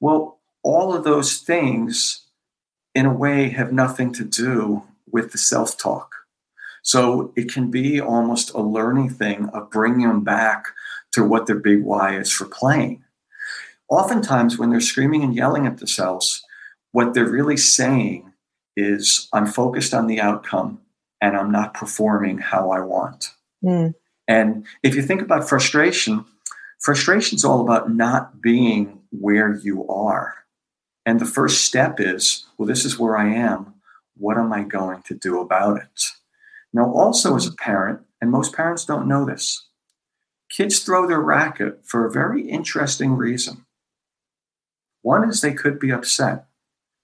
Well, 0.01 0.41
all 0.63 0.95
of 0.95 1.05
those 1.05 1.39
things, 1.39 2.27
in 2.95 3.07
a 3.07 3.13
way, 3.13 3.49
have 3.51 3.73
nothing 3.73 4.13
to 4.15 4.25
do 4.25 4.83
with 5.11 5.33
the 5.33 5.39
self 5.39 5.79
talk. 5.79 6.15
So 6.83 7.33
it 7.37 7.53
can 7.53 7.71
be 7.71 8.01
almost 8.01 8.53
a 8.55 8.61
learning 8.61 9.11
thing 9.11 9.49
of 9.51 9.71
bringing 9.71 10.09
them 10.09 10.25
back 10.25 10.67
to 11.13 11.25
what 11.25 11.47
their 11.47 11.59
big 11.59 11.83
why 11.83 12.17
is 12.17 12.33
for 12.33 12.47
playing. 12.47 13.05
Oftentimes, 13.89 14.59
when 14.59 14.71
they're 14.71 14.81
screaming 14.81 15.23
and 15.23 15.35
yelling 15.35 15.67
at 15.67 15.79
themselves, 15.79 16.45
what 16.93 17.15
they're 17.15 17.29
really 17.29 17.57
saying 17.57 18.33
is, 18.77 19.29
I'm 19.33 19.47
focused 19.47 19.95
on 19.95 20.07
the 20.07 20.21
outcome 20.21 20.81
and 21.21 21.37
I'm 21.37 21.51
not 21.51 21.75
performing 21.75 22.39
how 22.39 22.71
I 22.71 22.81
want. 22.81 23.35
Mm. 23.65 23.95
And 24.27 24.67
if 24.83 24.95
you 24.95 25.03
think 25.03 25.23
about 25.23 25.49
frustration, 25.49 26.25
frustration 26.81 27.37
is 27.37 27.45
all 27.45 27.61
about 27.61 27.93
not 27.93 28.41
being 28.41 29.01
where 29.11 29.55
you 29.57 29.87
are. 29.89 30.35
And 31.05 31.21
the 31.21 31.27
first 31.27 31.65
step 31.65 31.99
is, 31.99 32.47
well, 32.57 32.69
this 32.69 32.85
is 32.85 32.99
where 32.99 33.17
I 33.17 33.35
am. 33.35 33.75
What 34.17 34.39
am 34.39 34.53
I 34.53 34.63
going 34.63 35.03
to 35.03 35.15
do 35.15 35.41
about 35.41 35.79
it? 35.79 36.05
Now, 36.73 36.93
also 36.93 37.37
as 37.37 37.47
a 37.47 37.53
parent, 37.53 38.01
and 38.21 38.31
most 38.31 38.55
parents 38.55 38.85
don't 38.85 39.09
know 39.09 39.25
this, 39.25 39.67
kids 40.51 40.81
throw 40.81 41.07
their 41.07 41.21
racket 41.21 41.81
for 41.85 42.07
a 42.07 42.13
very 42.13 42.49
interesting 42.49 43.15
reason. 43.15 43.65
One 45.03 45.29
is 45.29 45.41
they 45.41 45.55
could 45.55 45.79
be 45.79 45.91
upset. 45.91 46.47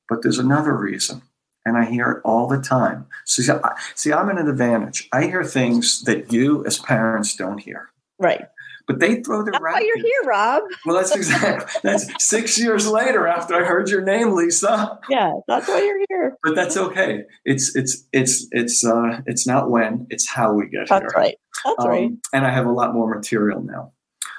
But 0.09 0.23
there's 0.23 0.38
another 0.38 0.77
reason, 0.77 1.23
and 1.64 1.77
I 1.77 1.85
hear 1.85 2.11
it 2.11 2.21
all 2.25 2.47
the 2.47 2.61
time. 2.61 3.07
So, 3.25 3.61
see, 3.95 4.12
I'm 4.12 4.29
at 4.29 4.38
an 4.38 4.49
advantage. 4.49 5.09
I 5.12 5.25
hear 5.25 5.45
things 5.45 6.03
that 6.03 6.33
you, 6.33 6.64
as 6.64 6.79
parents, 6.79 7.35
don't 7.35 7.59
hear. 7.59 7.90
Right. 8.19 8.47
But 8.87 9.01
they 9.01 9.21
throw 9.23 9.43
their. 9.43 9.53
That's 9.53 9.62
why 9.62 9.81
you're 9.81 9.99
here, 9.99 10.22
Rob. 10.24 10.62
Well, 10.85 10.95
that's 10.97 11.14
exactly. 11.14 11.81
that's 11.83 12.07
six 12.24 12.57
years 12.57 12.87
later 12.87 13.26
after 13.26 13.55
I 13.57 13.64
heard 13.64 13.89
your 13.89 14.03
name, 14.03 14.33
Lisa. 14.33 15.01
Yeah, 15.09 15.33
that's 15.49 15.66
why 15.66 15.83
you're 15.83 16.05
here. 16.09 16.37
But 16.45 16.55
that's 16.55 16.76
okay. 16.76 17.24
It's 17.45 17.74
it's 17.74 18.05
it's 18.12 18.47
it's 18.53 18.85
uh 18.85 19.22
it's 19.26 19.45
not 19.45 19.70
when, 19.70 20.07
it's 20.09 20.28
how 20.28 20.53
we 20.53 20.68
get 20.68 20.89
that's 20.89 20.91
here. 20.91 21.01
That's 21.01 21.14
right. 21.16 21.37
That's 21.64 21.85
um, 21.85 21.89
right. 21.89 22.11
And 22.33 22.47
I 22.47 22.51
have 22.51 22.66
a 22.66 22.70
lot 22.70 22.95
more 22.95 23.12
material 23.12 23.61
now, 23.61 23.93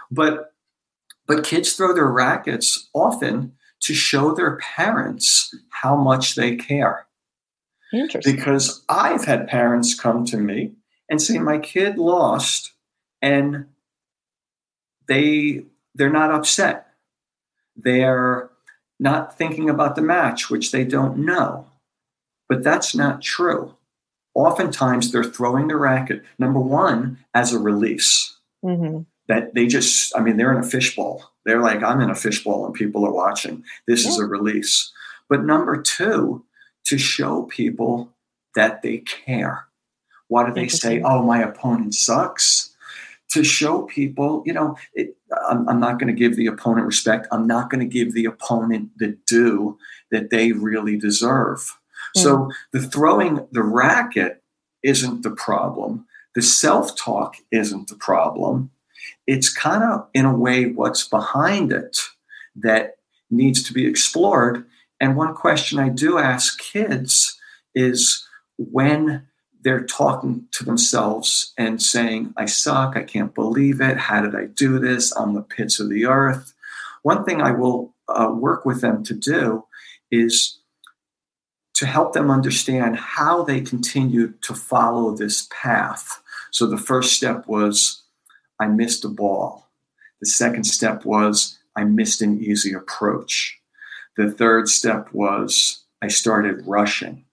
but 0.10 0.54
but 1.28 1.44
kids 1.44 1.74
throw 1.74 1.94
their 1.94 2.10
rackets 2.10 2.90
often 2.94 3.52
to 3.82 3.94
show 3.94 4.34
their 4.34 4.58
parents 4.58 5.54
how 5.70 5.96
much 5.96 6.36
they 6.36 6.56
care. 6.56 7.06
Interesting. 7.94 8.36
Because 8.36 8.84
I've 8.90 9.26
had 9.26 9.48
parents 9.48 9.98
come 9.98 10.26
to 10.26 10.38
me 10.38 10.74
and 11.10 11.22
say, 11.22 11.38
My 11.38 11.58
kid 11.58 11.98
lost, 11.98 12.74
and 13.22 13.66
they 15.08 15.66
they're 15.96 16.10
not 16.10 16.32
upset. 16.32 16.88
They're 17.76 18.50
not 19.00 19.38
thinking 19.38 19.70
about 19.70 19.96
the 19.96 20.02
match, 20.02 20.50
which 20.50 20.72
they 20.72 20.84
don't 20.84 21.20
know. 21.20 21.68
But 22.50 22.64
that's 22.64 22.96
not 22.96 23.22
true. 23.22 23.76
Oftentimes 24.34 25.12
they're 25.12 25.24
throwing 25.24 25.68
the 25.68 25.76
racket, 25.76 26.24
number 26.38 26.60
one, 26.60 27.20
as 27.34 27.54
a 27.54 27.60
release. 27.60 28.38
Mm-hmm. 28.64 29.02
That 29.28 29.54
they 29.54 29.68
just, 29.68 30.16
I 30.16 30.22
mean, 30.22 30.38
they're 30.38 30.54
in 30.54 30.64
a 30.64 30.68
fishbowl 30.68 31.32
they're 31.48 31.62
like, 31.62 31.82
I'm 31.82 32.02
in 32.02 32.10
a 32.10 32.16
fishbowl 32.16 32.66
and 32.66 32.76
people 32.76 33.06
are 33.06 33.12
watching. 33.12 33.64
This 33.88 34.04
yeah. 34.04 34.12
is 34.12 34.20
a 34.20 34.26
release. 34.26 34.92
But 35.30 35.46
number 35.46 35.82
two, 35.82 36.44
to 36.88 36.98
show 36.98 37.44
people 37.44 38.14
that 38.56 38.82
they 38.82 38.98
care. 38.98 39.66
Why 40.28 40.46
do 40.46 40.54
they 40.54 40.68
say, 40.68 41.02
oh, 41.02 41.24
my 41.24 41.42
opponent 41.42 41.96
sucks? 41.96 42.76
To 43.30 43.46
show 43.46 43.84
people, 43.84 44.44
you 44.46 44.52
know, 44.52 44.76
it, 44.94 45.16
I'm, 45.50 45.68
I'm 45.70 45.80
not 45.80 46.00
going 46.00 46.14
to 46.14 46.20
give 46.20 46.36
the 46.36 46.48
opponent 46.48 46.86
respect. 46.86 47.28
I'm 47.32 47.48
not 47.48 47.70
going 47.70 47.80
to 47.80 47.94
give 47.94 48.14
the 48.14 48.26
opponent 48.26 48.90
the 48.98 49.18
due 49.26 49.78
that 50.12 50.30
they 50.30 50.52
really 50.52 50.98
deserve. 50.98 51.60
Mm. 52.18 52.24
So 52.24 52.52
the 52.74 52.82
throwing 52.82 53.48
the 53.54 53.64
racket 53.64 54.44
isn't 54.84 55.24
the 55.24 55.32
problem. 55.32 56.06
The 56.36 56.42
self 56.42 56.98
talk 56.98 57.38
isn't 57.52 57.88
the 57.88 57.96
problem. 57.96 58.72
It's 59.28 59.54
kind 59.54 59.84
of, 59.84 60.08
in 60.14 60.26
a 60.26 60.36
way, 60.36 60.66
what's 60.66 61.08
behind 61.08 61.72
it 61.72 61.98
that 62.56 62.96
needs 63.30 63.62
to 63.64 63.74
be 63.74 63.86
explored. 63.86 64.66
And 65.00 65.16
one 65.16 65.36
question 65.36 65.78
I 65.78 65.90
do 65.90 66.18
ask 66.18 66.58
kids 66.60 67.38
is 67.76 68.26
when 68.58 69.28
they're 69.62 69.86
talking 69.86 70.48
to 70.52 70.64
themselves 70.64 71.54
and 71.58 71.82
saying, 71.82 72.34
I 72.38 72.46
suck, 72.46 72.96
I 72.96 73.04
can't 73.04 73.36
believe 73.36 73.82
it, 73.82 73.98
how 73.98 74.22
did 74.22 74.36
I 74.36 74.46
do 74.46 74.80
this? 74.80 75.12
I'm 75.16 75.34
the 75.34 75.42
pits 75.42 75.80
of 75.80 75.90
the 75.90 76.06
earth. 76.06 76.54
One 77.04 77.26
thing 77.26 77.42
I 77.42 77.52
will 77.52 77.94
uh, 78.08 78.32
work 78.34 78.66
with 78.66 78.82
them 78.82 79.04
to 79.04 79.14
do 79.14 79.66
is 80.10 80.60
to 81.74 81.86
help 81.86 82.14
them 82.14 82.32
understand 82.32 82.98
how 82.98 83.44
they 83.44 83.62
continue 83.62 84.34
to 84.42 84.54
follow 84.54 85.16
this 85.16 85.48
path. 85.52 86.22
So 86.52 86.66
the 86.66 86.78
first 86.78 87.14
step 87.14 87.46
was, 87.48 88.04
I 88.60 88.68
missed 88.68 89.06
a 89.06 89.10
ball. 89.10 89.68
The 90.20 90.28
second 90.28 90.64
step 90.64 91.06
was, 91.06 91.58
I 91.76 91.84
missed 91.84 92.22
an 92.22 92.42
easy 92.42 92.74
approach. 92.74 93.60
The 94.16 94.32
third 94.32 94.68
step 94.68 95.14
was, 95.14 95.84
I 96.02 96.08
started 96.08 96.66
rushing. 96.66 97.26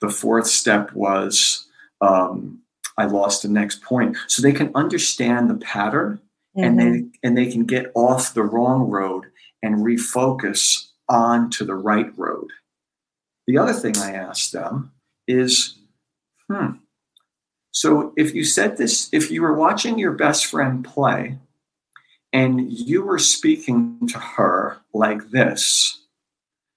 The 0.00 0.08
fourth 0.08 0.46
step 0.46 0.92
was 0.92 1.66
um, 2.00 2.60
I 2.98 3.06
lost 3.06 3.42
the 3.42 3.48
next 3.48 3.82
point. 3.82 4.16
So 4.28 4.42
they 4.42 4.52
can 4.52 4.70
understand 4.74 5.50
the 5.50 5.56
pattern 5.56 6.20
mm-hmm. 6.56 6.64
and 6.64 6.78
they 6.78 6.84
mm-hmm. 6.84 7.08
and 7.22 7.36
they 7.36 7.50
can 7.50 7.64
get 7.64 7.90
off 7.94 8.34
the 8.34 8.42
wrong 8.42 8.88
road 8.88 9.26
and 9.62 9.84
refocus 9.84 10.88
on 11.08 11.50
to 11.50 11.64
the 11.64 11.74
right 11.74 12.16
road. 12.16 12.48
The 13.46 13.58
other 13.58 13.72
thing 13.72 13.96
I 13.96 14.12
asked 14.12 14.52
them 14.52 14.92
is, 15.28 15.76
hmm. 16.50 16.72
So 17.76 18.14
if 18.16 18.34
you 18.34 18.44
said 18.44 18.78
this, 18.78 19.10
if 19.12 19.30
you 19.30 19.42
were 19.42 19.52
watching 19.52 19.98
your 19.98 20.12
best 20.12 20.46
friend 20.46 20.82
play 20.82 21.38
and 22.32 22.72
you 22.72 23.02
were 23.02 23.18
speaking 23.18 24.08
to 24.08 24.18
her 24.18 24.78
like 24.94 25.30
this, 25.30 26.00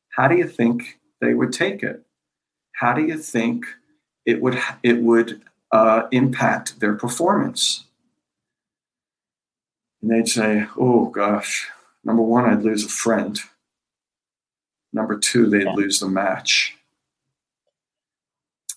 how 0.09 0.27
do 0.27 0.35
you 0.35 0.47
think 0.47 0.99
they 1.21 1.33
would 1.33 1.53
take 1.53 1.83
it? 1.83 2.03
how 2.79 2.93
do 2.93 3.05
you 3.05 3.17
think 3.17 3.65
it 4.25 4.41
would 4.41 4.57
it 4.83 5.01
would 5.01 5.41
uh, 5.71 6.03
impact 6.11 6.79
their 6.79 6.93
performance? 6.93 7.83
And 10.01 10.09
they'd 10.09 10.29
say, 10.29 10.65
"Oh 10.77 11.07
gosh, 11.07 11.67
number 12.05 12.21
one, 12.21 12.45
I'd 12.45 12.63
lose 12.63 12.85
a 12.85 12.89
friend. 12.89 13.37
Number 14.93 15.17
two, 15.19 15.49
they'd 15.49 15.65
yeah. 15.65 15.73
lose 15.73 15.99
the 15.99 16.07
match." 16.07 16.77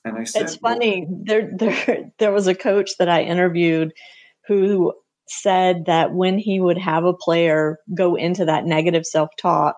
And 0.05 0.19
I 0.19 0.25
said, 0.25 0.43
"It's 0.43 0.57
funny. 0.57 1.07
Well, 1.09 1.23
there, 1.25 1.51
there, 1.57 2.13
there 2.19 2.33
was 2.33 2.47
a 2.47 2.55
coach 2.55 2.91
that 2.99 3.09
I 3.09 3.23
interviewed 3.23 3.93
who 4.47 4.95
said 5.29 5.85
that 5.87 6.13
when 6.13 6.39
he 6.39 6.61
would 6.61 6.79
have 6.79 7.05
a 7.05 7.15
player 7.15 7.79
go 7.95 8.17
into 8.17 8.45
that 8.45 8.67
negative 8.67 9.07
self-talk, 9.07 9.77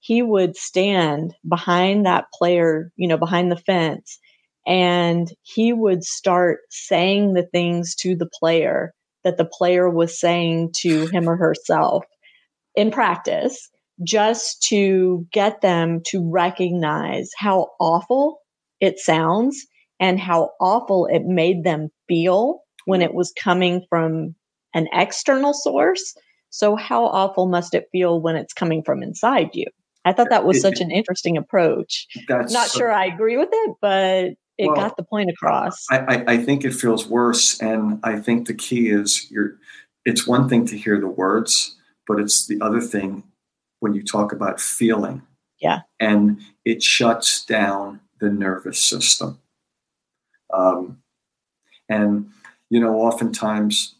he 0.00 0.22
would 0.22 0.56
stand 0.56 1.34
behind 1.48 2.04
that 2.04 2.26
player, 2.32 2.92
you 2.96 3.08
know, 3.08 3.16
behind 3.16 3.50
the 3.50 3.56
fence, 3.56 4.18
and 4.66 5.28
he 5.42 5.72
would 5.72 6.04
start 6.04 6.60
saying 6.70 7.32
the 7.32 7.46
things 7.46 7.94
to 7.96 8.14
the 8.14 8.28
player 8.38 8.92
that 9.24 9.38
the 9.38 9.46
player 9.46 9.88
was 9.88 10.20
saying 10.20 10.70
to 10.76 11.06
him 11.06 11.28
or 11.28 11.36
herself 11.36 12.04
in 12.74 12.90
practice, 12.90 13.70
just 14.02 14.62
to 14.68 15.26
get 15.32 15.60
them 15.62 16.02
to 16.06 16.28
recognize 16.30 17.30
how 17.38 17.68
awful 17.80 18.40
it 18.84 18.98
sounds 18.98 19.66
and 19.98 20.20
how 20.20 20.50
awful 20.60 21.06
it 21.06 21.24
made 21.24 21.64
them 21.64 21.88
feel 22.08 22.60
when 22.84 23.00
it 23.00 23.14
was 23.14 23.32
coming 23.40 23.84
from 23.88 24.34
an 24.74 24.88
external 24.92 25.54
source. 25.54 26.14
So, 26.50 26.76
how 26.76 27.06
awful 27.06 27.46
must 27.46 27.74
it 27.74 27.88
feel 27.90 28.20
when 28.20 28.36
it's 28.36 28.52
coming 28.52 28.82
from 28.82 29.02
inside 29.02 29.50
you? 29.54 29.66
I 30.04 30.12
thought 30.12 30.28
that 30.30 30.44
was 30.44 30.60
such 30.60 30.80
an 30.80 30.90
interesting 30.90 31.36
approach. 31.38 32.06
Not 32.28 32.50
so, 32.50 32.78
sure 32.78 32.92
I 32.92 33.06
agree 33.06 33.38
with 33.38 33.48
it, 33.50 33.76
but 33.80 34.24
it 34.58 34.66
well, 34.66 34.76
got 34.76 34.96
the 34.96 35.02
point 35.02 35.30
across. 35.30 35.86
I, 35.90 35.98
I, 35.98 36.24
I, 36.34 36.36
think 36.36 36.64
it 36.64 36.74
feels 36.74 37.06
worse, 37.06 37.58
and 37.60 37.98
I 38.04 38.20
think 38.20 38.46
the 38.46 38.54
key 38.54 38.90
is 38.90 39.26
you're. 39.30 39.56
It's 40.04 40.26
one 40.26 40.50
thing 40.50 40.66
to 40.66 40.76
hear 40.76 41.00
the 41.00 41.08
words, 41.08 41.74
but 42.06 42.20
it's 42.20 42.46
the 42.46 42.60
other 42.60 42.82
thing 42.82 43.24
when 43.80 43.94
you 43.94 44.04
talk 44.04 44.32
about 44.32 44.60
feeling. 44.60 45.22
Yeah, 45.60 45.80
and 45.98 46.40
it 46.66 46.82
shuts 46.82 47.44
down 47.44 48.00
the 48.20 48.30
nervous 48.30 48.82
system. 48.82 49.38
Um, 50.52 51.02
and 51.88 52.30
you 52.70 52.80
know, 52.80 53.00
oftentimes, 53.00 53.94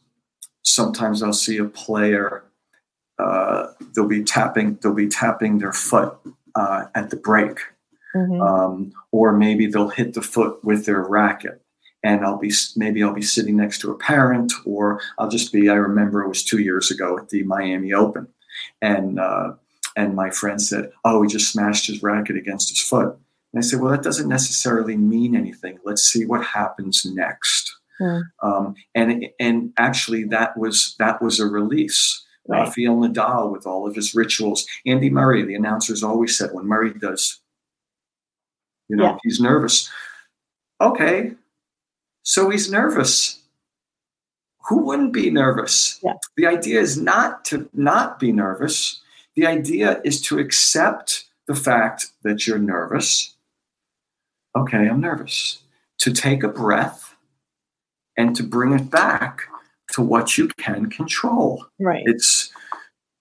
sometimes 0.63 1.23
I'll 1.23 1.33
see 1.33 1.59
a 1.59 1.65
player 1.65 2.45
uh, 3.19 3.69
they'll 3.95 4.09
be 4.09 4.25
tapping 4.25 4.79
they'll 4.83 4.95
be 4.95 5.09
tapping 5.09 5.59
their 5.59 5.73
foot 5.73 6.17
uh, 6.57 6.87
at 6.95 7.11
the 7.11 7.17
break, 7.17 7.59
mm-hmm. 8.15 8.41
um, 8.41 8.93
or 9.13 9.33
maybe 9.33 9.67
they'll 9.67 9.89
hit 9.89 10.15
the 10.15 10.23
foot 10.23 10.63
with 10.65 10.85
their 10.87 11.03
racket. 11.03 11.61
And 12.03 12.25
I'll 12.25 12.39
be 12.39 12.53
maybe 12.77 13.03
I'll 13.03 13.15
be 13.15 13.23
sitting 13.23 13.57
next 13.57 13.81
to 13.81 13.91
a 13.91 13.99
parent, 13.99 14.53
or 14.67 15.01
I'll 15.19 15.31
just 15.31 15.53
be. 15.53 15.69
I 15.71 15.75
remember 15.75 16.23
it 16.23 16.29
was 16.29 16.43
two 16.43 16.59
years 16.59 16.91
ago 16.91 17.17
at 17.17 17.31
the 17.31 17.45
Miami 17.45 17.93
Open, 17.93 18.27
and 18.83 19.19
uh, 19.19 19.55
and 19.97 20.15
my 20.15 20.31
friend 20.31 20.61
said, 20.61 20.91
"Oh, 21.05 21.23
he 21.23 21.29
just 21.29 21.51
smashed 21.51 21.87
his 21.87 22.03
racket 22.03 22.37
against 22.37 22.69
his 22.69 22.83
foot." 22.83 23.17
And 23.55 23.63
I 23.63 23.67
said, 23.67 23.81
"Well, 23.81 23.93
that 23.93 24.03
doesn't 24.03 24.29
necessarily 24.29 24.97
mean 24.97 25.37
anything. 25.37 25.79
Let's 25.85 26.03
see 26.03 26.27
what 26.27 26.45
happens 26.45 27.07
next." 27.07 27.75
Mm. 28.01 28.23
Um, 28.43 28.75
and 28.95 29.27
and 29.39 29.73
actually, 29.79 30.25
that 30.25 30.59
was 30.59 30.97
that 30.99 31.23
was 31.23 31.39
a 31.39 31.47
release 31.47 32.25
Right. 32.47 32.61
Rafael 32.61 32.97
Nadal 32.97 33.51
with 33.51 33.67
all 33.67 33.87
of 33.87 33.95
his 33.95 34.15
rituals. 34.15 34.67
Andy 34.85 35.09
Murray, 35.09 35.45
the 35.45 35.55
announcers 35.55 36.03
always 36.03 36.37
said 36.37 36.51
when 36.53 36.67
Murray 36.67 36.93
does, 36.93 37.41
you 38.89 38.97
know, 38.97 39.05
yeah. 39.05 39.17
he's 39.23 39.41
nervous. 39.41 39.91
Okay, 40.81 41.33
so 42.23 42.51
he's 42.51 42.71
nervous. 42.71 43.41
Who 44.69 44.79
wouldn't 44.79 45.13
be 45.13 45.31
nervous? 45.31 46.01
Yeah. 46.03 46.15
The 46.37 46.47
idea 46.47 46.81
is 46.81 47.01
not 47.01 47.45
to 47.47 47.69
not 47.73 48.19
be 48.19 48.33
nervous. 48.33 49.01
The 49.37 49.47
idea 49.47 50.01
is 50.05 50.21
to 50.23 50.39
accept 50.39 51.25
the 51.47 51.55
fact 51.55 52.09
that 52.23 52.47
you're 52.47 52.59
nervous. 52.59 53.34
Okay, 54.57 54.89
I'm 54.89 55.01
nervous. 55.01 55.59
To 55.99 56.13
take 56.13 56.43
a 56.43 56.49
breath 56.49 57.15
and 58.17 58.37
to 58.37 58.43
bring 58.43 58.73
it 58.73 58.91
back 58.91 59.43
to 59.93 60.03
what 60.03 60.37
you 60.39 60.49
can 60.59 60.91
control. 60.91 61.67
Right. 61.79 62.03
It's 62.07 62.51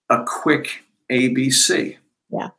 a 0.09 0.23
quick 0.25 0.83
ABC. 1.11 1.97
Yeah. 2.29 2.49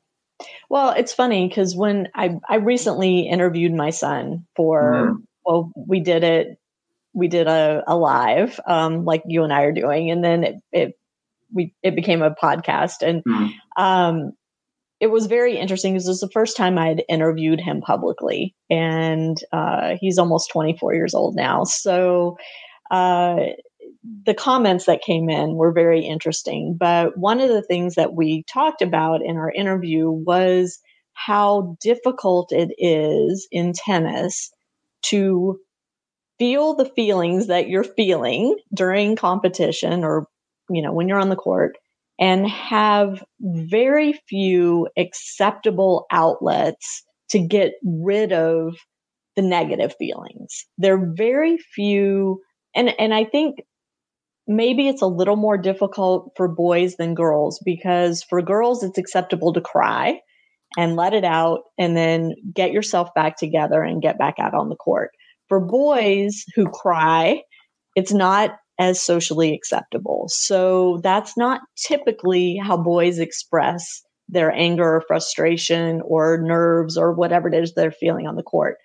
Well, 0.69 0.91
it's 0.91 1.13
funny 1.13 1.49
because 1.49 1.77
when 1.77 2.09
I 2.15 2.39
I 2.49 2.57
recently 2.57 3.21
interviewed 3.21 3.73
my 3.73 3.91
son 3.91 4.47
for 4.57 4.83
mm-hmm. 4.83 5.21
well, 5.45 5.73
we 5.77 6.01
did 6.01 6.25
it 6.25 6.59
we 7.15 7.29
did 7.29 7.47
a, 7.47 7.83
a 7.87 7.97
live 7.97 8.59
um, 8.67 9.05
like 9.05 9.23
you 9.27 9.45
and 9.45 9.53
I 9.53 9.63
are 9.63 9.73
doing, 9.73 10.11
and 10.11 10.23
then 10.23 10.45
it, 10.45 10.57
it 10.73 10.99
we 11.53 11.73
it 11.83 11.95
became 11.95 12.23
a 12.23 12.35
podcast, 12.35 13.03
and 13.03 13.23
mm-hmm. 13.25 13.83
um, 13.83 14.33
it 15.01 15.09
was 15.09 15.27
very 15.27 15.59
interesting 15.59 15.93
because 15.93 16.07
it 16.07 16.11
was 16.11 16.21
the 16.21 16.31
first 16.31 16.57
time 16.57 16.79
I'd 16.79 17.05
interviewed 17.09 17.61
him 17.61 17.81
publicly, 17.81 18.55
and 18.71 19.37
uh, 19.53 19.97
he's 20.01 20.19
almost 20.19 20.51
24 20.51 20.95
years 20.95 21.15
old 21.15 21.37
now. 21.37 21.65
So 21.65 22.37
uh, 22.91 23.37
the 24.27 24.35
comments 24.35 24.87
that 24.87 25.03
came 25.03 25.29
in 25.29 25.55
were 25.55 25.73
very 25.73 26.01
interesting. 26.01 26.77
But 26.79 27.17
one 27.17 27.41
of 27.41 27.49
the 27.49 27.63
things 27.63 27.95
that 27.95 28.15
we 28.15 28.45
talked 28.45 28.83
about 28.83 29.23
in 29.23 29.37
our 29.37 29.51
interview 29.51 30.11
was 30.11 30.79
how 31.15 31.77
difficult 31.81 32.53
it 32.53 32.75
is 32.79 33.49
in 33.51 33.73
tennis 33.73 34.51
to 35.03 35.59
feel 36.39 36.75
the 36.75 36.91
feelings 36.97 37.47
that 37.47 37.69
you're 37.69 37.85
feeling 37.85 38.57
during 38.75 39.17
competition 39.17 40.05
or 40.05 40.27
you 40.69 40.83
know 40.83 40.93
when 40.93 41.07
you're 41.09 41.21
on 41.21 41.29
the 41.29 41.37
court 41.37 41.77
and 42.19 42.49
have 42.49 43.23
very 43.41 44.21
few 44.29 44.89
acceptable 44.97 46.07
outlets 46.11 47.03
to 47.31 47.39
get 47.39 47.73
rid 47.85 48.33
of 48.33 48.77
the 49.37 49.43
negative 49.43 49.95
feelings. 49.99 50.65
There 50.79 50.95
are 50.95 51.13
very 51.17 51.59
few 51.59 52.41
and 52.75 52.95
and 53.01 53.15
I 53.15 53.25
think 53.25 53.57
maybe 54.47 54.89
it's 54.89 55.03
a 55.03 55.07
little 55.07 55.37
more 55.37 55.57
difficult 55.57 56.33
for 56.37 56.49
boys 56.49 56.97
than 56.97 57.15
girls 57.15 57.61
because 57.65 58.23
for 58.23 58.43
girls 58.43 58.83
it's 58.83 58.99
acceptable 58.99 59.53
to 59.53 59.61
cry 59.61 60.21
and 60.77 60.97
let 60.97 61.15
it 61.15 61.25
out 61.25 61.63
and 61.79 61.97
then 61.97 62.35
get 62.53 62.73
yourself 62.73 63.09
back 63.15 63.37
together 63.39 63.83
and 63.83 64.03
get 64.03 64.19
back 64.19 64.35
out 64.39 64.55
on 64.55 64.69
the 64.69 64.77
court. 64.77 65.11
For 65.49 65.61
boys 65.61 66.45
who 66.55 66.67
cry, 66.67 67.43
it's 67.95 68.13
not 68.13 68.57
as 68.79 69.01
socially 69.01 69.55
acceptable. 69.55 70.27
So 70.29 71.01
that's 71.03 71.37
not 71.37 71.61
typically 71.77 72.57
how 72.57 72.77
boys 72.77 73.19
express 73.19 74.03
their 74.29 74.53
anger 74.53 74.97
or 74.97 75.05
frustration 75.07 76.01
or 76.05 76.39
nerves 76.43 76.97
or 76.97 77.13
whatever 77.13 77.49
it 77.49 77.55
is 77.55 77.75
they're 77.75 77.91
feeling 77.91 78.27
on 78.27 78.37
the 78.37 78.43
court. 78.43 78.77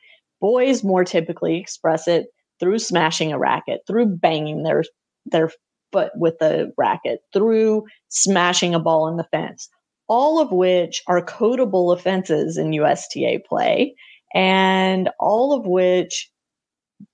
Boys 0.41 0.83
more 0.83 1.03
typically 1.03 1.57
express 1.57 2.07
it 2.07 2.27
through 2.59 2.79
smashing 2.79 3.31
a 3.31 3.39
racket, 3.39 3.81
through 3.87 4.05
banging 4.05 4.63
their 4.63 4.83
their 5.25 5.49
foot 5.91 6.11
with 6.15 6.37
the 6.39 6.71
racket, 6.77 7.19
through 7.33 7.83
smashing 8.09 8.75
a 8.75 8.79
ball 8.79 9.07
in 9.07 9.17
the 9.17 9.27
fence, 9.31 9.69
all 10.07 10.39
of 10.39 10.51
which 10.51 11.01
are 11.07 11.25
codable 11.25 11.93
offenses 11.93 12.57
in 12.57 12.73
USTA 12.73 13.39
play, 13.47 13.95
and 14.33 15.09
all 15.19 15.53
of 15.53 15.65
which, 15.65 16.29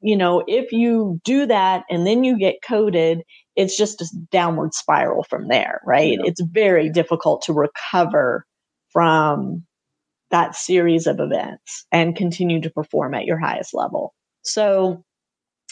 you 0.01 0.17
know, 0.17 0.43
if 0.47 0.71
you 0.71 1.19
do 1.23 1.45
that 1.45 1.83
and 1.89 2.05
then 2.05 2.23
you 2.23 2.37
get 2.37 2.55
coded, 2.67 3.23
it's 3.55 3.77
just 3.77 4.01
a 4.01 4.07
downward 4.31 4.73
spiral 4.73 5.23
from 5.23 5.47
there, 5.47 5.81
right? 5.85 6.17
Yeah. 6.19 6.25
It's 6.29 6.41
very 6.41 6.89
difficult 6.89 7.43
to 7.43 7.53
recover 7.53 8.45
from 8.91 9.65
that 10.31 10.55
series 10.55 11.07
of 11.07 11.19
events 11.19 11.85
and 11.91 12.15
continue 12.15 12.61
to 12.61 12.69
perform 12.69 13.13
at 13.13 13.25
your 13.25 13.39
highest 13.39 13.73
level. 13.73 14.13
So 14.43 15.03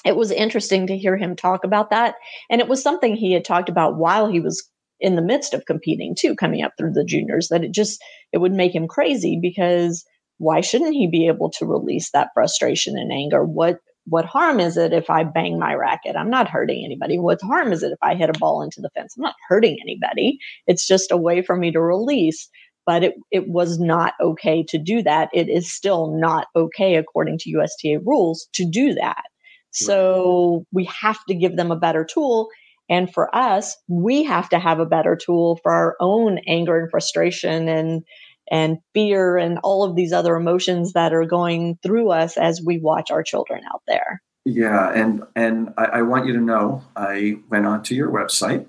it 0.06 0.16
was 0.16 0.32
interesting 0.32 0.88
to 0.88 0.98
hear 0.98 1.18
him 1.18 1.36
talk 1.36 1.64
about 1.64 1.90
that. 1.90 2.16
And 2.50 2.62
it 2.62 2.68
was 2.68 2.84
something 2.84 3.16
he 3.16 3.34
had 3.34 3.46
talked 3.46 3.70
about 3.70 3.98
while 3.98 4.28
he 4.28 4.40
was 4.40 4.68
in 5.00 5.16
the 5.16 5.22
midst 5.22 5.54
of 5.54 5.66
competing 5.66 6.16
too, 6.18 6.36
coming 6.36 6.64
up 6.64 6.74
through 6.78 6.94
the 6.94 7.04
juniors, 7.04 7.50
that 7.50 7.64
it 7.64 7.74
just 7.74 8.02
it 8.32 8.38
would 8.38 8.54
make 8.54 8.74
him 8.74 8.88
crazy 8.88 9.40
because 9.42 10.06
why 10.38 10.62
shouldn't 10.62 10.94
he 10.94 11.08
be 11.08 11.28
able 11.28 11.50
to 11.52 11.66
release 11.66 12.12
that 12.12 12.30
frustration 12.34 12.98
and 12.98 13.12
anger? 13.12 13.44
What 13.44 13.80
what 14.06 14.26
harm 14.26 14.60
is 14.60 14.78
it 14.78 14.94
if 14.94 15.10
I 15.10 15.24
bang 15.24 15.58
my 15.58 15.74
racket? 15.74 16.16
I'm 16.16 16.30
not 16.30 16.50
hurting 16.50 16.84
anybody. 16.84 17.18
What 17.18 17.42
harm 17.42 17.72
is 17.72 17.84
it 17.84 17.92
if 17.92 18.00
I 18.02 18.16
hit 18.16 18.30
a 18.30 18.40
ball 18.40 18.62
into 18.62 18.82
the 18.82 18.90
fence? 18.90 19.16
I'm 19.18 19.24
not 19.24 19.36
hurting 19.48 19.78
anybody. 19.82 20.38
It's 20.68 20.88
just 20.88 21.12
a 21.12 21.18
way 21.18 21.42
for 21.42 21.56
me 21.56 21.72
to 21.72 21.82
release. 21.82 22.50
But 22.86 23.04
it, 23.04 23.14
it 23.32 23.48
was 23.48 23.80
not 23.80 24.14
okay 24.22 24.62
to 24.68 24.78
do 24.78 25.02
that. 25.04 25.30
It 25.34 25.48
is 25.48 25.72
still 25.72 26.18
not 26.18 26.48
okay, 26.54 26.96
according 26.96 27.38
to 27.40 27.50
USTA 27.50 28.00
rules, 28.06 28.50
to 28.56 28.70
do 28.70 28.94
that. 28.96 29.24
So 29.72 30.66
we 30.72 30.86
have 30.86 31.24
to 31.26 31.34
give 31.34 31.56
them 31.56 31.72
a 31.72 31.78
better 31.78 32.06
tool. 32.06 32.50
And 32.90 33.12
for 33.12 33.34
us, 33.36 33.76
we 33.88 34.24
have 34.24 34.50
to 34.50 34.60
have 34.60 34.80
a 34.80 34.86
better 34.86 35.16
tool 35.16 35.60
for 35.64 35.72
our 35.72 35.96
own 36.00 36.40
anger 36.46 36.78
and 36.78 36.92
frustration 36.92 37.68
and 37.68 38.04
and 38.52 38.78
fear 38.94 39.38
and 39.38 39.60
all 39.64 39.84
of 39.84 39.96
these 39.96 40.12
other 40.12 40.36
emotions 40.36 40.94
that 40.94 41.14
are 41.14 41.26
going 41.26 41.78
through 41.84 42.12
us 42.12 42.38
as 42.38 42.62
we 42.66 42.80
watch 42.80 43.12
our 43.12 43.24
children 43.24 43.64
out 43.74 43.82
there. 43.88 44.22
Yeah, 44.46 44.92
and 44.92 45.24
and 45.36 45.74
I, 45.78 45.86
I 45.86 46.02
want 46.02 46.26
you 46.26 46.34
to 46.34 46.42
know 46.42 46.84
I 46.96 47.38
went 47.50 47.66
onto 47.66 47.96
your 47.96 48.10
website 48.10 48.66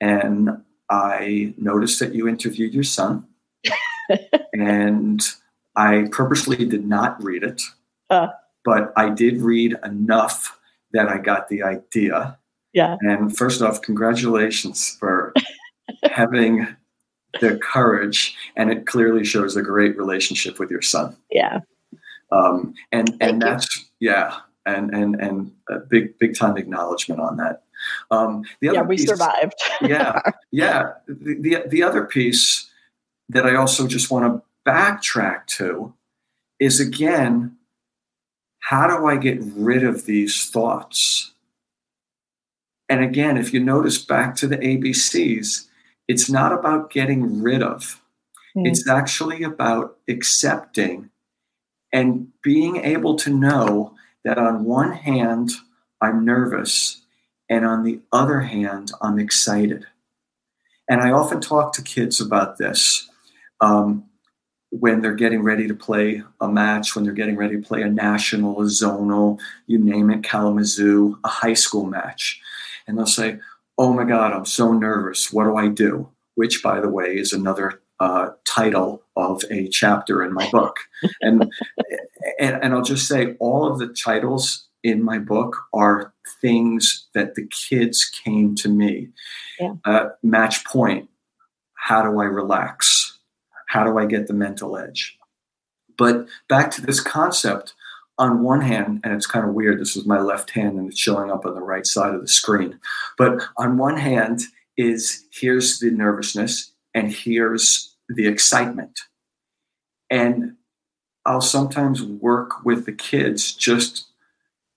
and 0.00 0.50
I 0.90 1.54
noticed 1.56 2.00
that 2.00 2.14
you 2.14 2.26
interviewed 2.26 2.74
your 2.74 2.84
son. 2.84 3.24
and 4.52 5.20
I 5.76 6.08
purposely 6.10 6.64
did 6.64 6.84
not 6.84 7.22
read 7.22 7.42
it. 7.44 7.62
Uh 8.10 8.28
but 8.64 8.92
I 8.96 9.08
did 9.08 9.40
read 9.40 9.76
enough 9.82 10.58
that 10.92 11.08
I 11.08 11.16
got 11.18 11.48
the 11.48 11.62
idea. 11.62 12.38
Yeah. 12.74 12.96
And 13.00 13.34
first 13.34 13.62
off, 13.62 13.80
congratulations 13.80 14.96
for 15.00 15.32
having 16.04 16.66
the 17.40 17.56
courage, 17.56 18.36
and 18.56 18.70
it 18.70 18.86
clearly 18.86 19.24
shows 19.24 19.56
a 19.56 19.62
great 19.62 19.96
relationship 19.96 20.58
with 20.58 20.70
your 20.70 20.82
son. 20.82 21.16
Yeah. 21.30 21.60
Um, 22.30 22.74
and 22.92 23.16
and 23.20 23.40
that's 23.40 23.86
yeah, 24.00 24.38
and 24.66 24.94
and 24.94 25.14
and 25.20 25.52
a 25.68 25.78
big 25.78 26.18
big 26.18 26.36
time 26.36 26.56
acknowledgement 26.56 27.20
on 27.20 27.36
that. 27.38 27.62
Um, 28.10 28.44
the 28.60 28.68
other 28.68 28.78
yeah, 28.78 28.82
we 28.82 28.96
piece, 28.96 29.08
survived. 29.08 29.54
yeah, 29.80 30.20
yeah. 30.50 30.92
The, 31.06 31.34
the 31.40 31.62
the 31.68 31.82
other 31.82 32.04
piece 32.04 32.70
that 33.28 33.46
I 33.46 33.54
also 33.54 33.86
just 33.86 34.10
want 34.10 34.24
to 34.24 34.42
backtrack 34.70 35.46
to 35.46 35.94
is 36.60 36.80
again 36.80 37.56
how 38.60 38.86
do 38.86 39.06
I 39.06 39.16
get 39.16 39.38
rid 39.40 39.82
of 39.82 40.04
these 40.04 40.50
thoughts? 40.50 41.32
And 42.88 43.02
again, 43.02 43.38
if 43.38 43.54
you 43.54 43.60
notice 43.60 43.96
back 43.96 44.34
to 44.36 44.46
the 44.46 44.58
ABCs, 44.58 45.67
it's 46.08 46.30
not 46.30 46.52
about 46.52 46.90
getting 46.90 47.42
rid 47.42 47.62
of, 47.62 48.02
mm. 48.56 48.66
it's 48.66 48.88
actually 48.88 49.42
about 49.42 49.96
accepting 50.08 51.10
and 51.92 52.28
being 52.42 52.76
able 52.76 53.16
to 53.16 53.30
know 53.30 53.94
that 54.24 54.38
on 54.38 54.64
one 54.64 54.92
hand, 54.92 55.52
I'm 56.00 56.24
nervous, 56.24 57.02
and 57.48 57.64
on 57.64 57.82
the 57.82 58.00
other 58.12 58.40
hand, 58.40 58.92
I'm 59.00 59.18
excited. 59.18 59.86
And 60.88 61.00
I 61.00 61.10
often 61.12 61.40
talk 61.40 61.72
to 61.74 61.82
kids 61.82 62.20
about 62.20 62.58
this. 62.58 63.08
Um, 63.60 64.04
when 64.70 65.00
they're 65.00 65.14
getting 65.14 65.42
ready 65.42 65.66
to 65.66 65.74
play 65.74 66.22
a 66.40 66.48
match, 66.48 66.94
when 66.94 67.04
they're 67.04 67.14
getting 67.14 67.36
ready 67.36 67.56
to 67.56 67.66
play 67.66 67.82
a 67.82 67.88
national, 67.88 68.60
a 68.60 68.64
zonal, 68.64 69.40
you 69.66 69.78
name 69.78 70.10
it, 70.10 70.22
Kalamazoo, 70.22 71.18
a 71.24 71.28
high 71.28 71.54
school 71.54 71.86
match. 71.86 72.40
And 72.86 72.98
they'll 72.98 73.06
say, 73.06 73.38
Oh 73.78 73.92
my 73.92 74.04
God, 74.04 74.32
I'm 74.32 74.44
so 74.44 74.72
nervous. 74.72 75.32
What 75.32 75.44
do 75.44 75.56
I 75.56 75.68
do? 75.68 76.08
Which, 76.34 76.62
by 76.62 76.80
the 76.80 76.88
way, 76.88 77.16
is 77.16 77.32
another 77.32 77.80
uh, 78.00 78.30
title 78.44 79.02
of 79.16 79.42
a 79.50 79.68
chapter 79.68 80.22
in 80.22 80.32
my 80.32 80.50
book. 80.50 80.76
and, 81.20 81.50
and, 82.40 82.62
and 82.62 82.74
I'll 82.74 82.82
just 82.82 83.06
say, 83.06 83.34
all 83.38 83.66
of 83.66 83.78
the 83.78 83.88
titles 83.88 84.66
in 84.82 85.02
my 85.02 85.18
book 85.18 85.56
are 85.72 86.12
things 86.40 87.06
that 87.14 87.34
the 87.34 87.46
kids 87.46 88.04
came 88.24 88.54
to 88.56 88.68
me. 88.68 89.08
Yeah. 89.58 89.74
Uh, 89.84 90.08
match 90.22 90.64
point. 90.64 91.08
How 91.74 92.02
do 92.02 92.20
I 92.20 92.24
relax? 92.24 93.18
How 93.68 93.84
do 93.84 93.98
I 93.98 94.06
get 94.06 94.26
the 94.26 94.34
mental 94.34 94.76
edge? 94.76 95.16
But 95.96 96.28
back 96.48 96.70
to 96.72 96.82
this 96.82 97.00
concept, 97.00 97.74
on 98.18 98.42
one 98.42 98.60
hand, 98.60 99.00
and 99.04 99.14
it's 99.14 99.26
kind 99.26 99.46
of 99.46 99.54
weird, 99.54 99.80
this 99.80 99.96
is 99.96 100.04
my 100.04 100.20
left 100.20 100.50
hand 100.50 100.78
and 100.78 100.88
it's 100.88 100.98
showing 100.98 101.30
up 101.30 101.46
on 101.46 101.54
the 101.54 101.62
right 101.62 101.86
side 101.86 102.14
of 102.14 102.20
the 102.20 102.28
screen. 102.28 102.78
But 103.16 103.42
on 103.56 103.78
one 103.78 103.96
hand, 103.96 104.42
is 104.78 105.26
here's 105.32 105.80
the 105.80 105.90
nervousness 105.90 106.72
and 106.94 107.12
here's 107.12 107.96
the 108.08 108.26
excitement. 108.26 109.00
And 110.08 110.54
I'll 111.26 111.42
sometimes 111.42 112.02
work 112.02 112.64
with 112.64 112.86
the 112.86 112.92
kids, 112.92 113.52
just 113.52 114.06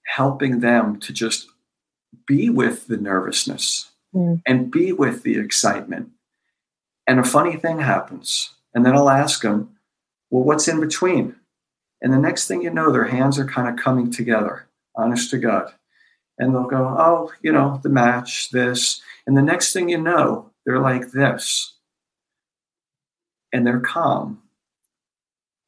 helping 0.06 0.60
them 0.60 1.00
to 1.00 1.14
just 1.14 1.48
be 2.28 2.50
with 2.50 2.88
the 2.88 2.98
nervousness 2.98 3.92
mm. 4.14 4.42
and 4.46 4.72
be 4.72 4.92
with 4.92 5.24
the 5.24 5.38
excitement. 5.38 6.10
And 7.08 7.20
a 7.20 7.24
funny 7.24 7.56
thing 7.56 7.80
happens 7.80 8.54
and 8.74 8.86
then 8.86 8.96
I'll 8.96 9.10
ask 9.10 9.42
them, 9.42 9.78
well, 10.30 10.44
what's 10.44 10.68
in 10.68 10.80
between? 10.80 11.36
And 12.02 12.12
the 12.12 12.18
next 12.18 12.47
thing 12.47 12.62
you 12.62 12.72
know, 12.72 12.91
their 12.91 13.06
hands 13.06 13.38
are 13.38 13.45
kind 13.45 13.68
of 13.68 13.84
coming 13.84 14.12
together, 14.12 14.68
honest 14.95 15.30
to 15.32 15.38
God. 15.38 15.72
And 16.38 16.54
they'll 16.54 16.64
go, 16.64 16.95
oh, 16.97 17.32
you 17.41 17.52
know, 17.52 17.80
the 17.84 17.89
match, 17.89 18.49
this. 18.49 19.02
And 19.28 19.38
the 19.38 19.43
next 19.43 19.74
thing 19.74 19.89
you 19.89 19.99
know, 19.99 20.49
they're 20.66 20.80
like 20.80 21.12
this. 21.12 21.76
And 23.54 23.68
they're 23.68 23.80
calm. 23.80 24.41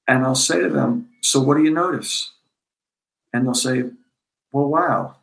And 0.07 0.23
I'll 0.25 0.35
say 0.35 0.61
to 0.61 0.69
them, 0.69 1.09
so 1.21 1.39
what 1.39 1.57
do 1.57 1.63
you 1.63 1.71
notice? 1.71 2.31
And 3.31 3.45
they'll 3.45 3.53
say, 3.53 3.83
well, 4.51 4.67
wow, 4.67 5.15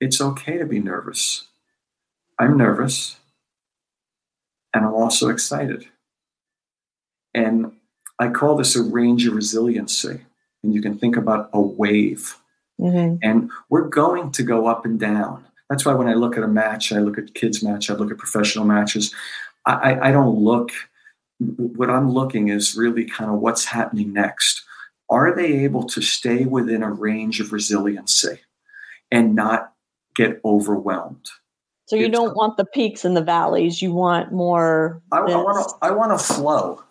it's 0.00 0.20
okay 0.20 0.58
to 0.58 0.64
be 0.64 0.80
nervous. 0.80 1.46
I'm 2.38 2.56
nervous. 2.56 3.16
And 4.72 4.84
I'm 4.84 4.94
also 4.94 5.28
excited. 5.28 5.86
And 7.34 7.72
I 8.18 8.28
call 8.28 8.56
this 8.56 8.76
a 8.76 8.82
range 8.82 9.26
of 9.26 9.34
resiliency. 9.34 10.22
And 10.62 10.74
you 10.74 10.82
can 10.82 10.98
think 10.98 11.16
about 11.16 11.50
a 11.52 11.60
wave. 11.60 12.36
Mm-hmm. 12.80 13.16
And 13.22 13.50
we're 13.68 13.88
going 13.88 14.32
to 14.32 14.42
go 14.42 14.66
up 14.66 14.84
and 14.84 14.98
down. 14.98 15.44
That's 15.70 15.84
why 15.84 15.94
when 15.94 16.08
I 16.08 16.14
look 16.14 16.36
at 16.36 16.44
a 16.44 16.48
match, 16.48 16.92
I 16.92 16.98
look 16.98 17.18
at 17.18 17.34
kids' 17.34 17.62
match, 17.62 17.90
I 17.90 17.94
look 17.94 18.10
at 18.10 18.18
professional 18.18 18.64
matches, 18.64 19.14
I, 19.66 20.08
I 20.08 20.12
don't 20.12 20.38
look, 20.38 20.70
what 21.38 21.90
I'm 21.90 22.12
looking 22.12 22.48
is 22.48 22.76
really 22.76 23.04
kind 23.04 23.30
of 23.30 23.40
what's 23.40 23.64
happening 23.64 24.12
next. 24.12 24.64
Are 25.10 25.34
they 25.34 25.64
able 25.64 25.84
to 25.84 26.00
stay 26.00 26.44
within 26.44 26.82
a 26.82 26.90
range 26.90 27.40
of 27.40 27.52
resiliency 27.52 28.40
and 29.10 29.34
not 29.34 29.72
get 30.14 30.40
overwhelmed? 30.44 31.26
So 31.86 31.96
you 31.96 32.06
it's, 32.06 32.16
don't 32.16 32.36
want 32.36 32.56
the 32.56 32.64
peaks 32.64 33.04
and 33.04 33.16
the 33.16 33.22
valleys. 33.22 33.80
You 33.82 33.92
want 33.92 34.32
more. 34.32 35.00
I, 35.12 35.18
I 35.18 35.36
want 35.36 35.68
to. 35.68 35.76
I 35.82 35.90
want 35.92 36.18
to 36.18 36.24
flow. 36.24 36.82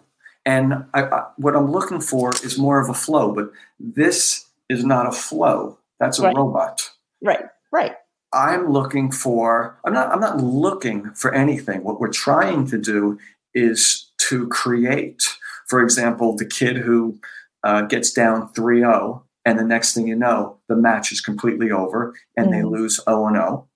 And 0.46 0.86
I, 0.94 1.04
I, 1.04 1.28
what 1.38 1.56
I'm 1.56 1.72
looking 1.72 2.00
for 2.00 2.32
is 2.44 2.58
more 2.58 2.80
of 2.80 2.90
a 2.90 2.94
flow, 2.94 3.34
but 3.34 3.52
this 3.80 4.46
is 4.70 4.84
not 4.84 5.08
a 5.08 5.12
flow. 5.12 5.78
That's 6.00 6.20
a 6.20 6.24
right. 6.24 6.36
robot. 6.36 6.92
Right, 7.22 7.46
right. 7.72 7.96
I'm 8.34 8.72
looking 8.72 9.12
for, 9.12 9.80
I'm 9.86 9.94
not, 9.94 10.12
I'm 10.12 10.20
not 10.20 10.38
looking 10.38 11.12
for 11.12 11.34
anything. 11.34 11.84
What 11.84 12.00
we're 12.00 12.12
trying 12.12 12.68
to 12.68 12.78
do 12.78 13.18
is 13.54 14.12
to 14.30 14.48
create 14.48 15.22
For 15.68 15.82
example, 15.82 16.36
the 16.36 16.46
kid 16.46 16.78
who 16.78 17.20
uh, 17.64 17.82
gets 17.84 18.14
down 18.14 18.50
3 18.54 18.80
0, 18.80 19.24
and 19.46 19.58
the 19.58 19.64
next 19.64 19.94
thing 19.94 20.08
you 20.08 20.16
know, 20.16 20.58
the 20.68 20.76
match 20.76 21.12
is 21.12 21.22
completely 21.22 21.72
over 21.72 22.14
and 22.36 22.48
mm-hmm. 22.48 22.56
they 22.56 22.64
lose 22.64 23.00
0 23.08 23.32
0. 23.32 23.68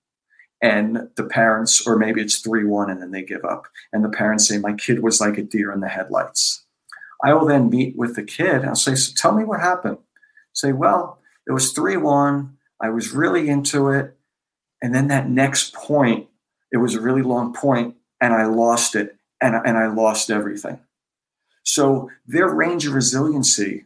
And 0.62 1.08
the 1.16 1.24
parents, 1.24 1.86
or 1.86 1.96
maybe 1.96 2.20
it's 2.20 2.38
3 2.40 2.64
1 2.64 2.90
and 2.90 3.00
then 3.00 3.12
they 3.12 3.22
give 3.22 3.44
up. 3.44 3.66
And 3.92 4.04
the 4.04 4.10
parents 4.10 4.46
say, 4.46 4.58
My 4.58 4.74
kid 4.74 5.02
was 5.02 5.20
like 5.20 5.38
a 5.38 5.42
deer 5.42 5.72
in 5.72 5.80
the 5.80 5.88
headlights. 5.88 6.64
I 7.24 7.34
will 7.34 7.46
then 7.46 7.70
meet 7.70 7.96
with 7.96 8.16
the 8.16 8.22
kid 8.22 8.56
and 8.56 8.66
I'll 8.66 8.74
say, 8.74 8.94
So 8.94 9.12
tell 9.16 9.32
me 9.32 9.44
what 9.44 9.60
happened. 9.60 9.98
Say, 10.52 10.72
Well, 10.72 11.18
it 11.46 11.52
was 11.52 11.72
3 11.72 11.96
1. 11.96 12.56
I 12.82 12.90
was 12.90 13.12
really 13.12 13.48
into 13.48 13.88
it. 13.88 14.16
And 14.82 14.94
then 14.94 15.08
that 15.08 15.28
next 15.28 15.74
point, 15.74 16.28
it 16.72 16.78
was 16.78 16.94
a 16.94 17.00
really 17.00 17.22
long 17.22 17.52
point, 17.52 17.96
and 18.20 18.32
I 18.32 18.46
lost 18.46 18.94
it, 18.94 19.16
and, 19.40 19.54
and 19.54 19.76
I 19.76 19.88
lost 19.88 20.30
everything. 20.30 20.78
So 21.64 22.10
their 22.26 22.48
range 22.48 22.86
of 22.86 22.94
resiliency 22.94 23.84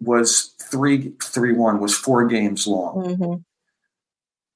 was 0.00 0.54
three 0.60 1.12
three 1.22 1.52
one 1.52 1.78
was 1.80 1.96
four 1.96 2.26
games 2.26 2.66
long. 2.66 3.04
Mm-hmm. 3.04 3.34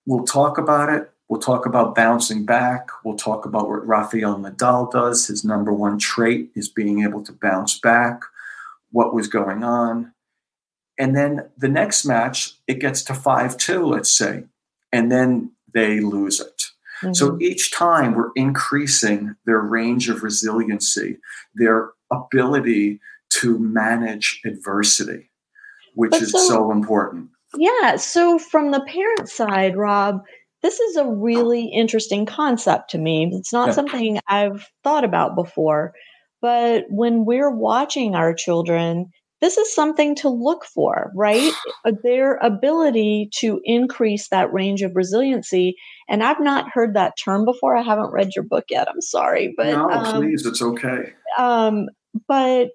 We'll 0.06 0.24
talk 0.24 0.58
about 0.58 0.88
it. 0.88 1.10
We'll 1.34 1.40
talk 1.40 1.66
about 1.66 1.96
bouncing 1.96 2.46
back. 2.46 2.90
We'll 3.04 3.16
talk 3.16 3.44
about 3.44 3.68
what 3.68 3.84
Rafael 3.84 4.38
Nadal 4.38 4.88
does. 4.92 5.26
His 5.26 5.44
number 5.44 5.72
one 5.72 5.98
trait 5.98 6.52
is 6.54 6.68
being 6.68 7.02
able 7.02 7.24
to 7.24 7.32
bounce 7.32 7.76
back. 7.80 8.20
What 8.92 9.12
was 9.12 9.26
going 9.26 9.64
on, 9.64 10.12
and 10.96 11.16
then 11.16 11.50
the 11.58 11.66
next 11.66 12.04
match 12.04 12.52
it 12.68 12.78
gets 12.78 13.02
to 13.06 13.14
five 13.14 13.56
two, 13.56 13.84
let's 13.84 14.16
say, 14.16 14.44
and 14.92 15.10
then 15.10 15.50
they 15.74 15.98
lose 15.98 16.38
it. 16.38 16.66
Mm-hmm. 17.02 17.14
So 17.14 17.36
each 17.40 17.72
time 17.72 18.14
we're 18.14 18.30
increasing 18.36 19.34
their 19.44 19.58
range 19.58 20.08
of 20.08 20.22
resiliency, 20.22 21.18
their 21.56 21.90
ability 22.12 23.00
to 23.40 23.58
manage 23.58 24.40
adversity, 24.44 25.30
which 25.96 26.14
is 26.14 26.30
so, 26.30 26.38
so 26.38 26.70
important. 26.70 27.30
Yeah. 27.56 27.96
So, 27.96 28.38
from 28.38 28.70
the 28.70 28.80
parent 28.82 29.28
side, 29.28 29.76
Rob, 29.76 30.24
this 30.64 30.80
is 30.80 30.96
a 30.96 31.06
really 31.06 31.66
interesting 31.66 32.24
concept 32.24 32.90
to 32.92 32.98
me. 32.98 33.30
It's 33.30 33.52
not 33.52 33.68
yeah. 33.68 33.74
something 33.74 34.18
I've 34.26 34.66
thought 34.82 35.04
about 35.04 35.36
before. 35.36 35.92
But 36.40 36.86
when 36.88 37.26
we're 37.26 37.54
watching 37.54 38.14
our 38.14 38.32
children, 38.32 39.10
this 39.42 39.58
is 39.58 39.74
something 39.74 40.14
to 40.16 40.30
look 40.30 40.64
for, 40.64 41.12
right? 41.14 41.52
Uh, 41.86 41.92
their 42.02 42.36
ability 42.36 43.28
to 43.30 43.60
increase 43.62 44.28
that 44.28 44.50
range 44.54 44.80
of 44.80 44.96
resiliency. 44.96 45.76
And 46.08 46.22
I've 46.22 46.40
not 46.40 46.70
heard 46.72 46.94
that 46.94 47.12
term 47.22 47.44
before. 47.44 47.76
I 47.76 47.82
haven't 47.82 48.10
read 48.10 48.30
your 48.34 48.44
book 48.44 48.64
yet. 48.70 48.88
I'm 48.88 49.02
sorry, 49.02 49.52
but 49.54 49.66
no, 49.66 49.90
um, 49.90 50.22
please, 50.22 50.46
it's 50.46 50.62
okay. 50.62 51.12
Um, 51.36 51.88
but 52.26 52.68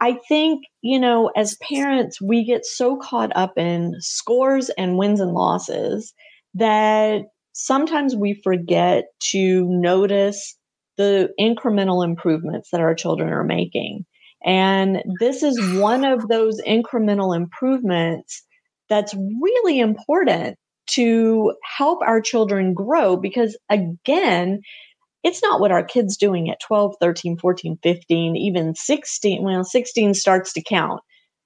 I 0.00 0.18
think, 0.28 0.64
you 0.82 1.00
know, 1.00 1.30
as 1.34 1.56
parents, 1.62 2.20
we 2.20 2.44
get 2.44 2.66
so 2.66 2.98
caught 2.98 3.34
up 3.34 3.56
in 3.56 3.94
scores 4.00 4.68
and 4.76 4.98
wins 4.98 5.20
and 5.20 5.32
losses 5.32 6.12
that 6.58 7.22
sometimes 7.52 8.14
we 8.14 8.40
forget 8.42 9.06
to 9.30 9.66
notice 9.68 10.56
the 10.96 11.30
incremental 11.40 12.04
improvements 12.04 12.70
that 12.70 12.80
our 12.80 12.94
children 12.94 13.32
are 13.32 13.44
making. 13.44 14.04
And 14.44 15.02
this 15.18 15.42
is 15.42 15.80
one 15.80 16.04
of 16.04 16.28
those 16.28 16.60
incremental 16.62 17.34
improvements 17.34 18.42
that's 18.88 19.14
really 19.14 19.80
important 19.80 20.56
to 20.90 21.54
help 21.76 22.00
our 22.02 22.20
children 22.20 22.74
grow 22.74 23.16
because, 23.16 23.56
again, 23.68 24.60
it's 25.22 25.42
not 25.42 25.60
what 25.60 25.72
our 25.72 25.84
kids 25.84 26.16
doing 26.16 26.48
at 26.50 26.60
12 26.60 26.94
13 27.00 27.36
14 27.38 27.78
15 27.82 28.36
even 28.36 28.74
16 28.74 29.42
well 29.42 29.64
16 29.64 30.14
starts 30.14 30.52
to 30.52 30.62
count 30.62 31.00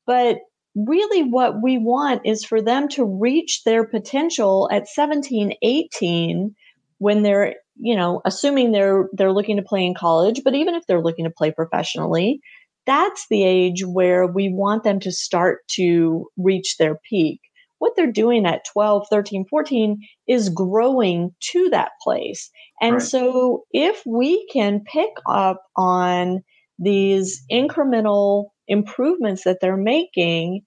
but 0.06 0.36
really 0.74 1.22
what 1.22 1.62
we 1.62 1.78
want 1.78 2.22
is 2.24 2.44
for 2.44 2.62
them 2.62 2.88
to 2.88 3.04
reach 3.04 3.62
their 3.64 3.84
potential 3.84 4.68
at 4.72 4.88
17 4.88 5.54
18 5.62 6.54
when 6.98 7.22
they're 7.22 7.56
you 7.76 7.94
know 7.94 8.22
assuming 8.24 8.72
they're 8.72 9.08
they're 9.12 9.32
looking 9.32 9.56
to 9.56 9.62
play 9.62 9.84
in 9.84 9.94
college 9.94 10.40
but 10.44 10.54
even 10.54 10.74
if 10.74 10.86
they're 10.86 11.02
looking 11.02 11.24
to 11.24 11.30
play 11.30 11.50
professionally 11.50 12.40
that's 12.86 13.26
the 13.30 13.44
age 13.44 13.84
where 13.84 14.26
we 14.26 14.48
want 14.48 14.84
them 14.84 15.00
to 15.00 15.12
start 15.12 15.60
to 15.72 16.28
reach 16.36 16.76
their 16.78 16.98
peak. 17.08 17.40
What 17.78 17.94
they're 17.96 18.10
doing 18.10 18.46
at 18.46 18.64
12, 18.72 19.06
13, 19.10 19.44
14 19.48 20.00
is 20.28 20.48
growing 20.48 21.34
to 21.52 21.68
that 21.70 21.92
place. 22.02 22.50
And 22.80 22.94
right. 22.94 23.02
so 23.02 23.64
if 23.72 24.02
we 24.06 24.46
can 24.52 24.84
pick 24.84 25.10
up 25.28 25.62
on 25.76 26.42
these 26.78 27.42
incremental 27.50 28.46
improvements 28.72 29.44
that 29.44 29.58
they're 29.60 29.76
making, 29.76 30.62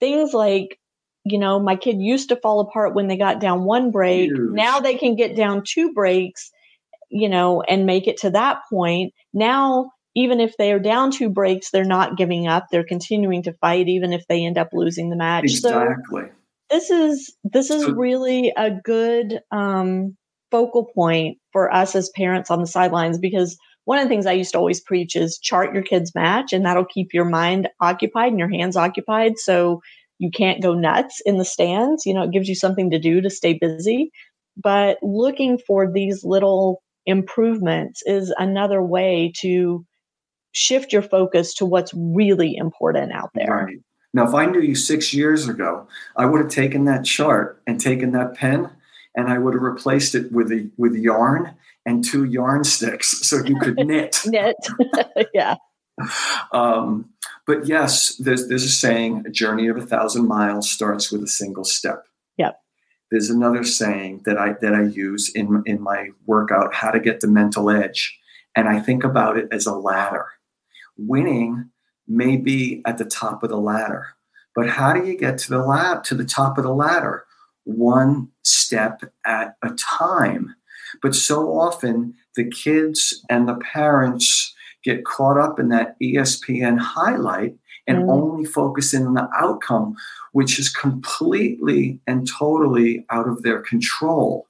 things 0.00 0.32
like 0.32 0.78
you 1.24 1.38
know, 1.38 1.60
my 1.60 1.76
kid 1.76 1.96
used 2.00 2.30
to 2.30 2.36
fall 2.36 2.60
apart 2.60 2.94
when 2.94 3.06
they 3.06 3.18
got 3.18 3.40
down 3.40 3.64
one 3.64 3.90
break. 3.90 4.30
Huge. 4.30 4.52
Now 4.52 4.80
they 4.80 4.96
can 4.96 5.16
get 5.16 5.36
down 5.36 5.62
two 5.66 5.92
breaks, 5.92 6.50
you 7.10 7.28
know, 7.28 7.60
and 7.60 7.84
make 7.84 8.06
it 8.06 8.16
to 8.18 8.30
that 8.30 8.60
point. 8.70 9.12
Now 9.34 9.90
even 10.16 10.40
if 10.40 10.56
they 10.56 10.72
are 10.72 10.78
down 10.78 11.10
two 11.10 11.30
breaks, 11.30 11.70
they're 11.70 11.84
not 11.84 12.16
giving 12.16 12.46
up. 12.46 12.66
They're 12.70 12.84
continuing 12.84 13.42
to 13.44 13.52
fight, 13.54 13.88
even 13.88 14.12
if 14.12 14.26
they 14.28 14.44
end 14.44 14.58
up 14.58 14.70
losing 14.72 15.10
the 15.10 15.16
match. 15.16 15.44
Exactly. 15.44 16.22
So 16.22 16.30
this 16.70 16.90
is 16.90 17.34
this 17.44 17.70
is 17.70 17.84
so, 17.84 17.92
really 17.92 18.52
a 18.56 18.70
good 18.70 19.40
um, 19.50 20.16
focal 20.50 20.86
point 20.94 21.38
for 21.52 21.72
us 21.72 21.94
as 21.94 22.10
parents 22.16 22.50
on 22.50 22.60
the 22.60 22.66
sidelines 22.66 23.18
because 23.18 23.56
one 23.90 23.98
of 23.98 24.04
the 24.04 24.08
things 24.08 24.24
I 24.24 24.34
used 24.34 24.52
to 24.52 24.58
always 24.58 24.80
preach 24.80 25.16
is 25.16 25.36
chart 25.36 25.74
your 25.74 25.82
kids' 25.82 26.14
match, 26.14 26.52
and 26.52 26.64
that'll 26.64 26.84
keep 26.84 27.12
your 27.12 27.24
mind 27.24 27.68
occupied 27.80 28.28
and 28.28 28.38
your 28.38 28.48
hands 28.48 28.76
occupied, 28.76 29.36
so 29.36 29.82
you 30.20 30.30
can't 30.30 30.62
go 30.62 30.74
nuts 30.74 31.20
in 31.26 31.38
the 31.38 31.44
stands. 31.44 32.06
You 32.06 32.14
know, 32.14 32.22
it 32.22 32.30
gives 32.30 32.48
you 32.48 32.54
something 32.54 32.92
to 32.92 33.00
do 33.00 33.20
to 33.20 33.28
stay 33.28 33.52
busy. 33.52 34.12
But 34.56 34.98
looking 35.02 35.58
for 35.58 35.90
these 35.90 36.22
little 36.22 36.84
improvements 37.04 38.00
is 38.06 38.32
another 38.38 38.80
way 38.80 39.32
to 39.40 39.84
shift 40.52 40.92
your 40.92 41.02
focus 41.02 41.52
to 41.54 41.66
what's 41.66 41.92
really 41.92 42.54
important 42.54 43.10
out 43.10 43.30
there. 43.34 43.66
Right. 43.66 43.78
Now, 44.14 44.24
if 44.24 44.34
I 44.34 44.46
knew 44.46 44.60
you 44.60 44.76
six 44.76 45.12
years 45.12 45.48
ago, 45.48 45.88
I 46.16 46.26
would 46.26 46.40
have 46.40 46.50
taken 46.50 46.84
that 46.84 47.04
chart 47.04 47.60
and 47.66 47.80
taken 47.80 48.12
that 48.12 48.36
pen 48.36 48.70
and 49.16 49.28
I 49.28 49.38
would 49.38 49.54
have 49.54 49.62
replaced 49.64 50.14
it 50.14 50.30
with 50.30 50.52
with 50.76 50.94
yarn 50.94 51.56
and 51.90 52.04
two 52.04 52.24
yarn 52.24 52.64
sticks 52.64 53.26
so 53.26 53.44
you 53.44 53.58
could 53.60 53.76
knit. 53.86 54.20
knit, 54.26 54.56
yeah. 55.34 55.56
Um, 56.52 57.10
but 57.46 57.66
yes, 57.66 58.16
there's 58.16 58.48
there's 58.48 58.64
a 58.64 58.70
saying: 58.70 59.24
a 59.26 59.30
journey 59.30 59.68
of 59.68 59.76
a 59.76 59.86
thousand 59.86 60.26
miles 60.26 60.70
starts 60.70 61.12
with 61.12 61.22
a 61.22 61.28
single 61.28 61.64
step. 61.64 62.04
Yep. 62.38 62.60
There's 63.10 63.30
another 63.30 63.64
saying 63.64 64.22
that 64.24 64.38
I 64.38 64.54
that 64.62 64.74
I 64.74 64.82
use 64.82 65.30
in 65.34 65.62
in 65.66 65.80
my 65.82 66.10
workout: 66.26 66.74
how 66.74 66.90
to 66.90 67.00
get 67.00 67.20
the 67.20 67.28
mental 67.28 67.70
edge, 67.70 68.18
and 68.56 68.68
I 68.68 68.80
think 68.80 69.04
about 69.04 69.36
it 69.36 69.48
as 69.52 69.66
a 69.66 69.74
ladder 69.74 70.26
winning 71.00 71.70
may 72.06 72.36
be 72.36 72.82
at 72.86 72.98
the 72.98 73.04
top 73.04 73.42
of 73.42 73.50
the 73.50 73.56
ladder. 73.56 74.08
But 74.54 74.68
how 74.68 74.92
do 74.92 75.06
you 75.06 75.16
get 75.16 75.38
to 75.38 75.50
the 75.50 75.64
lab 75.64 76.04
to 76.04 76.14
the 76.14 76.24
top 76.24 76.58
of 76.58 76.64
the 76.64 76.74
ladder? 76.74 77.24
One 77.64 78.28
step 78.42 79.02
at 79.24 79.54
a 79.62 79.70
time. 79.98 80.54
But 81.02 81.14
so 81.14 81.58
often 81.58 82.14
the 82.36 82.48
kids 82.48 83.24
and 83.28 83.48
the 83.48 83.56
parents 83.56 84.54
get 84.84 85.04
caught 85.04 85.38
up 85.38 85.58
in 85.58 85.68
that 85.68 85.96
ESPN 86.00 86.78
highlight 86.78 87.54
and 87.86 88.04
mm. 88.04 88.10
only 88.10 88.44
focus 88.44 88.94
in 88.94 89.06
on 89.06 89.14
the 89.14 89.28
outcome, 89.36 89.96
which 90.32 90.58
is 90.58 90.68
completely 90.68 92.00
and 92.06 92.28
totally 92.28 93.04
out 93.10 93.28
of 93.28 93.42
their 93.42 93.60
control. 93.60 94.46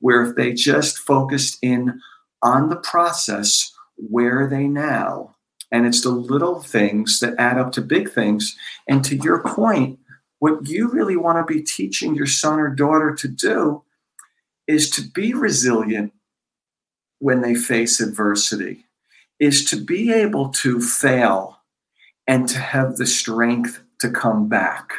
Where 0.00 0.22
if 0.22 0.36
they 0.36 0.52
just 0.52 0.98
focused 0.98 1.58
in 1.62 2.00
on 2.42 2.68
the 2.68 2.76
process, 2.76 3.72
where 3.96 4.44
are 4.44 4.48
they 4.48 4.66
now? 4.66 5.34
And 5.72 5.86
it's 5.86 6.02
the 6.02 6.10
little 6.10 6.60
things 6.60 7.20
that 7.20 7.34
add 7.38 7.58
up 7.58 7.72
to 7.72 7.80
big 7.80 8.10
things. 8.10 8.54
And 8.86 9.04
to 9.06 9.16
your 9.16 9.42
point, 9.42 9.98
what 10.38 10.68
you 10.68 10.90
really 10.90 11.16
want 11.16 11.38
to 11.38 11.52
be 11.52 11.62
teaching 11.62 12.14
your 12.14 12.26
son 12.26 12.60
or 12.60 12.68
daughter 12.68 13.14
to 13.14 13.28
do 13.28 13.82
is 14.66 14.90
to 14.90 15.02
be 15.02 15.34
resilient 15.34 16.12
when 17.18 17.40
they 17.40 17.54
face 17.54 18.00
adversity, 18.00 18.86
is 19.38 19.64
to 19.66 19.76
be 19.76 20.12
able 20.12 20.48
to 20.50 20.80
fail 20.80 21.58
and 22.26 22.48
to 22.48 22.58
have 22.58 22.96
the 22.96 23.06
strength 23.06 23.82
to 24.00 24.10
come 24.10 24.48
back. 24.48 24.92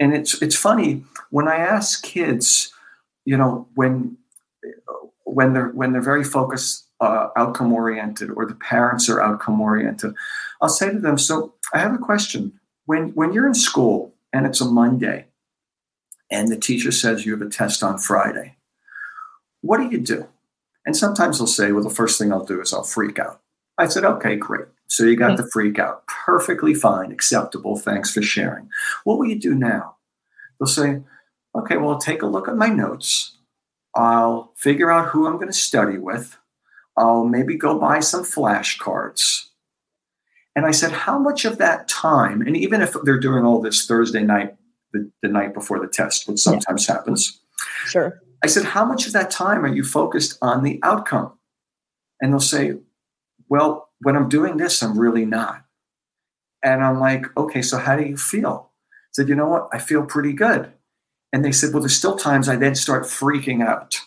And 0.00 0.14
it's 0.14 0.40
it's 0.40 0.56
funny 0.56 1.04
when 1.30 1.48
I 1.48 1.56
ask 1.56 2.02
kids, 2.02 2.72
you 3.24 3.36
know, 3.36 3.68
when 3.74 4.16
when 5.24 5.52
they're 5.52 5.68
when 5.68 5.92
they're 5.92 6.00
very 6.00 6.24
focused 6.24 6.88
uh, 7.00 7.28
outcome 7.36 7.72
oriented 7.72 8.30
or 8.30 8.46
the 8.46 8.54
parents 8.54 9.08
are 9.08 9.20
outcome 9.20 9.60
oriented, 9.60 10.14
I'll 10.60 10.68
say 10.68 10.90
to 10.90 10.98
them, 10.98 11.18
So 11.18 11.54
I 11.72 11.78
have 11.78 11.94
a 11.94 11.98
question. 11.98 12.58
When, 12.86 13.10
when 13.10 13.32
you're 13.32 13.46
in 13.46 13.54
school 13.54 14.14
and 14.32 14.46
it's 14.46 14.60
a 14.60 14.64
Monday 14.64 15.26
and 16.30 16.48
the 16.48 16.56
teacher 16.56 16.90
says 16.90 17.26
you 17.26 17.32
have 17.32 17.46
a 17.46 17.50
test 17.50 17.82
on 17.82 17.98
Friday, 17.98 18.56
what 19.68 19.78
do 19.78 19.88
you 19.90 20.00
do? 20.00 20.26
And 20.86 20.96
sometimes 20.96 21.36
they'll 21.36 21.46
say, 21.46 21.72
Well, 21.72 21.84
the 21.84 21.90
first 21.90 22.18
thing 22.18 22.32
I'll 22.32 22.44
do 22.44 22.60
is 22.62 22.72
I'll 22.72 22.82
freak 22.82 23.18
out. 23.18 23.42
I 23.76 23.86
said, 23.86 24.04
Okay, 24.04 24.34
great. 24.34 24.66
So 24.88 25.04
you 25.04 25.16
got 25.16 25.36
the 25.36 25.42
mm-hmm. 25.42 25.50
freak 25.50 25.78
out. 25.78 26.06
Perfectly 26.06 26.72
fine, 26.72 27.12
acceptable. 27.12 27.76
Thanks 27.76 28.12
for 28.12 28.22
sharing. 28.22 28.70
What 29.04 29.18
will 29.18 29.26
you 29.26 29.38
do 29.38 29.54
now? 29.54 29.96
They'll 30.58 30.66
say, 30.66 31.02
okay, 31.54 31.76
well, 31.76 31.90
I'll 31.90 31.98
take 31.98 32.22
a 32.22 32.26
look 32.26 32.48
at 32.48 32.56
my 32.56 32.68
notes. 32.68 33.36
I'll 33.94 34.54
figure 34.56 34.90
out 34.90 35.08
who 35.08 35.26
I'm 35.26 35.34
going 35.34 35.48
to 35.48 35.52
study 35.52 35.98
with. 35.98 36.38
I'll 36.96 37.24
maybe 37.24 37.56
go 37.56 37.78
buy 37.78 38.00
some 38.00 38.24
flashcards. 38.24 39.48
And 40.56 40.64
I 40.64 40.70
said, 40.70 40.90
how 40.90 41.18
much 41.18 41.44
of 41.44 41.58
that 41.58 41.86
time, 41.86 42.40
and 42.40 42.56
even 42.56 42.80
if 42.80 42.96
they're 43.04 43.20
doing 43.20 43.44
all 43.44 43.60
this 43.60 43.86
Thursday 43.86 44.22
night, 44.22 44.56
the, 44.92 45.10
the 45.22 45.28
night 45.28 45.52
before 45.52 45.78
the 45.78 45.86
test, 45.86 46.26
which 46.26 46.40
sometimes 46.40 46.88
yeah. 46.88 46.94
happens. 46.94 47.40
Sure. 47.84 48.20
I 48.42 48.46
said, 48.46 48.64
how 48.64 48.84
much 48.84 49.06
of 49.06 49.12
that 49.14 49.30
time 49.30 49.64
are 49.64 49.74
you 49.74 49.82
focused 49.82 50.38
on 50.40 50.62
the 50.62 50.78
outcome? 50.82 51.32
And 52.20 52.32
they'll 52.32 52.40
say, 52.40 52.74
well, 53.48 53.88
when 54.00 54.16
I'm 54.16 54.28
doing 54.28 54.56
this, 54.56 54.82
I'm 54.82 54.98
really 54.98 55.24
not. 55.24 55.64
And 56.62 56.84
I'm 56.84 56.98
like, 56.98 57.24
okay, 57.36 57.62
so 57.62 57.78
how 57.78 57.96
do 57.96 58.04
you 58.04 58.16
feel? 58.16 58.70
I 58.90 59.10
said, 59.12 59.28
you 59.28 59.34
know 59.34 59.48
what? 59.48 59.68
I 59.72 59.78
feel 59.78 60.04
pretty 60.04 60.32
good. 60.32 60.72
And 61.32 61.44
they 61.44 61.52
said, 61.52 61.72
well, 61.72 61.82
there's 61.82 61.96
still 61.96 62.16
times 62.16 62.48
I 62.48 62.56
then 62.56 62.74
start 62.74 63.04
freaking 63.04 63.64
out. 63.64 64.00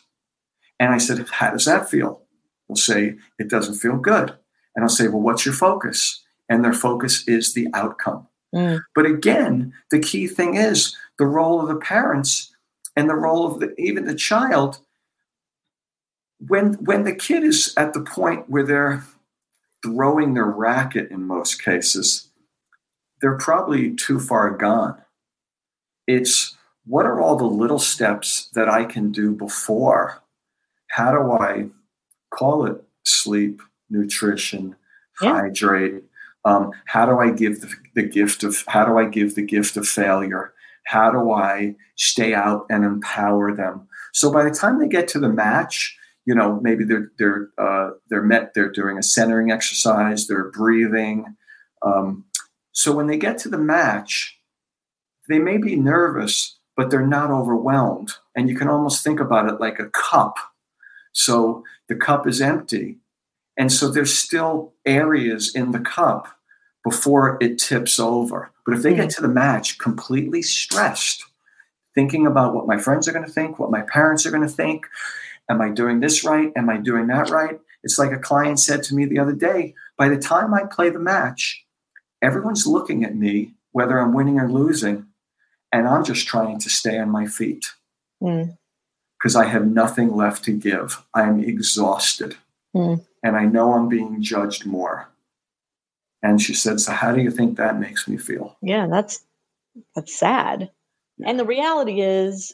And 0.80 0.94
I 0.94 0.98
said, 0.98 1.28
how 1.30 1.52
does 1.52 1.66
that 1.66 1.90
feel? 1.90 2.22
They'll 2.68 2.76
say, 2.76 3.18
it 3.38 3.50
doesn't 3.50 3.76
feel 3.76 3.98
good. 3.98 4.36
And 4.76 4.84
I'll 4.84 4.90
say, 4.90 5.08
well, 5.08 5.22
what's 5.22 5.46
your 5.46 5.54
focus? 5.54 6.24
And 6.50 6.64
their 6.64 6.74
focus 6.74 7.28
is 7.28 7.54
the 7.54 7.68
outcome. 7.74 8.28
Mm. 8.54 8.82
But 8.96 9.06
again, 9.06 9.74
the 9.92 10.00
key 10.00 10.28
thing 10.28 10.56
is 10.56 10.98
the 11.18 11.26
role 11.26 11.62
of 11.62 11.68
the 11.68 11.76
parents 11.76 12.51
and 12.96 13.10
the 13.10 13.16
role 13.16 13.46
of 13.46 13.60
the, 13.60 13.74
even 13.78 14.06
the 14.06 14.16
child. 14.16 14.80
When, 16.40 16.74
when 16.76 17.04
the 17.04 17.16
kid 17.16 17.44
is 17.44 17.74
at 17.78 17.94
the 17.94 18.02
point 18.02 18.50
where 18.50 18.66
they're 18.66 19.04
throwing 19.84 20.34
their 20.34 20.46
racket 20.46 21.12
in 21.12 21.24
most 21.24 21.64
cases, 21.64 22.30
they're 23.22 23.38
probably 23.38 23.96
too 23.96 24.20
far 24.20 24.50
gone. 24.52 24.98
It's 26.08 26.58
what 26.86 27.06
are 27.06 27.22
all 27.22 27.36
the 27.36 27.46
little 27.46 27.80
steps 27.80 28.50
that 28.54 28.68
I 28.68 28.86
can 28.86 29.12
do 29.12 29.34
before? 29.34 30.22
How 30.88 31.12
do 31.12 31.32
I 31.32 31.68
call 32.32 32.66
it 32.66 32.84
sleep, 33.04 33.62
nutrition, 33.90 34.76
yeah. 35.22 35.34
hydrate? 35.34 36.04
Um, 36.44 36.72
how 36.86 37.06
do 37.06 37.20
I 37.20 37.30
give 37.30 37.62
the, 37.62 37.74
the 37.94 38.04
gift 38.04 38.44
of 38.44 38.64
how 38.68 38.84
do 38.86 38.98
I 38.98 39.06
give 39.06 39.36
the 39.36 39.44
gift 39.44 39.78
of 39.78 39.88
failure? 39.88 40.54
How 40.86 41.12
do 41.12 41.32
I 41.32 41.76
stay 41.96 42.34
out 42.34 42.66
and 42.70 42.84
empower 42.84 43.56
them? 43.56 43.88
So 44.14 44.32
by 44.32 44.44
the 44.44 44.52
time 44.52 44.80
they 44.80 44.88
get 44.88 45.08
to 45.10 45.20
the 45.20 45.30
match, 45.30 45.98
you 46.26 46.36
know, 46.36 46.60
maybe 46.62 46.84
they're 46.84 47.12
they're 47.18 47.50
uh, 47.58 47.92
they're 48.10 48.22
met. 48.22 48.54
They're 48.54 48.72
doing 48.72 48.98
a 48.98 49.04
centering 49.04 49.52
exercise. 49.52 50.28
They're 50.28 50.52
breathing. 50.52 51.36
Um, 51.82 52.26
so 52.72 52.96
when 52.96 53.08
they 53.08 53.18
get 53.18 53.38
to 53.40 53.50
the 53.50 53.58
match, 53.58 54.38
they 55.28 55.40
may 55.40 55.58
be 55.58 55.76
nervous, 55.76 56.60
but 56.76 56.90
they're 56.90 57.06
not 57.06 57.32
overwhelmed. 57.32 58.14
And 58.36 58.50
you 58.50 58.56
can 58.56 58.68
almost 58.68 59.04
think 59.04 59.20
about 59.20 59.50
it 59.50 59.60
like 59.60 59.80
a 59.80 59.90
cup. 59.90 60.38
So 61.12 61.64
the 61.90 61.96
cup 61.96 62.28
is 62.28 62.42
empty. 62.42 62.98
And 63.58 63.72
so 63.72 63.90
there's 63.90 64.18
still 64.18 64.74
areas 64.86 65.54
in 65.54 65.72
the 65.72 65.80
cup 65.80 66.28
before 66.84 67.38
it 67.42 67.58
tips 67.58 68.00
over. 68.00 68.51
But 68.66 68.76
if 68.76 68.84
they 68.84 68.94
get 68.94 69.10
mm-hmm. 69.10 69.16
to 69.16 69.22
the 69.22 69.34
match 69.34 69.78
completely 69.78 70.42
stressed, 70.42 71.26
thinking 71.96 72.28
about 72.28 72.54
what 72.54 72.68
my 72.68 72.78
friends 72.78 73.08
are 73.08 73.12
going 73.12 73.26
to 73.26 73.32
think, 73.32 73.60
what 73.60 73.72
my 73.72 73.82
parents 73.82 74.26
are 74.26 74.32
going 74.32 74.48
to 74.48 74.54
think, 74.54 74.86
am 75.50 75.62
I 75.62 75.70
doing 75.70 76.00
this 76.00 76.24
right? 76.24 76.52
Am 76.56 76.70
I 76.70 76.78
doing 76.78 77.08
that 77.08 77.30
right? 77.30 77.60
It's 77.84 77.98
like 77.98 78.12
a 78.12 78.20
client 78.20 78.60
said 78.60 78.84
to 78.84 78.96
me 78.96 79.06
the 79.06 79.20
other 79.20 79.34
day 79.34 79.74
by 80.02 80.10
the 80.10 80.18
time 80.18 80.52
I 80.52 80.64
play 80.64 80.90
the 80.90 80.98
match, 80.98 81.64
everyone's 82.24 82.66
looking 82.66 83.04
at 83.04 83.16
me, 83.16 83.54
whether 83.72 84.00
I'm 84.00 84.14
winning 84.14 84.40
or 84.40 84.52
losing, 84.52 85.06
and 85.72 85.88
I'm 85.88 86.04
just 86.04 86.28
trying 86.28 86.58
to 86.58 86.72
stay 86.72 86.98
on 86.98 87.10
my 87.10 87.28
feet 87.28 87.68
because 88.20 89.36
mm. 89.36 89.42
I 89.42 89.46
have 89.46 89.68
nothing 89.68 90.16
left 90.16 90.44
to 90.46 90.54
give. 90.54 91.04
I'm 91.14 91.40
exhausted. 91.40 92.36
Mm. 92.76 93.06
And 93.22 93.36
I 93.38 93.46
know 93.46 93.74
I'm 93.74 93.90
being 93.90 94.24
judged 94.24 94.66
more. 94.66 95.11
And 96.24 96.42
she 96.42 96.54
said, 96.54 96.80
So 96.80 96.92
how 96.92 97.14
do 97.14 97.22
you 97.22 97.32
think 97.32 97.58
that 97.58 97.80
makes 97.80 98.08
me 98.08 98.18
feel? 98.18 98.58
Yeah, 98.62 98.88
that's 98.88 99.24
that's 99.96 100.18
sad. 100.18 100.70
Yeah. 101.18 101.30
And 101.30 101.40
the 101.40 101.46
reality 101.46 102.02
is 102.02 102.54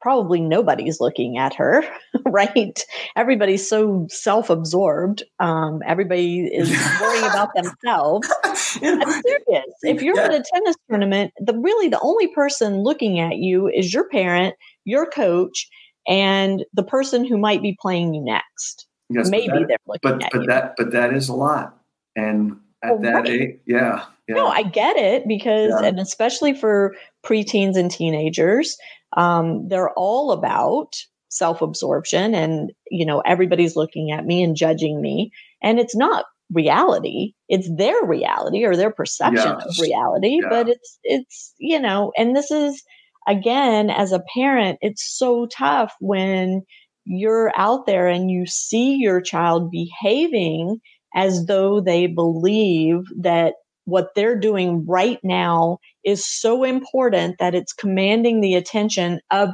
probably 0.00 0.40
nobody's 0.40 1.00
looking 1.00 1.36
at 1.36 1.54
her, 1.54 1.84
right? 2.26 2.82
Everybody's 3.16 3.68
so 3.68 4.06
self-absorbed. 4.08 5.22
Um, 5.38 5.82
everybody 5.86 6.46
is 6.46 6.70
worrying 7.00 7.24
about 7.24 7.50
themselves. 7.54 8.32
I'm 8.44 9.10
serious. 9.22 9.74
If 9.82 10.02
you're 10.02 10.16
yeah. 10.16 10.24
at 10.24 10.34
a 10.34 10.44
tennis 10.54 10.76
tournament, 10.88 11.32
the 11.38 11.54
really 11.54 11.88
the 11.88 12.00
only 12.00 12.28
person 12.28 12.82
looking 12.82 13.18
at 13.20 13.36
you 13.36 13.68
is 13.68 13.92
your 13.92 14.08
parent, 14.08 14.54
your 14.84 15.06
coach, 15.06 15.68
and 16.06 16.64
the 16.72 16.82
person 16.82 17.24
who 17.24 17.36
might 17.36 17.62
be 17.62 17.76
playing 17.80 18.14
you 18.14 18.22
next. 18.22 18.86
Yes, 19.10 19.28
Maybe 19.28 19.48
that, 19.48 19.66
they're 19.68 19.76
looking 19.86 20.18
but, 20.18 20.24
at 20.24 20.32
but 20.32 20.40
you. 20.40 20.46
that 20.46 20.74
but 20.76 20.92
that 20.92 21.12
is 21.12 21.28
a 21.28 21.34
lot. 21.34 21.76
And 22.16 22.56
at 22.82 22.92
well, 22.92 23.00
that 23.02 23.14
right. 23.22 23.28
age, 23.28 23.60
yeah, 23.66 24.04
yeah. 24.28 24.34
No, 24.34 24.46
I 24.46 24.62
get 24.62 24.96
it 24.96 25.26
because, 25.28 25.70
yeah. 25.70 25.88
and 25.88 25.98
especially 25.98 26.54
for 26.54 26.94
preteens 27.24 27.76
and 27.76 27.90
teenagers, 27.90 28.76
um, 29.16 29.68
they're 29.68 29.90
all 29.90 30.32
about 30.32 30.94
self-absorption 31.30 32.34
and 32.34 32.72
you 32.90 33.06
know 33.06 33.20
everybody's 33.20 33.76
looking 33.76 34.10
at 34.10 34.26
me 34.26 34.42
and 34.42 34.56
judging 34.56 35.00
me 35.00 35.30
and 35.62 35.78
it's 35.78 35.94
not 35.94 36.24
reality 36.52 37.32
it's 37.48 37.72
their 37.76 38.04
reality 38.04 38.64
or 38.64 38.74
their 38.74 38.90
perception 38.90 39.56
yes. 39.58 39.64
of 39.64 39.80
reality 39.80 40.40
yeah. 40.42 40.48
but 40.48 40.68
it's 40.68 40.98
it's 41.04 41.54
you 41.58 41.78
know 41.78 42.10
and 42.18 42.34
this 42.34 42.50
is 42.50 42.82
again 43.28 43.90
as 43.90 44.10
a 44.10 44.22
parent 44.34 44.76
it's 44.80 45.16
so 45.16 45.46
tough 45.46 45.94
when 46.00 46.62
you're 47.04 47.52
out 47.56 47.86
there 47.86 48.08
and 48.08 48.28
you 48.28 48.44
see 48.46 48.96
your 48.96 49.20
child 49.20 49.70
behaving 49.70 50.80
as 51.14 51.46
though 51.46 51.80
they 51.80 52.06
believe 52.06 53.02
that 53.18 53.54
what 53.84 54.10
they're 54.14 54.38
doing 54.38 54.84
right 54.86 55.18
now 55.22 55.78
is 56.04 56.24
so 56.24 56.64
important 56.64 57.36
that 57.38 57.54
it's 57.54 57.72
commanding 57.72 58.40
the 58.40 58.54
attention 58.54 59.20
of 59.30 59.50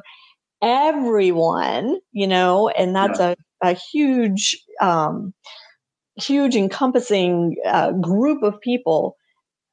everyone, 0.62 1.98
you 2.12 2.26
know, 2.26 2.68
and 2.68 2.94
that's 2.94 3.18
yeah. 3.18 3.34
a, 3.62 3.70
a 3.70 3.72
huge, 3.92 4.62
um, 4.80 5.32
huge 6.16 6.57
encompassing 6.57 7.57
uh, 7.66 7.92
group 7.92 8.42
of 8.42 8.61
people. 8.61 9.16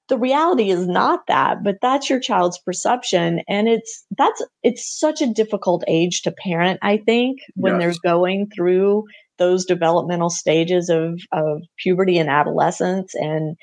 The 0.09 0.17
reality 0.17 0.69
is 0.69 0.85
not 0.85 1.21
that, 1.27 1.63
but 1.63 1.77
that's 1.81 2.09
your 2.09 2.19
child's 2.19 2.59
perception. 2.59 3.41
And 3.47 3.67
it's, 3.67 4.05
that's, 4.17 4.45
it's 4.61 4.99
such 4.99 5.21
a 5.21 5.33
difficult 5.33 5.83
age 5.87 6.21
to 6.23 6.31
parent, 6.31 6.79
I 6.81 6.97
think, 6.97 7.39
when 7.55 7.79
yes. 7.79 7.97
they're 8.03 8.11
going 8.11 8.49
through 8.53 9.05
those 9.37 9.65
developmental 9.65 10.29
stages 10.29 10.89
of, 10.89 11.19
of 11.31 11.61
puberty 11.77 12.17
and 12.17 12.29
adolescence 12.29 13.13
and 13.15 13.55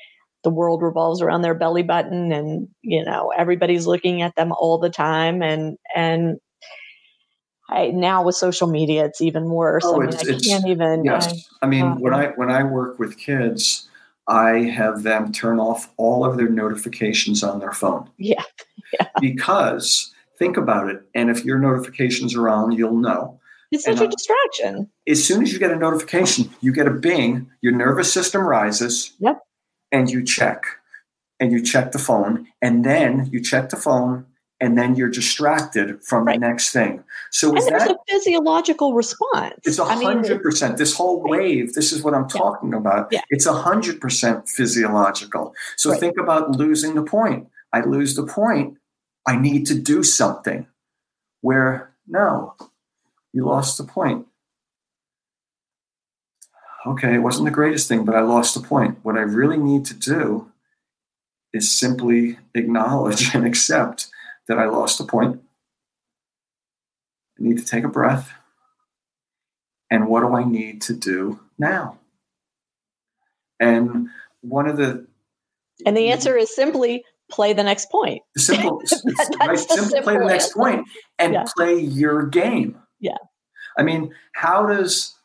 the 0.43 0.49
world 0.49 0.81
revolves 0.81 1.21
around 1.21 1.41
their 1.41 1.53
belly 1.53 1.83
button 1.83 2.31
and 2.31 2.67
you 2.81 3.03
know 3.03 3.31
everybody's 3.37 3.87
looking 3.87 4.21
at 4.21 4.35
them 4.35 4.51
all 4.51 4.77
the 4.77 4.89
time 4.89 5.41
and 5.41 5.77
and 5.95 6.37
I, 7.69 7.87
now 7.87 8.23
with 8.23 8.35
social 8.35 8.67
media 8.67 9.05
it's 9.05 9.21
even 9.21 9.49
worse. 9.49 9.83
Oh, 9.85 10.01
I, 10.01 10.05
mean, 10.05 10.15
I 10.15 10.39
can't 10.39 10.67
even 10.67 11.05
yes. 11.05 11.47
I, 11.61 11.65
I 11.65 11.69
mean 11.69 11.85
um, 11.85 12.01
when 12.01 12.13
I 12.13 12.27
when 12.29 12.51
I 12.51 12.63
work 12.63 12.99
with 12.99 13.17
kids 13.17 13.87
I 14.27 14.63
have 14.63 15.03
them 15.03 15.31
turn 15.31 15.59
off 15.59 15.91
all 15.97 16.25
of 16.25 16.37
their 16.37 16.49
notifications 16.49 17.43
on 17.43 17.59
their 17.59 17.71
phone. 17.71 18.09
Yeah, 18.17 18.43
yeah. 18.93 19.07
because 19.19 20.11
think 20.37 20.57
about 20.57 20.89
it 20.89 21.03
and 21.13 21.29
if 21.29 21.45
your 21.45 21.59
notifications 21.59 22.35
are 22.35 22.49
on 22.49 22.71
you'll 22.71 22.97
know 22.97 23.39
it's 23.71 23.85
such 23.85 23.97
and, 23.99 24.07
a 24.07 24.07
distraction. 24.07 24.89
As 25.07 25.25
soon 25.25 25.43
as 25.43 25.53
you 25.53 25.59
get 25.59 25.71
a 25.71 25.75
notification, 25.75 26.49
you 26.61 26.73
get 26.73 26.87
a 26.87 26.91
bing, 26.91 27.49
your 27.61 27.73
nervous 27.73 28.11
system 28.11 28.41
rises. 28.41 29.13
Yep 29.19 29.41
and 29.91 30.09
you 30.09 30.23
check 30.23 30.65
and 31.39 31.51
you 31.51 31.61
check 31.61 31.91
the 31.91 31.99
phone 31.99 32.47
and 32.61 32.85
then 32.85 33.29
you 33.31 33.41
check 33.41 33.69
the 33.69 33.75
phone 33.75 34.25
and 34.59 34.77
then 34.77 34.95
you're 34.95 35.09
distracted 35.09 36.03
from 36.03 36.25
right. 36.25 36.39
the 36.39 36.47
next 36.47 36.71
thing. 36.71 37.03
So 37.31 37.55
is 37.55 37.65
that 37.65 37.89
a 37.89 37.97
physiological 38.07 38.93
response? 38.93 39.55
It's 39.63 39.79
a 39.79 39.85
hundred 39.85 40.43
percent. 40.43 40.77
This 40.77 40.95
whole 40.95 41.19
wave, 41.21 41.73
this 41.73 41.91
is 41.91 42.03
what 42.03 42.13
I'm 42.13 42.27
talking 42.27 42.71
yeah. 42.71 42.77
about. 42.77 43.07
Yeah. 43.11 43.21
It's 43.31 43.47
a 43.47 43.53
hundred 43.53 43.99
percent 43.99 44.47
physiological. 44.47 45.55
So 45.77 45.89
right. 45.89 45.99
think 45.99 46.17
about 46.19 46.51
losing 46.51 46.93
the 46.93 47.03
point. 47.03 47.47
I 47.73 47.81
lose 47.81 48.15
the 48.15 48.25
point. 48.25 48.77
I 49.25 49.35
need 49.35 49.65
to 49.67 49.75
do 49.75 50.03
something. 50.03 50.67
Where 51.41 51.91
no, 52.07 52.53
you 53.33 53.45
lost 53.45 53.77
the 53.77 53.83
point 53.83 54.27
okay, 56.85 57.15
it 57.15 57.19
wasn't 57.19 57.45
the 57.45 57.51
greatest 57.51 57.87
thing, 57.87 58.05
but 58.05 58.15
I 58.15 58.21
lost 58.21 58.53
the 58.53 58.61
point. 58.67 58.99
What 59.03 59.17
I 59.17 59.21
really 59.21 59.57
need 59.57 59.85
to 59.85 59.93
do 59.93 60.51
is 61.53 61.71
simply 61.71 62.37
acknowledge 62.55 63.33
and 63.35 63.45
accept 63.45 64.07
that 64.47 64.57
I 64.57 64.65
lost 64.65 64.97
the 64.97 65.03
point. 65.03 65.41
I 67.39 67.43
need 67.43 67.57
to 67.57 67.65
take 67.65 67.83
a 67.83 67.89
breath. 67.89 68.31
And 69.89 70.07
what 70.07 70.21
do 70.21 70.35
I 70.35 70.43
need 70.43 70.81
to 70.83 70.93
do 70.93 71.39
now? 71.59 71.99
And 73.59 74.07
one 74.41 74.67
of 74.67 74.77
the 74.77 75.05
and 75.85 75.97
the 75.97 76.09
answer 76.11 76.37
is 76.37 76.55
simply 76.55 77.03
play 77.29 77.53
the 77.53 77.63
next 77.63 77.91
point. 77.91 78.21
Simple, 78.37 78.79
that, 78.85 79.37
right? 79.39 79.57
Simply 79.57 80.01
play 80.01 80.17
the 80.17 80.25
next 80.25 80.53
point 80.53 80.87
and 81.19 81.33
yeah. 81.33 81.45
play 81.55 81.79
your 81.79 82.25
game. 82.25 82.77
Yeah. 83.01 83.17
I 83.77 83.83
mean, 83.83 84.13
how 84.33 84.65
does 84.65 85.15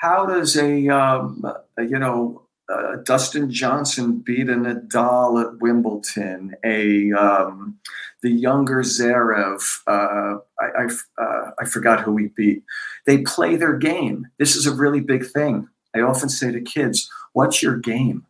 how 0.00 0.26
does 0.26 0.56
a, 0.56 0.88
um, 0.88 1.44
a 1.78 1.84
you 1.84 1.98
know 1.98 2.42
uh, 2.72 2.96
Dustin 3.04 3.50
Johnson 3.50 4.18
beat 4.18 4.48
a 4.48 4.54
Nadal 4.54 5.42
at 5.44 5.60
Wimbledon? 5.60 6.54
A 6.64 7.12
um, 7.12 7.78
the 8.22 8.30
younger 8.30 8.82
Zverev, 8.82 9.62
uh, 9.86 10.38
I 10.60 10.84
I, 10.84 11.22
uh, 11.22 11.50
I 11.60 11.64
forgot 11.66 12.00
who 12.00 12.16
he 12.16 12.28
beat. 12.28 12.62
They 13.06 13.18
play 13.18 13.56
their 13.56 13.76
game. 13.76 14.28
This 14.38 14.56
is 14.56 14.66
a 14.66 14.74
really 14.74 15.00
big 15.00 15.26
thing. 15.26 15.68
I 15.94 16.00
often 16.00 16.28
say 16.28 16.52
to 16.52 16.60
kids, 16.60 17.10
"What's 17.32 17.62
your 17.62 17.76
game?" 17.76 18.26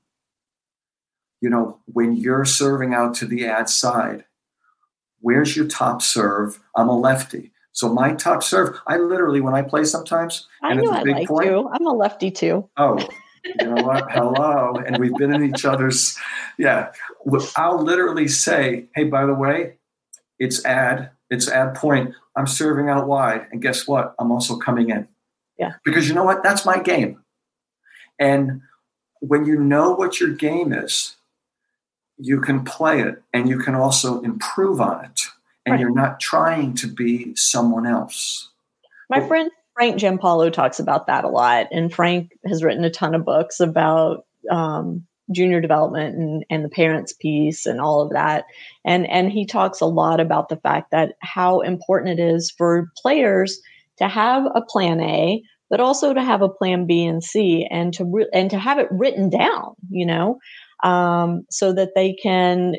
You 1.40 1.50
know, 1.50 1.80
when 1.86 2.16
you're 2.16 2.44
serving 2.44 2.94
out 2.94 3.14
to 3.16 3.26
the 3.26 3.46
ad 3.46 3.68
side, 3.68 4.24
where's 5.20 5.56
your 5.56 5.66
top 5.66 6.00
serve? 6.00 6.60
I'm 6.76 6.88
a 6.88 6.98
lefty. 6.98 7.52
So 7.72 7.92
my 7.92 8.12
top 8.14 8.42
serve, 8.42 8.78
I 8.86 8.98
literally 8.98 9.40
when 9.40 9.54
I 9.54 9.62
play 9.62 9.84
sometimes, 9.84 10.46
I 10.62 10.74
know 10.74 10.90
I 10.90 11.02
like 11.02 11.28
point, 11.28 11.46
you. 11.46 11.68
I'm 11.72 11.86
a 11.86 11.92
lefty 11.92 12.30
too. 12.30 12.68
Oh, 12.76 12.98
you 13.44 13.66
know 13.66 13.82
what? 13.82 14.10
Hello, 14.10 14.74
and 14.86 14.98
we've 14.98 15.14
been 15.16 15.34
in 15.34 15.42
each 15.42 15.64
other's. 15.64 16.18
Yeah, 16.58 16.92
I'll 17.56 17.82
literally 17.82 18.28
say, 18.28 18.86
"Hey, 18.94 19.04
by 19.04 19.24
the 19.24 19.34
way, 19.34 19.76
it's 20.38 20.64
ad, 20.66 21.10
it's 21.30 21.48
ad 21.48 21.74
point. 21.74 22.14
I'm 22.36 22.46
serving 22.46 22.90
out 22.90 23.06
wide, 23.08 23.46
and 23.50 23.62
guess 23.62 23.88
what? 23.88 24.14
I'm 24.18 24.30
also 24.30 24.58
coming 24.58 24.90
in. 24.90 25.08
Yeah, 25.58 25.72
because 25.82 26.08
you 26.08 26.14
know 26.14 26.24
what? 26.24 26.42
That's 26.42 26.66
my 26.66 26.78
game. 26.78 27.22
And 28.18 28.60
when 29.20 29.46
you 29.46 29.58
know 29.58 29.92
what 29.94 30.20
your 30.20 30.30
game 30.30 30.74
is, 30.74 31.16
you 32.18 32.38
can 32.42 32.64
play 32.64 33.00
it, 33.00 33.22
and 33.32 33.48
you 33.48 33.58
can 33.58 33.74
also 33.74 34.20
improve 34.20 34.78
on 34.78 35.06
it 35.06 35.22
and 35.64 35.72
right. 35.72 35.80
you're 35.80 35.94
not 35.94 36.20
trying 36.20 36.74
to 36.74 36.86
be 36.86 37.34
someone 37.36 37.86
else. 37.86 38.50
My 39.08 39.18
well, 39.18 39.28
friend 39.28 39.50
Frank 39.74 39.96
Giampaolo 39.96 40.52
talks 40.52 40.78
about 40.78 41.06
that 41.06 41.24
a 41.24 41.28
lot, 41.28 41.68
and 41.70 41.92
Frank 41.92 42.32
has 42.46 42.62
written 42.62 42.84
a 42.84 42.90
ton 42.90 43.14
of 43.14 43.24
books 43.24 43.60
about 43.60 44.26
um, 44.50 45.06
junior 45.30 45.60
development 45.60 46.16
and, 46.16 46.44
and 46.50 46.64
the 46.64 46.68
parents 46.68 47.12
piece 47.12 47.66
and 47.66 47.80
all 47.80 48.02
of 48.02 48.10
that. 48.10 48.44
And 48.84 49.08
and 49.08 49.30
he 49.30 49.46
talks 49.46 49.80
a 49.80 49.86
lot 49.86 50.20
about 50.20 50.48
the 50.48 50.56
fact 50.56 50.90
that 50.90 51.14
how 51.20 51.60
important 51.60 52.18
it 52.18 52.22
is 52.22 52.50
for 52.50 52.90
players 52.96 53.60
to 53.98 54.08
have 54.08 54.44
a 54.54 54.62
plan 54.62 55.00
A, 55.00 55.42
but 55.70 55.80
also 55.80 56.12
to 56.12 56.22
have 56.22 56.42
a 56.42 56.48
plan 56.48 56.86
B 56.86 57.04
and 57.04 57.22
C, 57.22 57.66
and 57.70 57.92
to 57.94 58.04
re- 58.04 58.30
and 58.32 58.50
to 58.50 58.58
have 58.58 58.78
it 58.78 58.88
written 58.90 59.30
down. 59.30 59.74
You 59.90 60.06
know, 60.06 60.38
um, 60.82 61.44
so 61.50 61.72
that 61.72 61.90
they 61.94 62.14
can 62.14 62.76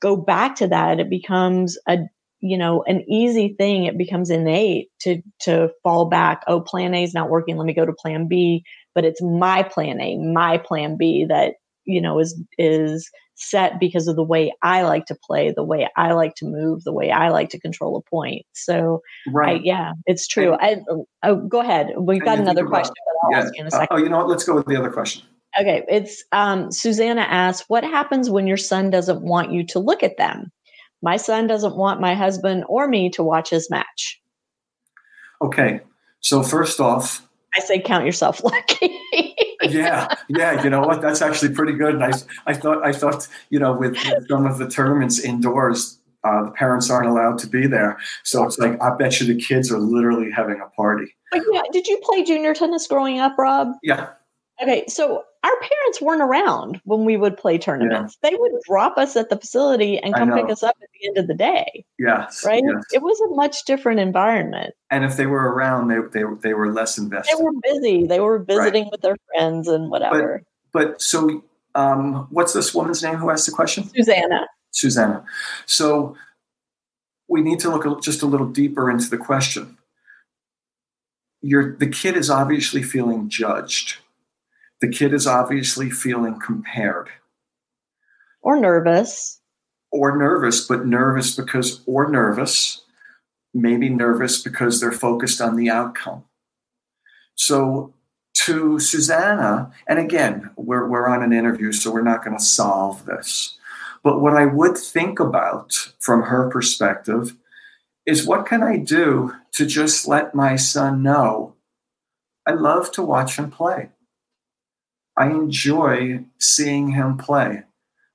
go 0.00 0.16
back 0.16 0.56
to 0.56 0.68
that. 0.68 1.00
It 1.00 1.08
becomes 1.08 1.78
a 1.88 1.98
you 2.44 2.58
know 2.58 2.84
an 2.86 3.02
easy 3.10 3.54
thing 3.58 3.84
it 3.84 3.96
becomes 3.96 4.28
innate 4.28 4.90
to 5.00 5.22
to 5.40 5.70
fall 5.82 6.04
back 6.04 6.42
oh 6.46 6.60
plan 6.60 6.94
a 6.94 7.02
is 7.02 7.14
not 7.14 7.30
working 7.30 7.56
let 7.56 7.64
me 7.64 7.72
go 7.72 7.86
to 7.86 7.92
plan 7.92 8.28
b. 8.28 8.62
But 8.94 9.04
it's 9.04 9.22
my 9.22 9.62
plan 9.62 10.00
a 10.00 10.18
my 10.18 10.58
plan 10.58 10.96
b 10.98 11.24
that 11.24 11.54
you 11.84 12.02
know 12.02 12.20
is 12.20 12.38
is 12.58 13.10
set 13.34 13.80
because 13.80 14.06
of 14.06 14.14
the 14.14 14.22
way 14.22 14.52
i 14.62 14.82
like 14.82 15.06
to 15.06 15.16
play 15.26 15.52
the 15.56 15.64
way 15.64 15.88
i 15.96 16.12
like 16.12 16.34
to 16.36 16.44
move 16.44 16.84
the 16.84 16.92
way 16.92 17.10
i 17.10 17.30
like 17.30 17.48
to 17.48 17.58
control 17.58 17.96
a 17.96 18.10
point. 18.10 18.44
So 18.52 19.00
right. 19.32 19.60
I, 19.60 19.64
yeah 19.64 19.92
it's 20.06 20.28
true. 20.28 20.54
And, 20.54 20.84
I, 21.22 21.30
oh, 21.30 21.36
go 21.36 21.60
ahead. 21.60 21.94
We've 21.98 22.22
got 22.22 22.38
another 22.38 22.66
question 22.66 22.92
about, 22.92 23.16
but 23.22 23.26
i'll 23.26 23.32
yeah. 23.32 23.46
ask 23.46 23.56
you 23.56 23.60
in 23.62 23.66
a 23.66 23.70
second. 23.70 23.88
uh, 23.90 23.94
oh 23.94 23.96
you 23.96 24.10
know 24.10 24.18
what? 24.18 24.28
Let's 24.28 24.44
go 24.44 24.54
with 24.54 24.66
the 24.66 24.76
other 24.76 24.90
question. 24.90 25.22
Okay 25.58 25.82
it's 25.88 26.22
um, 26.32 26.70
susanna 26.70 27.22
asks 27.22 27.64
what 27.68 27.84
happens 27.84 28.28
when 28.28 28.46
your 28.46 28.58
son 28.58 28.90
doesn't 28.90 29.22
want 29.22 29.50
you 29.50 29.64
to 29.68 29.78
look 29.78 30.02
at 30.02 30.18
them 30.18 30.52
my 31.04 31.18
son 31.18 31.46
doesn't 31.46 31.76
want 31.76 32.00
my 32.00 32.14
husband 32.14 32.64
or 32.66 32.88
me 32.88 33.10
to 33.10 33.22
watch 33.22 33.50
his 33.50 33.70
match. 33.70 34.20
Okay. 35.42 35.80
So, 36.20 36.42
first 36.42 36.80
off, 36.80 37.28
I 37.54 37.60
say 37.60 37.78
count 37.78 38.06
yourself 38.06 38.42
lucky. 38.44 38.98
yeah, 39.62 40.08
yeah. 40.28 40.64
You 40.64 40.70
know 40.70 40.80
what? 40.80 41.02
That's 41.02 41.20
actually 41.20 41.54
pretty 41.54 41.74
good. 41.74 41.94
And 41.94 42.04
I, 42.04 42.12
I 42.46 42.54
thought, 42.54 42.82
I 42.82 42.92
thought, 42.92 43.28
you 43.50 43.58
know, 43.58 43.74
with 43.74 43.96
some 44.28 44.46
of 44.46 44.56
the 44.56 44.68
tournaments 44.68 45.20
indoors, 45.20 45.98
uh, 46.24 46.44
the 46.44 46.50
parents 46.52 46.88
aren't 46.90 47.08
allowed 47.08 47.38
to 47.40 47.46
be 47.46 47.66
there. 47.66 47.98
So 48.22 48.42
it's 48.44 48.58
like 48.58 48.80
I 48.82 48.96
bet 48.96 49.20
you 49.20 49.26
the 49.26 49.40
kids 49.40 49.70
are 49.70 49.78
literally 49.78 50.30
having 50.30 50.58
a 50.64 50.70
party. 50.70 51.14
But 51.30 51.42
yeah, 51.52 51.62
did 51.70 51.86
you 51.86 52.00
play 52.02 52.24
junior 52.24 52.54
tennis 52.54 52.86
growing 52.86 53.20
up, 53.20 53.36
Rob? 53.36 53.72
Yeah. 53.82 54.08
Okay, 54.62 54.84
so 54.86 55.24
our 55.42 55.60
parents 55.60 56.00
weren't 56.00 56.22
around 56.22 56.80
when 56.84 57.04
we 57.04 57.16
would 57.16 57.36
play 57.36 57.58
tournaments. 57.58 58.16
Yeah. 58.22 58.30
They 58.30 58.36
would 58.36 58.52
drop 58.66 58.96
us 58.96 59.16
at 59.16 59.28
the 59.28 59.36
facility 59.36 59.98
and 59.98 60.14
come 60.14 60.32
pick 60.32 60.48
us 60.48 60.62
up 60.62 60.76
at 60.80 60.88
the 60.98 61.08
end 61.08 61.18
of 61.18 61.26
the 61.26 61.34
day. 61.34 61.84
Yes. 61.98 62.44
Right? 62.46 62.62
Yes. 62.64 62.84
It 62.92 63.02
was 63.02 63.20
a 63.20 63.34
much 63.34 63.64
different 63.64 64.00
environment. 64.00 64.74
And 64.90 65.04
if 65.04 65.16
they 65.16 65.26
were 65.26 65.52
around, 65.52 65.88
they, 65.88 65.98
they, 66.12 66.24
they 66.40 66.54
were 66.54 66.72
less 66.72 66.96
invested. 66.96 67.36
They 67.36 67.42
were 67.42 67.52
busy. 67.62 68.06
They 68.06 68.20
were 68.20 68.38
visiting 68.38 68.84
right. 68.84 68.92
with 68.92 69.00
their 69.02 69.16
friends 69.34 69.68
and 69.68 69.90
whatever. 69.90 70.42
But, 70.72 70.92
but 70.92 71.02
so 71.02 71.44
um, 71.74 72.28
what's 72.30 72.52
this 72.52 72.72
woman's 72.72 73.02
name 73.02 73.16
who 73.16 73.30
asked 73.30 73.46
the 73.46 73.52
question? 73.52 73.90
Susanna. 73.94 74.46
Susanna. 74.70 75.24
So 75.66 76.16
we 77.28 77.42
need 77.42 77.58
to 77.60 77.70
look 77.70 78.02
just 78.02 78.22
a 78.22 78.26
little 78.26 78.48
deeper 78.48 78.90
into 78.90 79.10
the 79.10 79.18
question. 79.18 79.78
You're, 81.42 81.76
the 81.76 81.88
kid 81.88 82.16
is 82.16 82.30
obviously 82.30 82.82
feeling 82.82 83.28
judged 83.28 83.98
the 84.84 84.90
kid 84.90 85.14
is 85.14 85.26
obviously 85.26 85.88
feeling 85.88 86.38
compared. 86.38 87.08
Or 88.42 88.60
nervous. 88.60 89.40
Or 89.90 90.14
nervous, 90.14 90.66
but 90.66 90.84
nervous 90.84 91.34
because, 91.34 91.80
or 91.86 92.10
nervous, 92.10 92.82
maybe 93.54 93.88
nervous 93.88 94.42
because 94.42 94.78
they're 94.78 94.92
focused 94.92 95.40
on 95.40 95.56
the 95.56 95.70
outcome. 95.70 96.24
So 97.34 97.94
to 98.44 98.78
Susanna, 98.78 99.72
and 99.86 99.98
again, 99.98 100.50
we're, 100.56 100.86
we're 100.86 101.08
on 101.08 101.22
an 101.22 101.32
interview, 101.32 101.72
so 101.72 101.90
we're 101.90 102.02
not 102.02 102.22
going 102.22 102.36
to 102.36 102.44
solve 102.44 103.06
this. 103.06 103.56
But 104.02 104.20
what 104.20 104.36
I 104.36 104.44
would 104.44 104.76
think 104.76 105.18
about 105.18 105.72
from 105.98 106.24
her 106.24 106.50
perspective 106.50 107.34
is 108.04 108.26
what 108.26 108.44
can 108.44 108.62
I 108.62 108.76
do 108.76 109.32
to 109.52 109.64
just 109.64 110.06
let 110.06 110.34
my 110.34 110.56
son 110.56 111.02
know 111.02 111.54
I 112.46 112.52
love 112.52 112.92
to 112.92 113.02
watch 113.02 113.36
him 113.36 113.50
play? 113.50 113.88
I 115.16 115.28
enjoy 115.28 116.24
seeing 116.38 116.92
him 116.92 117.16
play. 117.16 117.62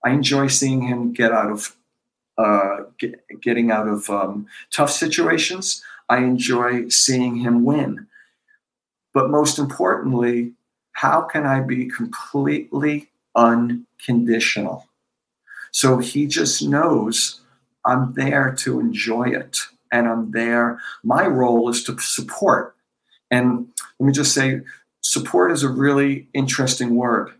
I 0.04 0.12
enjoy 0.12 0.48
seeing 0.48 0.82
him 0.84 1.14
get 1.14 1.32
out 1.32 1.52
of 1.52 1.76
uh, 2.38 2.86
get, 2.98 3.20
getting 3.42 3.70
out 3.70 3.88
of 3.88 4.10
um, 4.10 4.48
tough 4.74 4.92
situations. 4.92 5.84
I 6.08 6.20
enjoy 6.20 6.88
seeing 6.88 7.36
him 7.36 7.66
win. 7.66 8.08
But 9.14 9.30
most 9.30 9.60
importantly, 9.60 10.54
how 10.94 11.22
can 11.22 11.46
I 11.46 11.60
be 11.60 11.88
completely 11.88 13.10
unconditional? 13.36 14.88
So 15.72 15.98
he 15.98 16.28
just 16.28 16.64
knows 16.64 17.42
I'm 17.86 18.14
there 18.14 18.54
to 18.60 18.80
enjoy 18.80 19.30
it 19.30 19.60
and 19.92 20.08
I'm 20.08 20.32
there. 20.32 20.80
My 21.04 21.26
role 21.28 21.70
is 21.70 21.84
to 21.86 21.98
support. 22.00 22.76
And 23.32 23.68
let 24.00 24.08
me 24.08 24.14
just 24.14 24.34
say, 24.34 24.62
support 25.10 25.52
is 25.52 25.64
a 25.64 25.70
really 25.70 26.28
interesting 26.34 26.96
word 26.96 27.32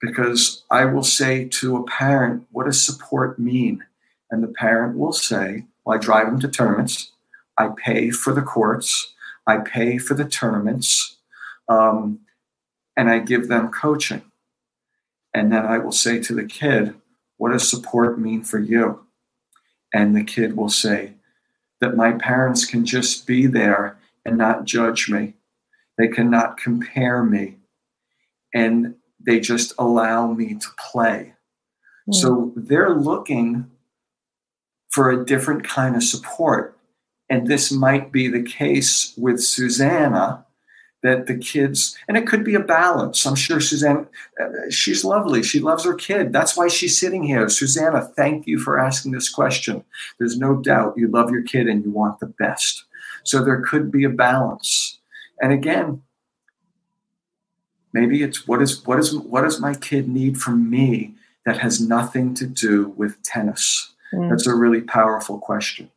because 0.00 0.64
I 0.70 0.84
will 0.84 1.02
say 1.02 1.46
to 1.48 1.76
a 1.76 1.84
parent, 1.84 2.46
what 2.50 2.66
does 2.66 2.84
support 2.84 3.38
mean? 3.38 3.84
And 4.30 4.42
the 4.42 4.48
parent 4.48 4.98
will 4.98 5.12
say, 5.12 5.64
well, 5.84 5.96
I 5.96 6.00
drive 6.00 6.26
them 6.26 6.40
to 6.40 6.48
tournaments. 6.48 7.12
I 7.56 7.70
pay 7.76 8.10
for 8.10 8.34
the 8.34 8.42
courts. 8.42 9.14
I 9.46 9.58
pay 9.58 9.96
for 9.96 10.12
the 10.14 10.26
tournaments. 10.26 11.16
Um, 11.68 12.20
and 12.96 13.08
I 13.08 13.20
give 13.20 13.48
them 13.48 13.70
coaching. 13.70 14.22
And 15.32 15.50
then 15.50 15.64
I 15.64 15.78
will 15.78 15.92
say 15.92 16.20
to 16.20 16.34
the 16.34 16.44
kid, 16.44 16.94
what 17.38 17.52
does 17.52 17.68
support 17.68 18.18
mean 18.18 18.42
for 18.42 18.58
you? 18.58 19.06
And 19.92 20.14
the 20.14 20.24
kid 20.24 20.56
will 20.56 20.68
say, 20.68 21.14
that 21.80 21.96
my 21.96 22.12
parents 22.12 22.64
can 22.64 22.84
just 22.84 23.26
be 23.26 23.46
there 23.46 23.98
and 24.24 24.36
not 24.36 24.64
judge 24.64 25.10
me 25.10 25.34
they 25.98 26.08
cannot 26.08 26.56
compare 26.56 27.22
me. 27.22 27.56
And 28.54 28.94
they 29.24 29.40
just 29.40 29.72
allow 29.78 30.32
me 30.32 30.54
to 30.54 30.68
play. 30.78 31.34
Mm. 32.08 32.14
So 32.14 32.52
they're 32.56 32.94
looking 32.94 33.70
for 34.90 35.10
a 35.10 35.24
different 35.24 35.64
kind 35.64 35.96
of 35.96 36.02
support. 36.02 36.78
And 37.28 37.48
this 37.48 37.72
might 37.72 38.12
be 38.12 38.28
the 38.28 38.42
case 38.42 39.12
with 39.16 39.42
Susanna 39.42 40.46
that 41.02 41.26
the 41.26 41.36
kids, 41.36 41.96
and 42.08 42.16
it 42.16 42.26
could 42.26 42.42
be 42.42 42.54
a 42.54 42.60
balance. 42.60 43.26
I'm 43.26 43.34
sure 43.34 43.60
Susanna, 43.60 44.06
uh, 44.40 44.70
she's 44.70 45.04
lovely. 45.04 45.42
She 45.42 45.60
loves 45.60 45.84
her 45.84 45.94
kid. 45.94 46.32
That's 46.32 46.56
why 46.56 46.68
she's 46.68 46.98
sitting 46.98 47.22
here. 47.22 47.48
Susanna, 47.48 48.02
thank 48.16 48.46
you 48.46 48.58
for 48.58 48.78
asking 48.78 49.12
this 49.12 49.28
question. 49.28 49.84
There's 50.18 50.38
no 50.38 50.56
doubt 50.56 50.94
you 50.96 51.08
love 51.08 51.30
your 51.30 51.42
kid 51.42 51.68
and 51.68 51.84
you 51.84 51.90
want 51.90 52.20
the 52.20 52.26
best. 52.26 52.84
So 53.24 53.44
there 53.44 53.60
could 53.60 53.90
be 53.90 54.04
a 54.04 54.08
balance. 54.10 54.98
And 55.40 55.52
again, 55.52 56.02
Maybe 57.96 58.22
it's 58.22 58.46
what 58.46 58.60
is 58.60 58.84
what 58.84 58.98
is 58.98 59.16
what 59.16 59.40
does 59.40 59.58
my 59.58 59.74
kid 59.74 60.06
need 60.06 60.36
from 60.36 60.68
me 60.68 61.14
that 61.46 61.56
has 61.56 61.80
nothing 61.80 62.34
to 62.34 62.46
do 62.46 62.88
with 62.88 63.22
tennis? 63.22 63.90
Mm. 64.12 64.28
That's 64.28 64.46
a 64.46 64.54
really 64.54 64.82
powerful 64.82 65.38
question. 65.38 65.90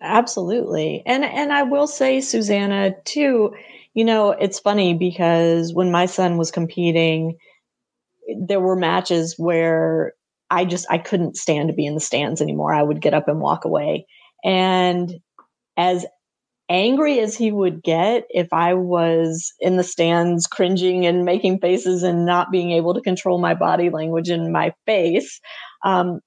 Absolutely. 0.00 1.04
And 1.06 1.24
and 1.24 1.52
I 1.52 1.62
will 1.62 1.86
say 1.86 2.20
Susanna 2.20 2.96
too, 3.04 3.54
you 3.94 4.04
know, 4.04 4.32
it's 4.32 4.58
funny 4.58 4.94
because 4.94 5.72
when 5.72 5.92
my 5.92 6.06
son 6.06 6.36
was 6.36 6.50
competing 6.50 7.38
there 8.40 8.58
were 8.58 8.74
matches 8.74 9.36
where 9.38 10.14
I 10.50 10.64
just 10.64 10.84
I 10.90 10.98
couldn't 10.98 11.36
stand 11.36 11.68
to 11.68 11.76
be 11.76 11.86
in 11.86 11.94
the 11.94 12.00
stands 12.00 12.42
anymore. 12.42 12.74
I 12.74 12.82
would 12.82 13.00
get 13.00 13.14
up 13.14 13.28
and 13.28 13.38
walk 13.38 13.64
away. 13.64 14.08
And 14.42 15.14
as 15.76 16.04
angry 16.68 17.20
as 17.20 17.36
he 17.36 17.52
would 17.52 17.82
get 17.82 18.24
if 18.30 18.52
I 18.52 18.74
was 18.74 19.52
in 19.60 19.76
the 19.76 19.84
stands 19.84 20.46
cringing 20.46 21.06
and 21.06 21.24
making 21.24 21.60
faces 21.60 22.02
and 22.02 22.26
not 22.26 22.50
being 22.50 22.72
able 22.72 22.94
to 22.94 23.00
control 23.00 23.38
my 23.38 23.54
body 23.54 23.90
language 23.90 24.28
and 24.28 24.52
my 24.52 24.72
face, 24.86 25.40
um, 25.84 26.20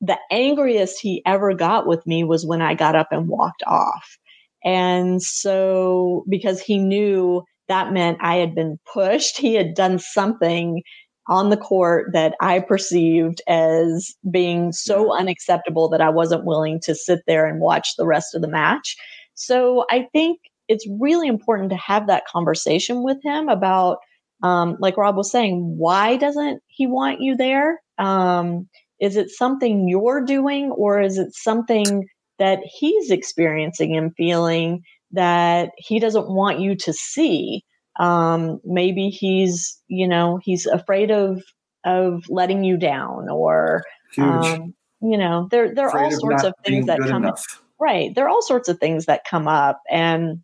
the 0.00 0.18
angriest 0.30 1.00
he 1.00 1.22
ever 1.24 1.54
got 1.54 1.86
with 1.86 2.06
me 2.06 2.24
was 2.24 2.44
when 2.44 2.60
I 2.60 2.74
got 2.74 2.94
up 2.94 3.08
and 3.10 3.28
walked 3.28 3.62
off. 3.66 4.18
And 4.64 5.22
so, 5.22 6.24
because 6.28 6.60
he 6.60 6.78
knew 6.78 7.44
that 7.68 7.92
meant 7.92 8.18
I 8.20 8.36
had 8.36 8.54
been 8.54 8.78
pushed, 8.92 9.38
he 9.38 9.54
had 9.54 9.74
done 9.74 9.98
something 9.98 10.82
on 11.28 11.50
the 11.50 11.56
court 11.56 12.12
that 12.12 12.34
I 12.40 12.60
perceived 12.60 13.42
as 13.48 14.14
being 14.30 14.72
so 14.72 15.16
unacceptable 15.16 15.88
that 15.88 16.00
I 16.00 16.08
wasn't 16.08 16.44
willing 16.44 16.80
to 16.80 16.94
sit 16.94 17.20
there 17.26 17.46
and 17.46 17.60
watch 17.60 17.96
the 17.96 18.06
rest 18.06 18.34
of 18.34 18.42
the 18.42 18.48
match. 18.48 18.96
So 19.36 19.84
I 19.90 20.08
think 20.12 20.40
it's 20.68 20.86
really 21.00 21.28
important 21.28 21.70
to 21.70 21.76
have 21.76 22.08
that 22.08 22.26
conversation 22.26 23.02
with 23.02 23.18
him 23.22 23.48
about, 23.48 23.98
um, 24.42 24.76
like 24.80 24.96
Rob 24.96 25.16
was 25.16 25.30
saying, 25.30 25.76
why 25.78 26.16
doesn't 26.16 26.60
he 26.66 26.86
want 26.86 27.20
you 27.20 27.36
there? 27.36 27.80
Um, 27.98 28.68
is 29.00 29.16
it 29.16 29.30
something 29.30 29.88
you're 29.88 30.24
doing, 30.24 30.70
or 30.72 31.00
is 31.00 31.18
it 31.18 31.32
something 31.32 32.06
that 32.38 32.60
he's 32.64 33.10
experiencing 33.10 33.96
and 33.96 34.12
feeling 34.16 34.82
that 35.12 35.70
he 35.78 36.00
doesn't 36.00 36.28
want 36.28 36.60
you 36.60 36.74
to 36.74 36.92
see? 36.92 37.62
um, 37.98 38.60
maybe 38.64 39.08
he's 39.08 39.80
you 39.88 40.06
know 40.08 40.38
he's 40.42 40.66
afraid 40.66 41.10
of 41.10 41.42
of 41.84 42.24
letting 42.28 42.64
you 42.64 42.76
down 42.76 43.28
or 43.30 43.84
um, 44.18 44.74
you 45.00 45.16
know 45.16 45.48
there 45.50 45.74
there 45.74 45.88
are 45.88 46.04
all 46.04 46.10
sorts 46.10 46.42
of, 46.42 46.48
of 46.48 46.54
things 46.64 46.86
that 46.86 47.00
come 47.00 47.24
enough. 47.24 47.62
Right 47.80 48.14
there 48.14 48.26
are 48.26 48.30
all 48.30 48.42
sorts 48.42 48.68
of 48.68 48.78
things 48.78 49.06
that 49.06 49.26
come 49.28 49.48
up 49.48 49.80
and 49.90 50.40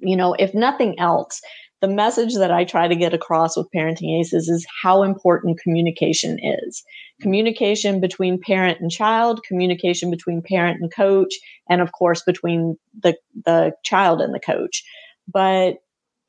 you 0.00 0.16
know 0.16 0.34
if 0.34 0.54
nothing 0.54 0.98
else 0.98 1.40
the 1.82 1.88
message 1.88 2.34
that 2.36 2.50
I 2.50 2.64
try 2.64 2.88
to 2.88 2.96
get 2.96 3.12
across 3.12 3.56
with 3.56 3.68
parenting 3.74 4.18
aces 4.18 4.48
is 4.48 4.66
how 4.82 5.02
important 5.02 5.60
communication 5.60 6.38
is. 6.42 6.82
Communication 7.20 8.00
between 8.00 8.40
parent 8.40 8.80
and 8.80 8.90
child, 8.90 9.42
communication 9.46 10.10
between 10.10 10.42
parent 10.42 10.80
and 10.80 10.92
coach, 10.92 11.34
and 11.68 11.80
of 11.82 11.92
course 11.92 12.22
between 12.22 12.76
the 13.02 13.16
the 13.44 13.72
child 13.84 14.20
and 14.20 14.34
the 14.34 14.40
coach. 14.40 14.82
But 15.28 15.76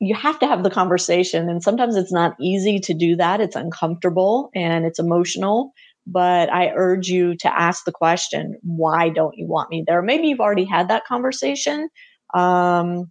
you 0.00 0.14
have 0.14 0.38
to 0.38 0.46
have 0.46 0.62
the 0.62 0.70
conversation 0.70 1.48
and 1.48 1.62
sometimes 1.62 1.96
it's 1.96 2.12
not 2.12 2.36
easy 2.40 2.78
to 2.78 2.94
do 2.94 3.16
that 3.16 3.40
it's 3.40 3.56
uncomfortable 3.56 4.48
and 4.54 4.84
it's 4.84 5.00
emotional 5.00 5.72
but 6.10 6.52
i 6.52 6.70
urge 6.74 7.08
you 7.08 7.36
to 7.36 7.60
ask 7.60 7.84
the 7.84 7.92
question 7.92 8.58
why 8.62 9.08
don't 9.08 9.36
you 9.36 9.46
want 9.46 9.70
me 9.70 9.84
there 9.86 10.02
maybe 10.02 10.28
you've 10.28 10.40
already 10.40 10.64
had 10.64 10.88
that 10.88 11.04
conversation 11.06 11.88
um, 12.34 13.10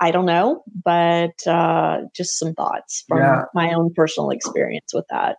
i 0.00 0.10
don't 0.10 0.26
know 0.26 0.62
but 0.84 1.34
uh, 1.46 1.98
just 2.14 2.38
some 2.38 2.54
thoughts 2.54 3.04
from 3.08 3.18
yeah. 3.18 3.44
my 3.54 3.72
own 3.72 3.92
personal 3.94 4.30
experience 4.30 4.92
with 4.92 5.06
that 5.10 5.36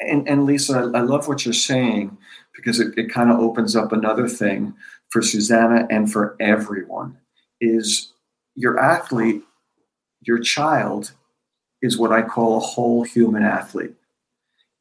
and, 0.00 0.28
and 0.28 0.44
lisa 0.44 0.90
i 0.94 1.00
love 1.00 1.28
what 1.28 1.44
you're 1.44 1.54
saying 1.54 2.16
because 2.54 2.80
it, 2.80 2.96
it 2.96 3.10
kind 3.10 3.30
of 3.30 3.38
opens 3.38 3.76
up 3.76 3.92
another 3.92 4.28
thing 4.28 4.74
for 5.10 5.22
susanna 5.22 5.86
and 5.90 6.12
for 6.12 6.36
everyone 6.40 7.16
is 7.60 8.12
your 8.54 8.78
athlete 8.78 9.42
your 10.22 10.38
child 10.38 11.12
is 11.82 11.98
what 11.98 12.12
I 12.12 12.22
call 12.22 12.56
a 12.56 12.60
whole 12.60 13.02
human 13.04 13.42
athlete. 13.42 13.94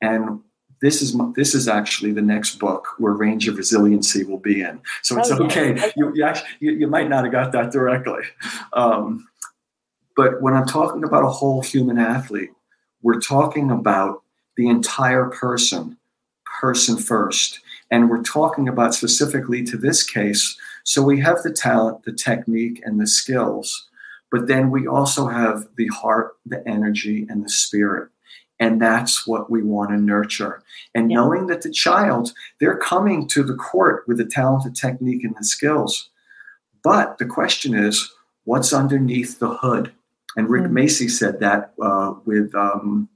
And 0.01 0.41
this 0.86 1.01
is 1.01 1.17
this 1.36 1.55
is 1.55 1.67
actually 1.67 2.11
the 2.11 2.21
next 2.21 2.59
book 2.59 2.89
where 2.99 3.13
range 3.13 3.47
of 3.47 3.57
resiliency 3.57 4.23
will 4.23 4.38
be 4.38 4.61
in. 4.61 4.79
So 5.01 5.17
it's 5.17 5.31
oh, 5.31 5.43
okay. 5.45 5.91
You, 5.97 6.13
you, 6.13 6.23
actually, 6.23 6.49
you, 6.59 6.71
you, 6.73 6.88
might 6.88 7.09
not 7.09 7.23
have 7.23 7.31
got 7.31 7.51
that 7.53 7.71
directly. 7.71 8.21
Um, 8.73 9.27
but 10.15 10.43
when 10.43 10.53
I'm 10.53 10.67
talking 10.67 11.03
about 11.03 11.23
a 11.23 11.29
whole 11.29 11.63
human 11.63 11.97
athlete, 11.97 12.51
we're 13.01 13.19
talking 13.19 13.71
about 13.71 14.21
the 14.57 14.67
entire 14.69 15.25
person, 15.25 15.97
person 16.61 16.97
first. 16.97 17.61
And 17.89 18.07
we're 18.07 18.23
talking 18.23 18.67
about 18.67 18.93
specifically 18.93 19.63
to 19.63 19.77
this 19.77 20.03
case. 20.03 20.55
So 20.83 21.01
we 21.01 21.19
have 21.19 21.41
the 21.41 21.51
talent, 21.51 22.03
the 22.03 22.13
technique, 22.13 22.79
and 22.86 23.01
the 23.01 23.07
skills. 23.07 23.88
But 24.31 24.47
then 24.47 24.69
we 24.69 24.86
also 24.86 25.27
have 25.27 25.67
the 25.77 25.88
heart, 25.88 26.36
the 26.45 26.67
energy, 26.67 27.25
and 27.27 27.43
the 27.43 27.49
spirit. 27.49 28.09
And 28.60 28.82
that's 28.82 29.28
what 29.28 29.51
we 29.51 29.64
want 29.64 29.89
to 29.91 29.97
nurture. 29.97 30.64
And 30.93 31.12
yeah. 31.12 31.18
knowing 31.18 31.47
that 31.47 31.62
the 31.62 31.72
child, 31.72 32.32
they're 32.60 32.78
coming 32.78 33.28
to 33.30 33.43
the 33.43 33.56
court 33.56 34.08
with 34.08 34.18
the 34.18 34.26
talented 34.26 34.76
technique 34.76 35.24
and 35.24 35.36
the 35.38 35.43
skills. 35.43 36.10
But 36.84 37.18
the 37.18 37.26
question 37.26 37.74
is, 37.76 38.12
what's 38.45 38.72
underneath 38.72 39.39
the 39.39 39.56
hood? 39.58 39.91
And 40.38 40.49
Rick 40.49 40.66
mm-hmm. 40.66 40.78
Macci 40.78 41.10
said 41.10 41.39
that 41.39 41.74
uh, 41.82 42.14
with 42.26 42.53
um, 42.56 43.10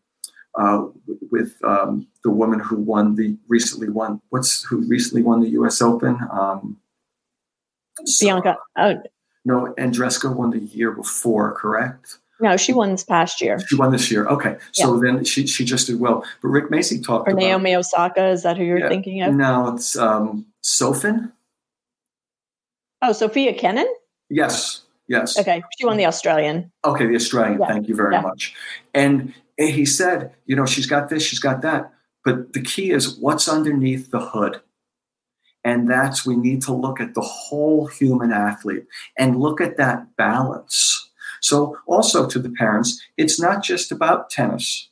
uh, 0.56 0.88
with 1.32 1.56
um, 1.64 2.08
the 2.24 2.32
woman 2.32 2.60
who 2.60 2.78
won 2.78 3.16
the 3.16 3.38
recently 3.48 3.90
won 3.90 4.22
what's 4.30 4.64
who 4.64 4.82
recently 4.88 5.22
won 5.22 5.42
the 5.42 5.50
U.S. 5.52 5.82
Open. 5.82 6.18
Um, 6.32 6.78
Bianca. 8.20 8.58
Oh, 8.78 9.02
no, 9.46 9.74
Andreescu 9.78 10.34
won 10.34 10.52
the 10.52 10.60
year 10.60 10.92
before, 10.92 11.54
correct? 11.54 12.18
No, 12.42 12.56
she 12.56 12.74
won 12.74 12.92
this 12.92 13.04
past 13.04 13.42
year. 13.42 13.60
She 13.68 13.76
won 13.76 13.92
this 13.92 14.10
year. 14.10 14.28
Okay, 14.28 14.58
so 14.72 14.96
yeah. 14.96 15.12
then 15.12 15.26
she 15.26 15.46
she 15.46 15.66
just 15.66 15.88
did 15.88 16.00
well. 16.00 16.24
But 16.42 16.50
Rick 16.50 16.70
Macci 16.70 17.04
talked 17.04 17.28
or 17.28 17.32
about 17.32 17.42
Naomi 17.42 17.76
Osaka. 17.76 18.28
Is 18.28 18.44
that 18.44 18.58
who 18.58 18.64
you're 18.64 18.80
yeah, 18.80 18.90
thinking 18.90 19.22
of? 19.22 19.34
No, 19.34 19.74
it's 19.76 19.98
um, 19.98 20.46
Sofin. 20.64 21.32
Oh, 23.02 23.12
Sophia 23.12 23.54
Kenin. 23.54 23.88
Yes. 24.30 24.84
Yes. 25.08 25.40
Okay, 25.40 25.62
she 25.78 25.86
won 25.86 25.98
the 25.98 26.06
Australian. 26.06 26.72
Okay, 26.86 27.08
the 27.08 27.16
Australian. 27.16 27.60
Yeah. 27.60 27.68
Thank 27.68 27.88
you 27.88 27.96
very 27.96 28.22
much. 28.22 28.54
And 28.94 29.34
he 29.58 29.86
said, 29.86 30.32
you 30.46 30.56
know, 30.56 30.66
she's 30.66 30.86
got 30.86 31.10
this, 31.10 31.24
she's 31.24 31.40
got 31.40 31.62
that, 31.64 31.92
but 32.24 32.54
the 32.54 32.62
key 32.62 32.92
is 32.92 33.18
what's 33.18 33.50
underneath 33.50 34.12
the 34.12 34.20
hood. 34.20 34.62
And 35.64 35.90
that's 35.90 36.26
we 36.26 36.36
need 36.36 36.62
to 36.64 36.74
look 36.74 37.02
at 37.02 37.16
the 37.16 37.22
whole 37.22 37.88
human 37.88 38.32
athlete 38.32 38.86
and 39.18 39.40
look 39.40 39.60
at 39.60 39.78
that 39.78 40.16
balance. 40.16 41.09
So, 41.42 41.78
also 41.88 42.28
to 42.28 42.40
the 42.40 42.50
parents, 42.50 43.02
it's 43.18 43.40
not 43.40 43.64
just 43.64 43.92
about 43.92 44.30
tennis, 44.30 44.90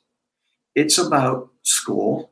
it's 0.75 0.97
about 0.97 1.49
school. 1.63 2.31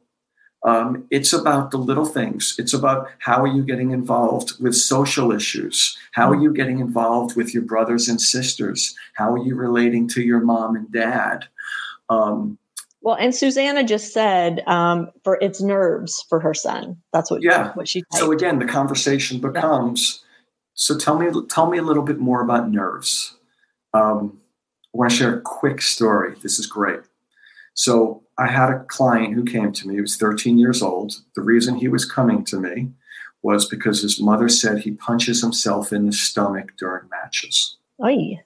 Um, 0.63 1.05
it's 1.11 1.32
about 1.32 1.70
the 1.70 1.78
little 1.78 2.05
things. 2.05 2.55
It's 2.57 2.74
about 2.74 3.07
how 3.20 3.43
are 3.43 3.47
you 3.47 3.63
getting 3.63 3.91
involved 3.91 4.59
with 4.59 4.74
social 4.74 5.32
issues? 5.32 5.95
How 6.13 6.32
are 6.32 6.41
you 6.41 6.51
getting 6.51 6.80
involved 6.80 7.36
with 7.36 7.53
your 7.53 7.61
brothers 7.61 8.07
and 8.07 8.20
sisters? 8.20 8.95
How 9.13 9.32
are 9.32 9.43
you 9.45 9.53
relating 9.53 10.07
to 10.09 10.24
your 10.24 10.39
mom 10.39 10.76
and 10.76 10.91
dad? 10.91 11.45
Um, 12.09 12.57
well, 13.05 13.16
and 13.16 13.36
Susanna 13.36 13.84
just 13.84 14.11
said 14.11 14.63
um, 14.66 15.11
for 15.24 15.38
its 15.39 15.61
nerves 15.61 16.26
for 16.28 16.39
her 16.39 16.55
son. 16.55 16.97
That's 17.13 17.30
what 17.30 17.43
yeah. 17.43 17.72
What 17.74 17.88
she. 17.88 18.01
Typed. 18.01 18.16
So 18.16 18.32
again, 18.32 18.57
the 18.57 18.66
conversation 18.66 19.39
becomes. 19.39 20.22
Yeah. 20.24 20.28
So 20.74 20.97
tell 20.97 21.20
me, 21.20 21.30
tell 21.47 21.70
me 21.70 21.78
a 21.78 21.84
little 21.84 22.01
bit 22.01 22.18
more 22.18 22.41
about 22.41 22.72
nerves. 22.72 23.38
Um, 23.95 24.39
I 24.93 24.97
want 24.97 25.11
to 25.11 25.17
share 25.17 25.35
a 25.35 25.41
quick 25.41 25.81
story. 25.81 26.35
This 26.41 26.59
is 26.59 26.67
great. 26.67 26.99
So 27.73 28.23
I 28.37 28.47
had 28.47 28.69
a 28.69 28.83
client 28.85 29.33
who 29.33 29.43
came 29.45 29.71
to 29.71 29.87
me. 29.87 29.95
He 29.95 30.01
was 30.01 30.17
13 30.17 30.57
years 30.57 30.81
old. 30.81 31.13
The 31.35 31.41
reason 31.41 31.75
he 31.75 31.87
was 31.87 32.05
coming 32.05 32.43
to 32.45 32.59
me 32.59 32.91
was 33.41 33.67
because 33.67 34.01
his 34.01 34.19
mother 34.19 34.49
said 34.49 34.79
he 34.79 34.91
punches 34.91 35.41
himself 35.41 35.93
in 35.93 36.05
the 36.05 36.11
stomach 36.11 36.73
during 36.77 37.07
matches. 37.09 37.77
Oi. 38.03 38.41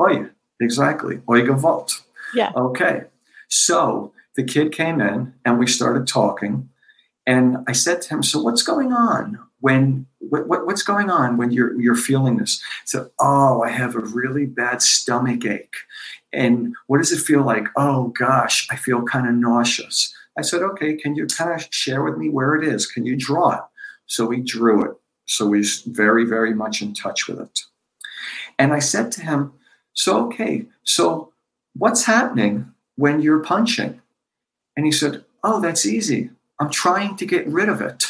Oi, 0.00 0.26
exactly. 0.60 1.20
Oi 1.28 1.42
gewalt. 1.42 2.00
Yeah. 2.34 2.52
Okay. 2.56 3.04
So 3.48 4.12
the 4.36 4.44
kid 4.44 4.72
came 4.72 5.00
in 5.00 5.34
and 5.44 5.58
we 5.58 5.66
started 5.66 6.06
talking. 6.06 6.68
And 7.26 7.58
I 7.68 7.72
said 7.72 8.02
to 8.02 8.08
him, 8.08 8.22
So 8.22 8.42
what's 8.42 8.62
going 8.62 8.92
on 8.92 9.38
when 9.62 10.06
what, 10.18 10.48
what, 10.48 10.66
what's 10.66 10.82
going 10.82 11.08
on 11.08 11.36
when 11.36 11.52
you're 11.52 11.80
you're 11.80 11.94
feeling 11.94 12.36
this? 12.36 12.60
so 12.84 13.10
Oh, 13.18 13.62
I 13.62 13.70
have 13.70 13.94
a 13.94 14.00
really 14.00 14.44
bad 14.44 14.82
stomach 14.82 15.46
ache. 15.46 15.76
And 16.32 16.74
what 16.88 16.98
does 16.98 17.12
it 17.12 17.20
feel 17.20 17.42
like? 17.42 17.66
Oh 17.76 18.08
gosh, 18.08 18.66
I 18.70 18.76
feel 18.76 19.02
kind 19.02 19.26
of 19.26 19.34
nauseous. 19.34 20.12
I 20.36 20.42
said, 20.42 20.62
Okay, 20.62 20.96
can 20.96 21.14
you 21.14 21.26
kind 21.26 21.52
of 21.52 21.66
share 21.70 22.02
with 22.02 22.18
me 22.18 22.28
where 22.28 22.56
it 22.56 22.66
is? 22.66 22.86
Can 22.86 23.06
you 23.06 23.16
draw 23.16 23.52
it? 23.52 23.62
So 24.06 24.30
he 24.30 24.40
drew 24.40 24.84
it. 24.84 24.96
So 25.26 25.52
he's 25.52 25.82
very, 25.82 26.24
very 26.24 26.54
much 26.54 26.82
in 26.82 26.92
touch 26.92 27.28
with 27.28 27.40
it. 27.40 27.60
And 28.58 28.72
I 28.72 28.80
said 28.80 29.12
to 29.12 29.22
him, 29.22 29.52
So 29.94 30.26
okay, 30.26 30.66
so 30.82 31.32
what's 31.74 32.04
happening 32.04 32.72
when 32.96 33.22
you're 33.22 33.44
punching? 33.44 34.00
And 34.76 34.86
he 34.86 34.92
said, 34.92 35.24
Oh, 35.44 35.60
that's 35.60 35.86
easy. 35.86 36.30
I'm 36.58 36.70
trying 36.70 37.16
to 37.16 37.26
get 37.26 37.46
rid 37.46 37.68
of 37.68 37.80
it. 37.80 38.06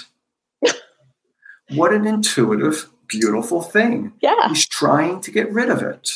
What 1.75 1.93
an 1.93 2.07
intuitive, 2.07 2.89
beautiful 3.09 3.63
thing. 3.63 4.13
Yeah. 4.21 4.49
He's 4.49 4.67
trying 4.67 5.21
to 5.23 5.31
get 5.31 5.53
rid 5.53 5.71
of 5.71 5.83
it. 5.83 6.11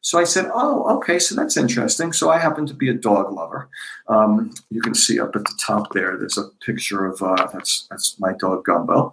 So 0.00 0.18
I 0.18 0.24
said, 0.24 0.50
Oh, 0.54 0.96
okay, 0.96 1.18
so 1.18 1.34
that's 1.34 1.56
interesting. 1.56 2.12
So 2.12 2.30
I 2.30 2.38
happen 2.38 2.66
to 2.66 2.74
be 2.74 2.88
a 2.88 2.94
dog 2.94 3.32
lover. 3.32 3.68
Um, 4.08 4.54
you 4.70 4.80
can 4.80 4.94
see 4.94 5.20
up 5.20 5.34
at 5.36 5.44
the 5.44 5.58
top 5.64 5.92
there, 5.92 6.16
there's 6.16 6.38
a 6.38 6.48
picture 6.64 7.04
of 7.04 7.20
uh, 7.22 7.48
that's, 7.52 7.86
that's 7.90 8.18
my 8.18 8.32
dog 8.32 8.64
Gumbo. 8.64 9.12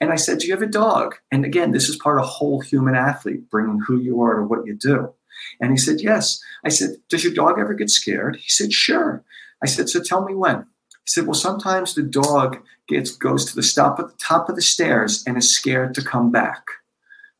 And 0.00 0.10
I 0.10 0.16
said, 0.16 0.38
Do 0.38 0.46
you 0.46 0.54
have 0.54 0.62
a 0.62 0.66
dog? 0.66 1.16
And 1.30 1.44
again, 1.44 1.72
this 1.72 1.88
is 1.88 1.96
part 1.96 2.18
of 2.18 2.26
whole 2.26 2.60
human 2.60 2.94
athlete, 2.94 3.50
bringing 3.50 3.80
who 3.80 3.98
you 3.98 4.22
are 4.22 4.36
to 4.36 4.46
what 4.46 4.66
you 4.66 4.74
do. 4.74 5.12
And 5.60 5.72
he 5.72 5.76
said, 5.76 6.00
Yes. 6.00 6.40
I 6.64 6.68
said, 6.68 6.96
Does 7.08 7.24
your 7.24 7.34
dog 7.34 7.58
ever 7.58 7.74
get 7.74 7.90
scared? 7.90 8.36
He 8.36 8.48
said, 8.48 8.72
Sure. 8.72 9.22
I 9.62 9.66
said, 9.66 9.88
So 9.88 10.02
tell 10.02 10.24
me 10.24 10.34
when. 10.34 10.66
Said, 11.10 11.26
Well, 11.26 11.34
sometimes 11.34 11.92
the 11.92 12.04
dog 12.04 12.58
gets 12.86 13.10
goes 13.10 13.44
to 13.46 13.56
the 13.56 13.64
stop 13.64 13.98
at 13.98 14.06
the 14.06 14.16
top 14.18 14.48
of 14.48 14.54
the 14.54 14.62
stairs 14.62 15.24
and 15.26 15.36
is 15.36 15.52
scared 15.52 15.92
to 15.96 16.04
come 16.04 16.30
back. 16.30 16.64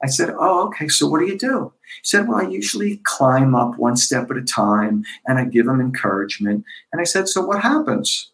I 0.03 0.09
said, 0.09 0.35
Oh, 0.37 0.67
okay. 0.67 0.89
So 0.89 1.07
what 1.07 1.21
do 1.21 1.27
you 1.27 1.39
do? 1.39 1.73
He 1.85 2.01
said, 2.03 2.27
Well, 2.27 2.39
I 2.39 2.49
usually 2.49 2.97
climb 3.05 3.55
up 3.55 3.79
one 3.79 3.97
step 3.97 4.29
at 4.29 4.37
a 4.37 4.43
time 4.43 5.05
and 5.25 5.39
I 5.39 5.45
give 5.45 5.69
him 5.69 5.81
encouragement. 5.81 6.65
And 6.93 7.01
I 7.01 7.05
said, 7.05 7.29
So 7.29 7.47
what 7.47 7.63
happens? 7.63 8.33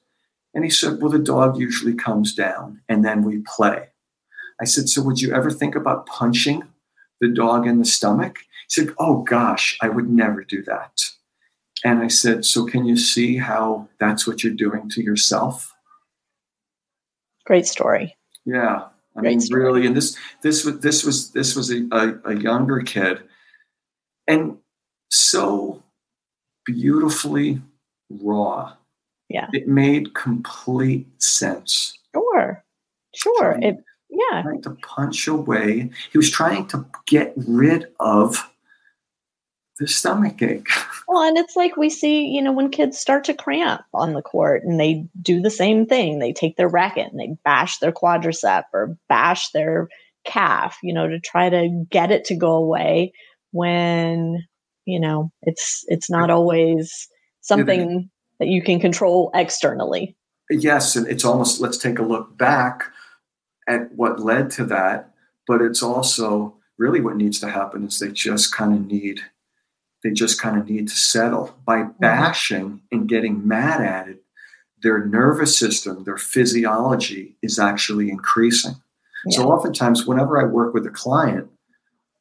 And 0.55 0.65
he 0.65 0.71
said, 0.71 1.03
Well, 1.03 1.13
the 1.13 1.19
dog 1.19 1.59
usually 1.59 1.93
comes 1.93 2.35
down 2.35 2.81
and 2.89 3.05
then 3.05 3.23
we 3.23 3.43
play. 3.47 3.89
I 4.59 4.65
said, 4.65 4.89
So 4.89 5.03
would 5.03 5.21
you 5.21 5.35
ever 5.35 5.51
think 5.51 5.75
about 5.75 6.07
punching 6.07 6.63
the 7.21 7.29
dog 7.29 7.67
in 7.67 7.79
the 7.79 7.85
stomach? 7.85 8.39
He 8.39 8.81
said, 8.81 8.95
Oh 8.99 9.23
gosh, 9.23 9.77
I 9.83 9.91
would 9.91 10.09
never 10.09 10.43
do 10.43 10.63
that. 10.63 10.99
And 11.87 12.01
I 12.01 12.09
said, 12.09 12.45
So 12.45 12.67
can 12.67 12.85
you 12.85 12.97
see 12.97 13.37
how 13.37 13.89
that's 14.01 14.27
what 14.27 14.43
you're 14.43 14.53
doing 14.53 14.89
to 14.91 15.03
yourself? 15.03 15.73
Great 17.45 17.65
story. 17.65 18.17
Yeah. 18.45 18.87
I 19.17 19.21
Great 19.21 19.31
mean, 19.31 19.41
story. 19.41 19.63
really, 19.63 19.87
and 19.87 19.97
this 19.97 20.17
this 20.43 20.65
was 20.65 20.81
this 20.81 21.05
was 21.05 21.31
this 21.31 21.55
was 21.55 21.71
a, 21.71 21.87
a, 21.93 22.33
a 22.33 22.35
younger 22.35 22.81
kid, 22.81 23.23
and 24.27 24.59
so 25.13 25.83
beautifully 26.67 27.63
raw. 28.11 28.73
Yeah, 29.29 29.49
it 29.55 29.69
made 29.69 30.13
complete 30.15 31.07
sense. 31.23 31.97
Sure, 32.15 32.65
sure. 33.15 33.53
Trying, 33.53 33.63
it 33.63 33.77
yeah, 34.11 34.43
trying 34.43 34.63
to 34.63 34.77
punch 34.83 35.29
away. 35.29 35.89
He 36.11 36.19
was 36.19 36.31
trying 36.31 36.67
to 36.67 36.85
get 37.07 37.33
rid 37.37 37.87
of 38.01 38.51
the 39.79 39.87
stomach 39.87 40.43
ache. 40.43 40.69
Well, 41.09 41.23
and 41.23 41.39
it's 41.39 41.55
like 41.55 41.77
we 41.77 41.89
see, 41.89 42.25
you 42.25 42.43
know, 42.43 42.51
when 42.51 42.69
kids 42.69 42.99
start 42.99 43.23
to 43.25 43.33
cramp 43.33 43.83
on 43.95 44.15
the 44.15 44.23
court 44.23 44.65
and 44.65 44.81
they 44.81 45.07
do 45.23 45.41
the 45.41 45.53
same 45.53 45.87
thing. 45.87 46.19
They 46.19 46.33
take 46.33 46.57
their 46.57 46.69
racket 46.69 47.13
and 47.13 47.21
they 47.21 47.37
bash 47.45 47.79
their 47.79 47.93
quadricep 47.93 48.65
or 48.73 48.99
bash 49.09 49.51
their 49.53 49.89
calf, 50.25 50.77
you 50.83 50.93
know, 50.93 51.07
to 51.07 51.21
try 51.21 51.49
to 51.49 51.85
get 51.93 52.11
it 52.11 52.25
to 52.25 52.35
go 52.35 52.57
away 52.57 53.13
when, 53.53 54.45
you 54.85 54.99
know, 54.99 55.31
it's 55.43 55.85
it's 55.87 56.11
not 56.11 56.29
always 56.29 57.07
something 57.41 58.11
that 58.41 58.49
you 58.49 58.61
can 58.63 58.81
control 58.81 59.31
externally. 59.33 60.17
Yes, 60.51 60.97
and 60.97 61.07
it's 61.07 61.25
almost 61.25 61.61
let's 61.61 61.79
take 61.79 62.01
a 62.01 62.05
look 62.05 62.37
back 62.37 62.83
at 63.69 63.93
what 63.95 64.19
led 64.19 64.51
to 64.53 64.65
that, 64.65 65.13
but 65.47 65.63
it's 65.63 65.85
also 65.85 66.57
really 66.79 67.01
what 67.01 67.17
needs 67.17 67.39
to 67.41 67.49
happen 67.49 67.87
is 67.87 68.01
they 68.01 68.11
just 68.11 68.53
kind 68.53 68.75
of 68.75 68.87
need 68.87 69.21
they 70.07 70.13
just 70.13 70.41
kind 70.41 70.57
of 70.57 70.71
need 70.71 70.87
to 70.87 70.95
settle. 70.95 71.53
By 71.65 71.79
mm-hmm. 71.79 71.99
bashing 71.99 72.81
and 72.93 73.09
getting 73.09 73.47
mad 73.47 73.81
at 73.81 74.09
it, 74.09 74.23
their 74.83 75.05
nervous 75.05 75.59
system, 75.59 76.05
their 76.05 76.17
physiology 76.17 77.37
is 77.43 77.59
actually 77.59 78.09
increasing. 78.09 78.77
Yeah. 79.27 79.39
So 79.39 79.51
oftentimes, 79.51 80.07
whenever 80.07 80.41
I 80.41 80.45
work 80.45 80.75
with 80.75 80.87
a 80.87 80.91
client, 80.91 81.51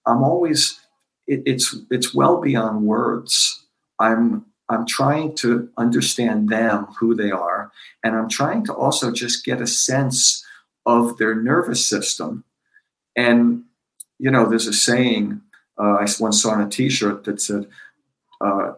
I'm 0.07 0.23
always 0.23 0.79
it, 1.27 1.43
it's 1.45 1.75
it's 1.91 2.11
well 2.11 2.41
beyond 2.41 2.87
words. 2.87 3.63
I'm 3.99 4.45
I'm 4.67 4.87
trying 4.87 5.35
to 5.35 5.69
understand 5.77 6.49
them, 6.49 6.87
who 6.99 7.13
they 7.13 7.29
are, 7.29 7.71
and 8.03 8.15
I'm 8.15 8.29
trying 8.29 8.65
to 8.65 8.73
also 8.73 9.11
just 9.11 9.45
get 9.45 9.61
a 9.61 9.67
sense 9.67 10.43
of 10.87 11.17
their 11.17 11.35
nervous 11.35 11.85
system. 11.87 12.45
And 13.15 13.63
you 14.17 14.31
know, 14.31 14.49
there's 14.49 14.65
a 14.65 14.73
saying 14.73 15.41
uh, 15.77 15.97
I 15.99 16.07
once 16.19 16.41
saw 16.41 16.51
on 16.51 16.61
a 16.61 16.69
T-shirt 16.69 17.23
that 17.25 17.41
said, 17.41 17.67
uh, 18.41 18.73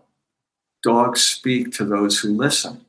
"Dogs 0.83 1.21
speak 1.21 1.71
to 1.73 1.85
those 1.85 2.19
who 2.19 2.29
listen," 2.29 2.85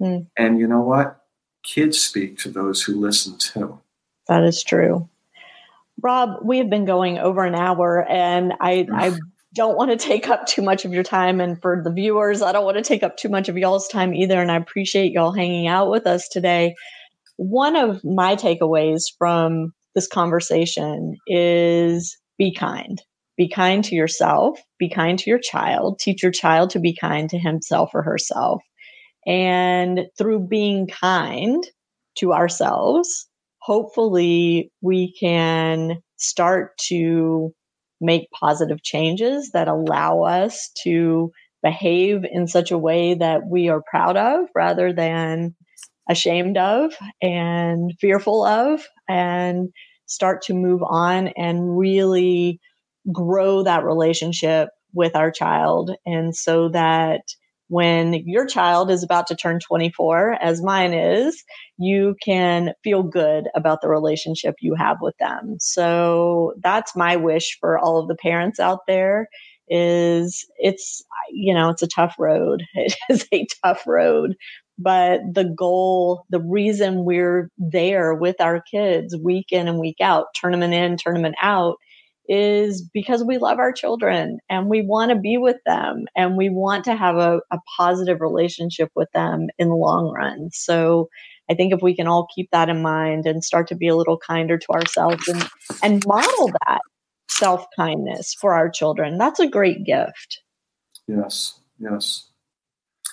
mm. 0.00 0.26
and 0.36 0.58
you 0.58 0.66
know 0.66 0.82
what? 0.82 1.24
Kids 1.62 1.98
speak 1.98 2.38
to 2.38 2.50
those 2.50 2.82
who 2.82 2.94
listen 2.94 3.36
too. 3.38 3.80
That 4.28 4.44
is 4.44 4.62
true. 4.62 5.08
Rob, 6.02 6.38
we 6.42 6.58
have 6.58 6.70
been 6.70 6.84
going 6.84 7.18
over 7.18 7.44
an 7.44 7.54
hour, 7.54 8.06
and 8.08 8.52
I, 8.60 8.86
I 8.92 9.12
don't 9.54 9.76
want 9.76 9.90
to 9.90 9.96
take 9.96 10.28
up 10.28 10.46
too 10.46 10.62
much 10.62 10.84
of 10.84 10.92
your 10.92 11.02
time. 11.02 11.40
And 11.40 11.60
for 11.60 11.82
the 11.82 11.90
viewers, 11.90 12.42
I 12.42 12.52
don't 12.52 12.64
want 12.64 12.76
to 12.76 12.82
take 12.82 13.02
up 13.02 13.16
too 13.16 13.30
much 13.30 13.48
of 13.48 13.56
y'all's 13.56 13.88
time 13.88 14.14
either. 14.14 14.40
And 14.40 14.52
I 14.52 14.56
appreciate 14.56 15.12
y'all 15.12 15.32
hanging 15.32 15.66
out 15.66 15.90
with 15.90 16.06
us 16.06 16.28
today. 16.28 16.74
One 17.36 17.76
of 17.76 18.04
my 18.04 18.36
takeaways 18.36 19.04
from 19.18 19.72
this 19.94 20.06
conversation 20.06 21.16
is 21.26 22.16
be 22.38 22.52
kind. 22.52 23.02
Be 23.36 23.48
kind 23.48 23.84
to 23.84 23.94
yourself, 23.94 24.60
be 24.78 24.88
kind 24.88 25.18
to 25.18 25.30
your 25.30 25.38
child, 25.38 25.98
teach 25.98 26.22
your 26.22 26.32
child 26.32 26.70
to 26.70 26.80
be 26.80 26.94
kind 26.94 27.28
to 27.30 27.38
himself 27.38 27.90
or 27.94 28.02
herself. 28.02 28.62
And 29.26 30.06
through 30.16 30.46
being 30.48 30.86
kind 30.86 31.62
to 32.18 32.32
ourselves, 32.32 33.28
hopefully 33.58 34.70
we 34.80 35.12
can 35.18 36.02
start 36.16 36.78
to 36.88 37.52
make 38.00 38.30
positive 38.30 38.82
changes 38.82 39.50
that 39.52 39.68
allow 39.68 40.22
us 40.22 40.70
to 40.84 41.32
behave 41.62 42.24
in 42.30 42.46
such 42.46 42.70
a 42.70 42.78
way 42.78 43.14
that 43.14 43.40
we 43.46 43.68
are 43.68 43.82
proud 43.90 44.16
of 44.16 44.46
rather 44.54 44.92
than 44.92 45.54
ashamed 46.08 46.56
of 46.56 46.94
and 47.20 47.92
fearful 48.00 48.44
of 48.44 48.86
and 49.08 49.70
start 50.06 50.42
to 50.42 50.54
move 50.54 50.82
on 50.84 51.28
and 51.36 51.76
really 51.76 52.60
grow 53.12 53.62
that 53.62 53.84
relationship 53.84 54.68
with 54.92 55.14
our 55.14 55.30
child. 55.30 55.92
And 56.04 56.34
so 56.34 56.68
that 56.70 57.22
when 57.68 58.14
your 58.24 58.46
child 58.46 58.90
is 58.90 59.02
about 59.02 59.26
to 59.26 59.34
turn 59.34 59.58
24, 59.58 60.38
as 60.40 60.62
mine 60.62 60.94
is, 60.94 61.42
you 61.78 62.14
can 62.24 62.72
feel 62.84 63.02
good 63.02 63.48
about 63.54 63.80
the 63.82 63.88
relationship 63.88 64.54
you 64.60 64.74
have 64.76 64.98
with 65.00 65.16
them. 65.18 65.56
So 65.58 66.54
that's 66.62 66.94
my 66.94 67.16
wish 67.16 67.58
for 67.60 67.78
all 67.78 67.98
of 67.98 68.08
the 68.08 68.14
parents 68.14 68.60
out 68.60 68.80
there 68.86 69.28
is 69.68 70.46
it's 70.58 71.02
you 71.32 71.52
know 71.52 71.70
it's 71.70 71.82
a 71.82 71.88
tough 71.88 72.14
road 72.20 72.62
it 72.74 72.94
is 73.10 73.26
a 73.32 73.46
tough 73.64 73.82
road 73.84 74.36
but 74.78 75.20
the 75.32 75.52
goal 75.58 76.24
the 76.30 76.40
reason 76.40 77.04
we're 77.04 77.50
there 77.58 78.14
with 78.14 78.40
our 78.40 78.62
kids 78.70 79.16
week 79.24 79.46
in 79.50 79.66
and 79.66 79.80
week 79.80 79.96
out 80.00 80.26
tournament 80.34 80.72
in 80.72 80.96
tournament 80.96 81.34
out 81.42 81.76
is 82.28 82.82
because 82.92 83.22
we 83.24 83.38
love 83.38 83.58
our 83.58 83.72
children 83.72 84.38
and 84.48 84.68
we 84.68 84.82
want 84.82 85.10
to 85.10 85.16
be 85.16 85.36
with 85.38 85.56
them 85.66 86.06
and 86.16 86.36
we 86.36 86.48
want 86.48 86.84
to 86.84 86.96
have 86.96 87.16
a, 87.16 87.40
a, 87.50 87.58
positive 87.76 88.20
relationship 88.20 88.90
with 88.94 89.08
them 89.12 89.48
in 89.58 89.68
the 89.68 89.74
long 89.74 90.12
run. 90.12 90.50
So 90.52 91.08
I 91.50 91.54
think 91.54 91.72
if 91.72 91.82
we 91.82 91.94
can 91.94 92.06
all 92.06 92.28
keep 92.34 92.50
that 92.52 92.68
in 92.68 92.82
mind 92.82 93.26
and 93.26 93.44
start 93.44 93.68
to 93.68 93.76
be 93.76 93.88
a 93.88 93.96
little 93.96 94.18
kinder 94.18 94.58
to 94.58 94.68
ourselves 94.70 95.28
and, 95.28 95.48
and 95.82 96.04
model 96.06 96.50
that 96.66 96.80
self 97.30 97.66
kindness 97.76 98.34
for 98.34 98.54
our 98.54 98.68
children, 98.70 99.18
that's 99.18 99.40
a 99.40 99.48
great 99.48 99.84
gift. 99.84 100.40
Yes, 101.06 101.60
yes. 101.78 102.30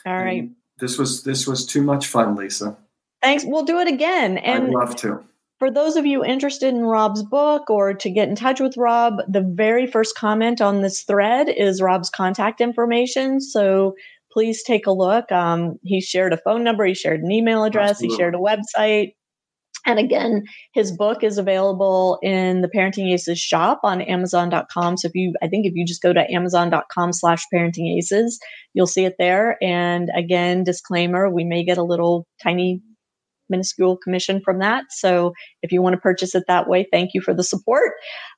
All 0.05 0.17
right. 0.17 0.43
And 0.43 0.55
this 0.79 0.97
was 0.97 1.23
this 1.23 1.47
was 1.47 1.65
too 1.65 1.83
much 1.83 2.07
fun, 2.07 2.35
Lisa. 2.35 2.77
Thanks. 3.21 3.45
We'll 3.45 3.65
do 3.65 3.79
it 3.79 3.87
again. 3.87 4.37
And 4.37 4.65
I'd 4.65 4.69
love 4.69 4.95
to. 4.97 5.23
For 5.63 5.71
those 5.71 5.95
of 5.95 6.05
you 6.05 6.25
interested 6.25 6.73
in 6.75 6.81
Rob's 6.81 7.23
book 7.23 7.69
or 7.69 7.93
to 7.93 8.09
get 8.09 8.27
in 8.27 8.35
touch 8.35 8.59
with 8.59 8.75
Rob, 8.75 9.19
the 9.29 9.49
very 9.55 9.87
first 9.87 10.13
comment 10.13 10.59
on 10.59 10.81
this 10.81 11.03
thread 11.03 11.47
is 11.47 11.81
Rob's 11.81 12.09
contact 12.09 12.59
information. 12.59 13.39
So 13.39 13.95
please 14.29 14.61
take 14.61 14.87
a 14.87 14.91
look. 14.91 15.31
Um, 15.31 15.79
he 15.81 16.01
shared 16.01 16.33
a 16.33 16.37
phone 16.43 16.65
number, 16.65 16.85
he 16.85 16.93
shared 16.93 17.21
an 17.21 17.31
email 17.31 17.63
address, 17.63 17.91
Absolutely. 17.91 18.13
he 18.13 18.19
shared 18.19 18.35
a 18.35 18.39
website. 18.39 19.13
And 19.85 19.99
again, 19.99 20.43
his 20.73 20.91
book 20.91 21.23
is 21.23 21.37
available 21.37 22.19
in 22.21 22.59
the 22.59 22.67
Parenting 22.67 23.13
Aces 23.13 23.39
shop 23.39 23.79
on 23.83 24.01
Amazon.com. 24.01 24.97
So 24.97 25.07
if 25.07 25.15
you, 25.15 25.33
I 25.41 25.47
think 25.47 25.65
if 25.65 25.71
you 25.75 25.85
just 25.85 26.01
go 26.01 26.11
to 26.11 26.29
Amazon.com 26.29 27.13
slash 27.13 27.45
Parenting 27.53 27.97
Aces, 27.97 28.37
you'll 28.73 28.85
see 28.85 29.05
it 29.05 29.15
there. 29.17 29.55
And 29.63 30.09
again, 30.13 30.65
disclaimer, 30.65 31.29
we 31.29 31.45
may 31.45 31.63
get 31.63 31.77
a 31.77 31.83
little 31.83 32.27
tiny 32.43 32.81
minuscule 33.49 33.97
commission 33.97 34.41
from 34.43 34.59
that. 34.59 34.85
So 34.89 35.33
if 35.61 35.71
you 35.71 35.81
want 35.81 35.93
to 35.93 36.01
purchase 36.01 36.35
it 36.35 36.43
that 36.47 36.67
way, 36.67 36.87
thank 36.91 37.11
you 37.13 37.21
for 37.21 37.33
the 37.33 37.43
support. 37.43 37.93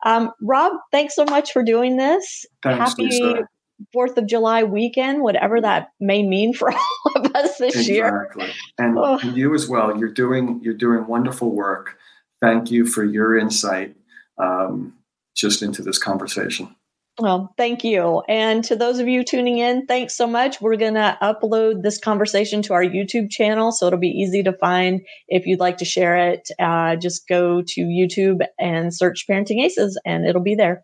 Um, 0.05 0.31
Rob, 0.41 0.73
thanks 0.91 1.15
so 1.15 1.25
much 1.25 1.51
for 1.51 1.63
doing 1.63 1.97
this. 1.97 2.45
Thanks, 2.63 2.91
Happy 2.91 3.05
Lisa. 3.05 3.47
Fourth 3.91 4.17
of 4.17 4.25
July 4.25 4.63
weekend, 4.63 5.21
whatever 5.21 5.59
that 5.59 5.89
may 5.99 6.23
mean 6.23 6.53
for 6.53 6.71
all 7.05 7.11
of 7.15 7.35
us 7.35 7.57
this 7.57 7.75
exactly. 7.75 8.45
year. 8.45 8.53
And 8.77 8.97
oh. 8.97 9.19
you 9.19 9.53
as 9.53 9.67
well. 9.67 9.97
You're 9.97 10.13
doing 10.13 10.61
you're 10.63 10.73
doing 10.73 11.07
wonderful 11.07 11.51
work. 11.51 11.97
Thank 12.41 12.71
you 12.71 12.85
for 12.85 13.03
your 13.03 13.37
insight 13.37 13.95
um, 14.37 14.93
just 15.35 15.61
into 15.61 15.81
this 15.81 15.97
conversation. 15.97 16.73
Well, 17.17 17.53
thank 17.55 17.85
you. 17.85 18.23
And 18.27 18.61
to 18.65 18.75
those 18.75 18.99
of 18.99 19.07
you 19.07 19.23
tuning 19.23 19.57
in, 19.57 19.85
thanks 19.85 20.17
so 20.17 20.27
much. 20.27 20.59
We're 20.59 20.75
going 20.75 20.95
to 20.95 21.17
upload 21.21 21.81
this 21.81 21.97
conversation 21.97 22.61
to 22.63 22.73
our 22.73 22.83
YouTube 22.83 23.29
channel, 23.29 23.71
so 23.71 23.87
it'll 23.87 23.99
be 23.99 24.09
easy 24.09 24.43
to 24.43 24.51
find. 24.51 24.99
If 25.29 25.45
you'd 25.45 25.61
like 25.61 25.77
to 25.77 25.85
share 25.85 26.17
it, 26.17 26.49
uh, 26.59 26.97
just 26.97 27.27
go 27.29 27.61
to 27.65 27.81
YouTube 27.81 28.45
and 28.59 28.93
search 28.93 29.25
Parenting 29.29 29.63
Aces, 29.63 29.97
and 30.05 30.25
it'll 30.25 30.43
be 30.43 30.55
there. 30.55 30.83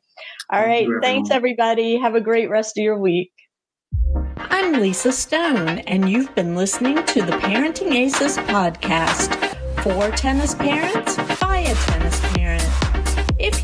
All 0.50 0.62
thank 0.62 0.90
right. 0.90 1.02
Thanks, 1.02 1.32
everybody. 1.32 1.98
Have 1.98 2.16
a 2.16 2.22
great 2.22 2.50
rest 2.50 2.78
of 2.78 2.84
your 2.84 2.98
week. 2.98 3.34
I'm 4.38 4.80
Lisa 4.80 5.12
Stone, 5.12 5.80
and 5.80 6.10
you've 6.10 6.34
been 6.34 6.56
listening 6.56 7.04
to 7.08 7.22
the 7.24 7.34
Parenting 7.34 7.94
Aces 7.94 8.38
podcast 8.38 9.36
for 9.84 10.10
tennis 10.16 10.56
parents 10.56 11.18
by 11.42 11.58
a 11.58 11.76
tennis 11.76 12.21
parent. 12.21 12.21
If 12.21 12.21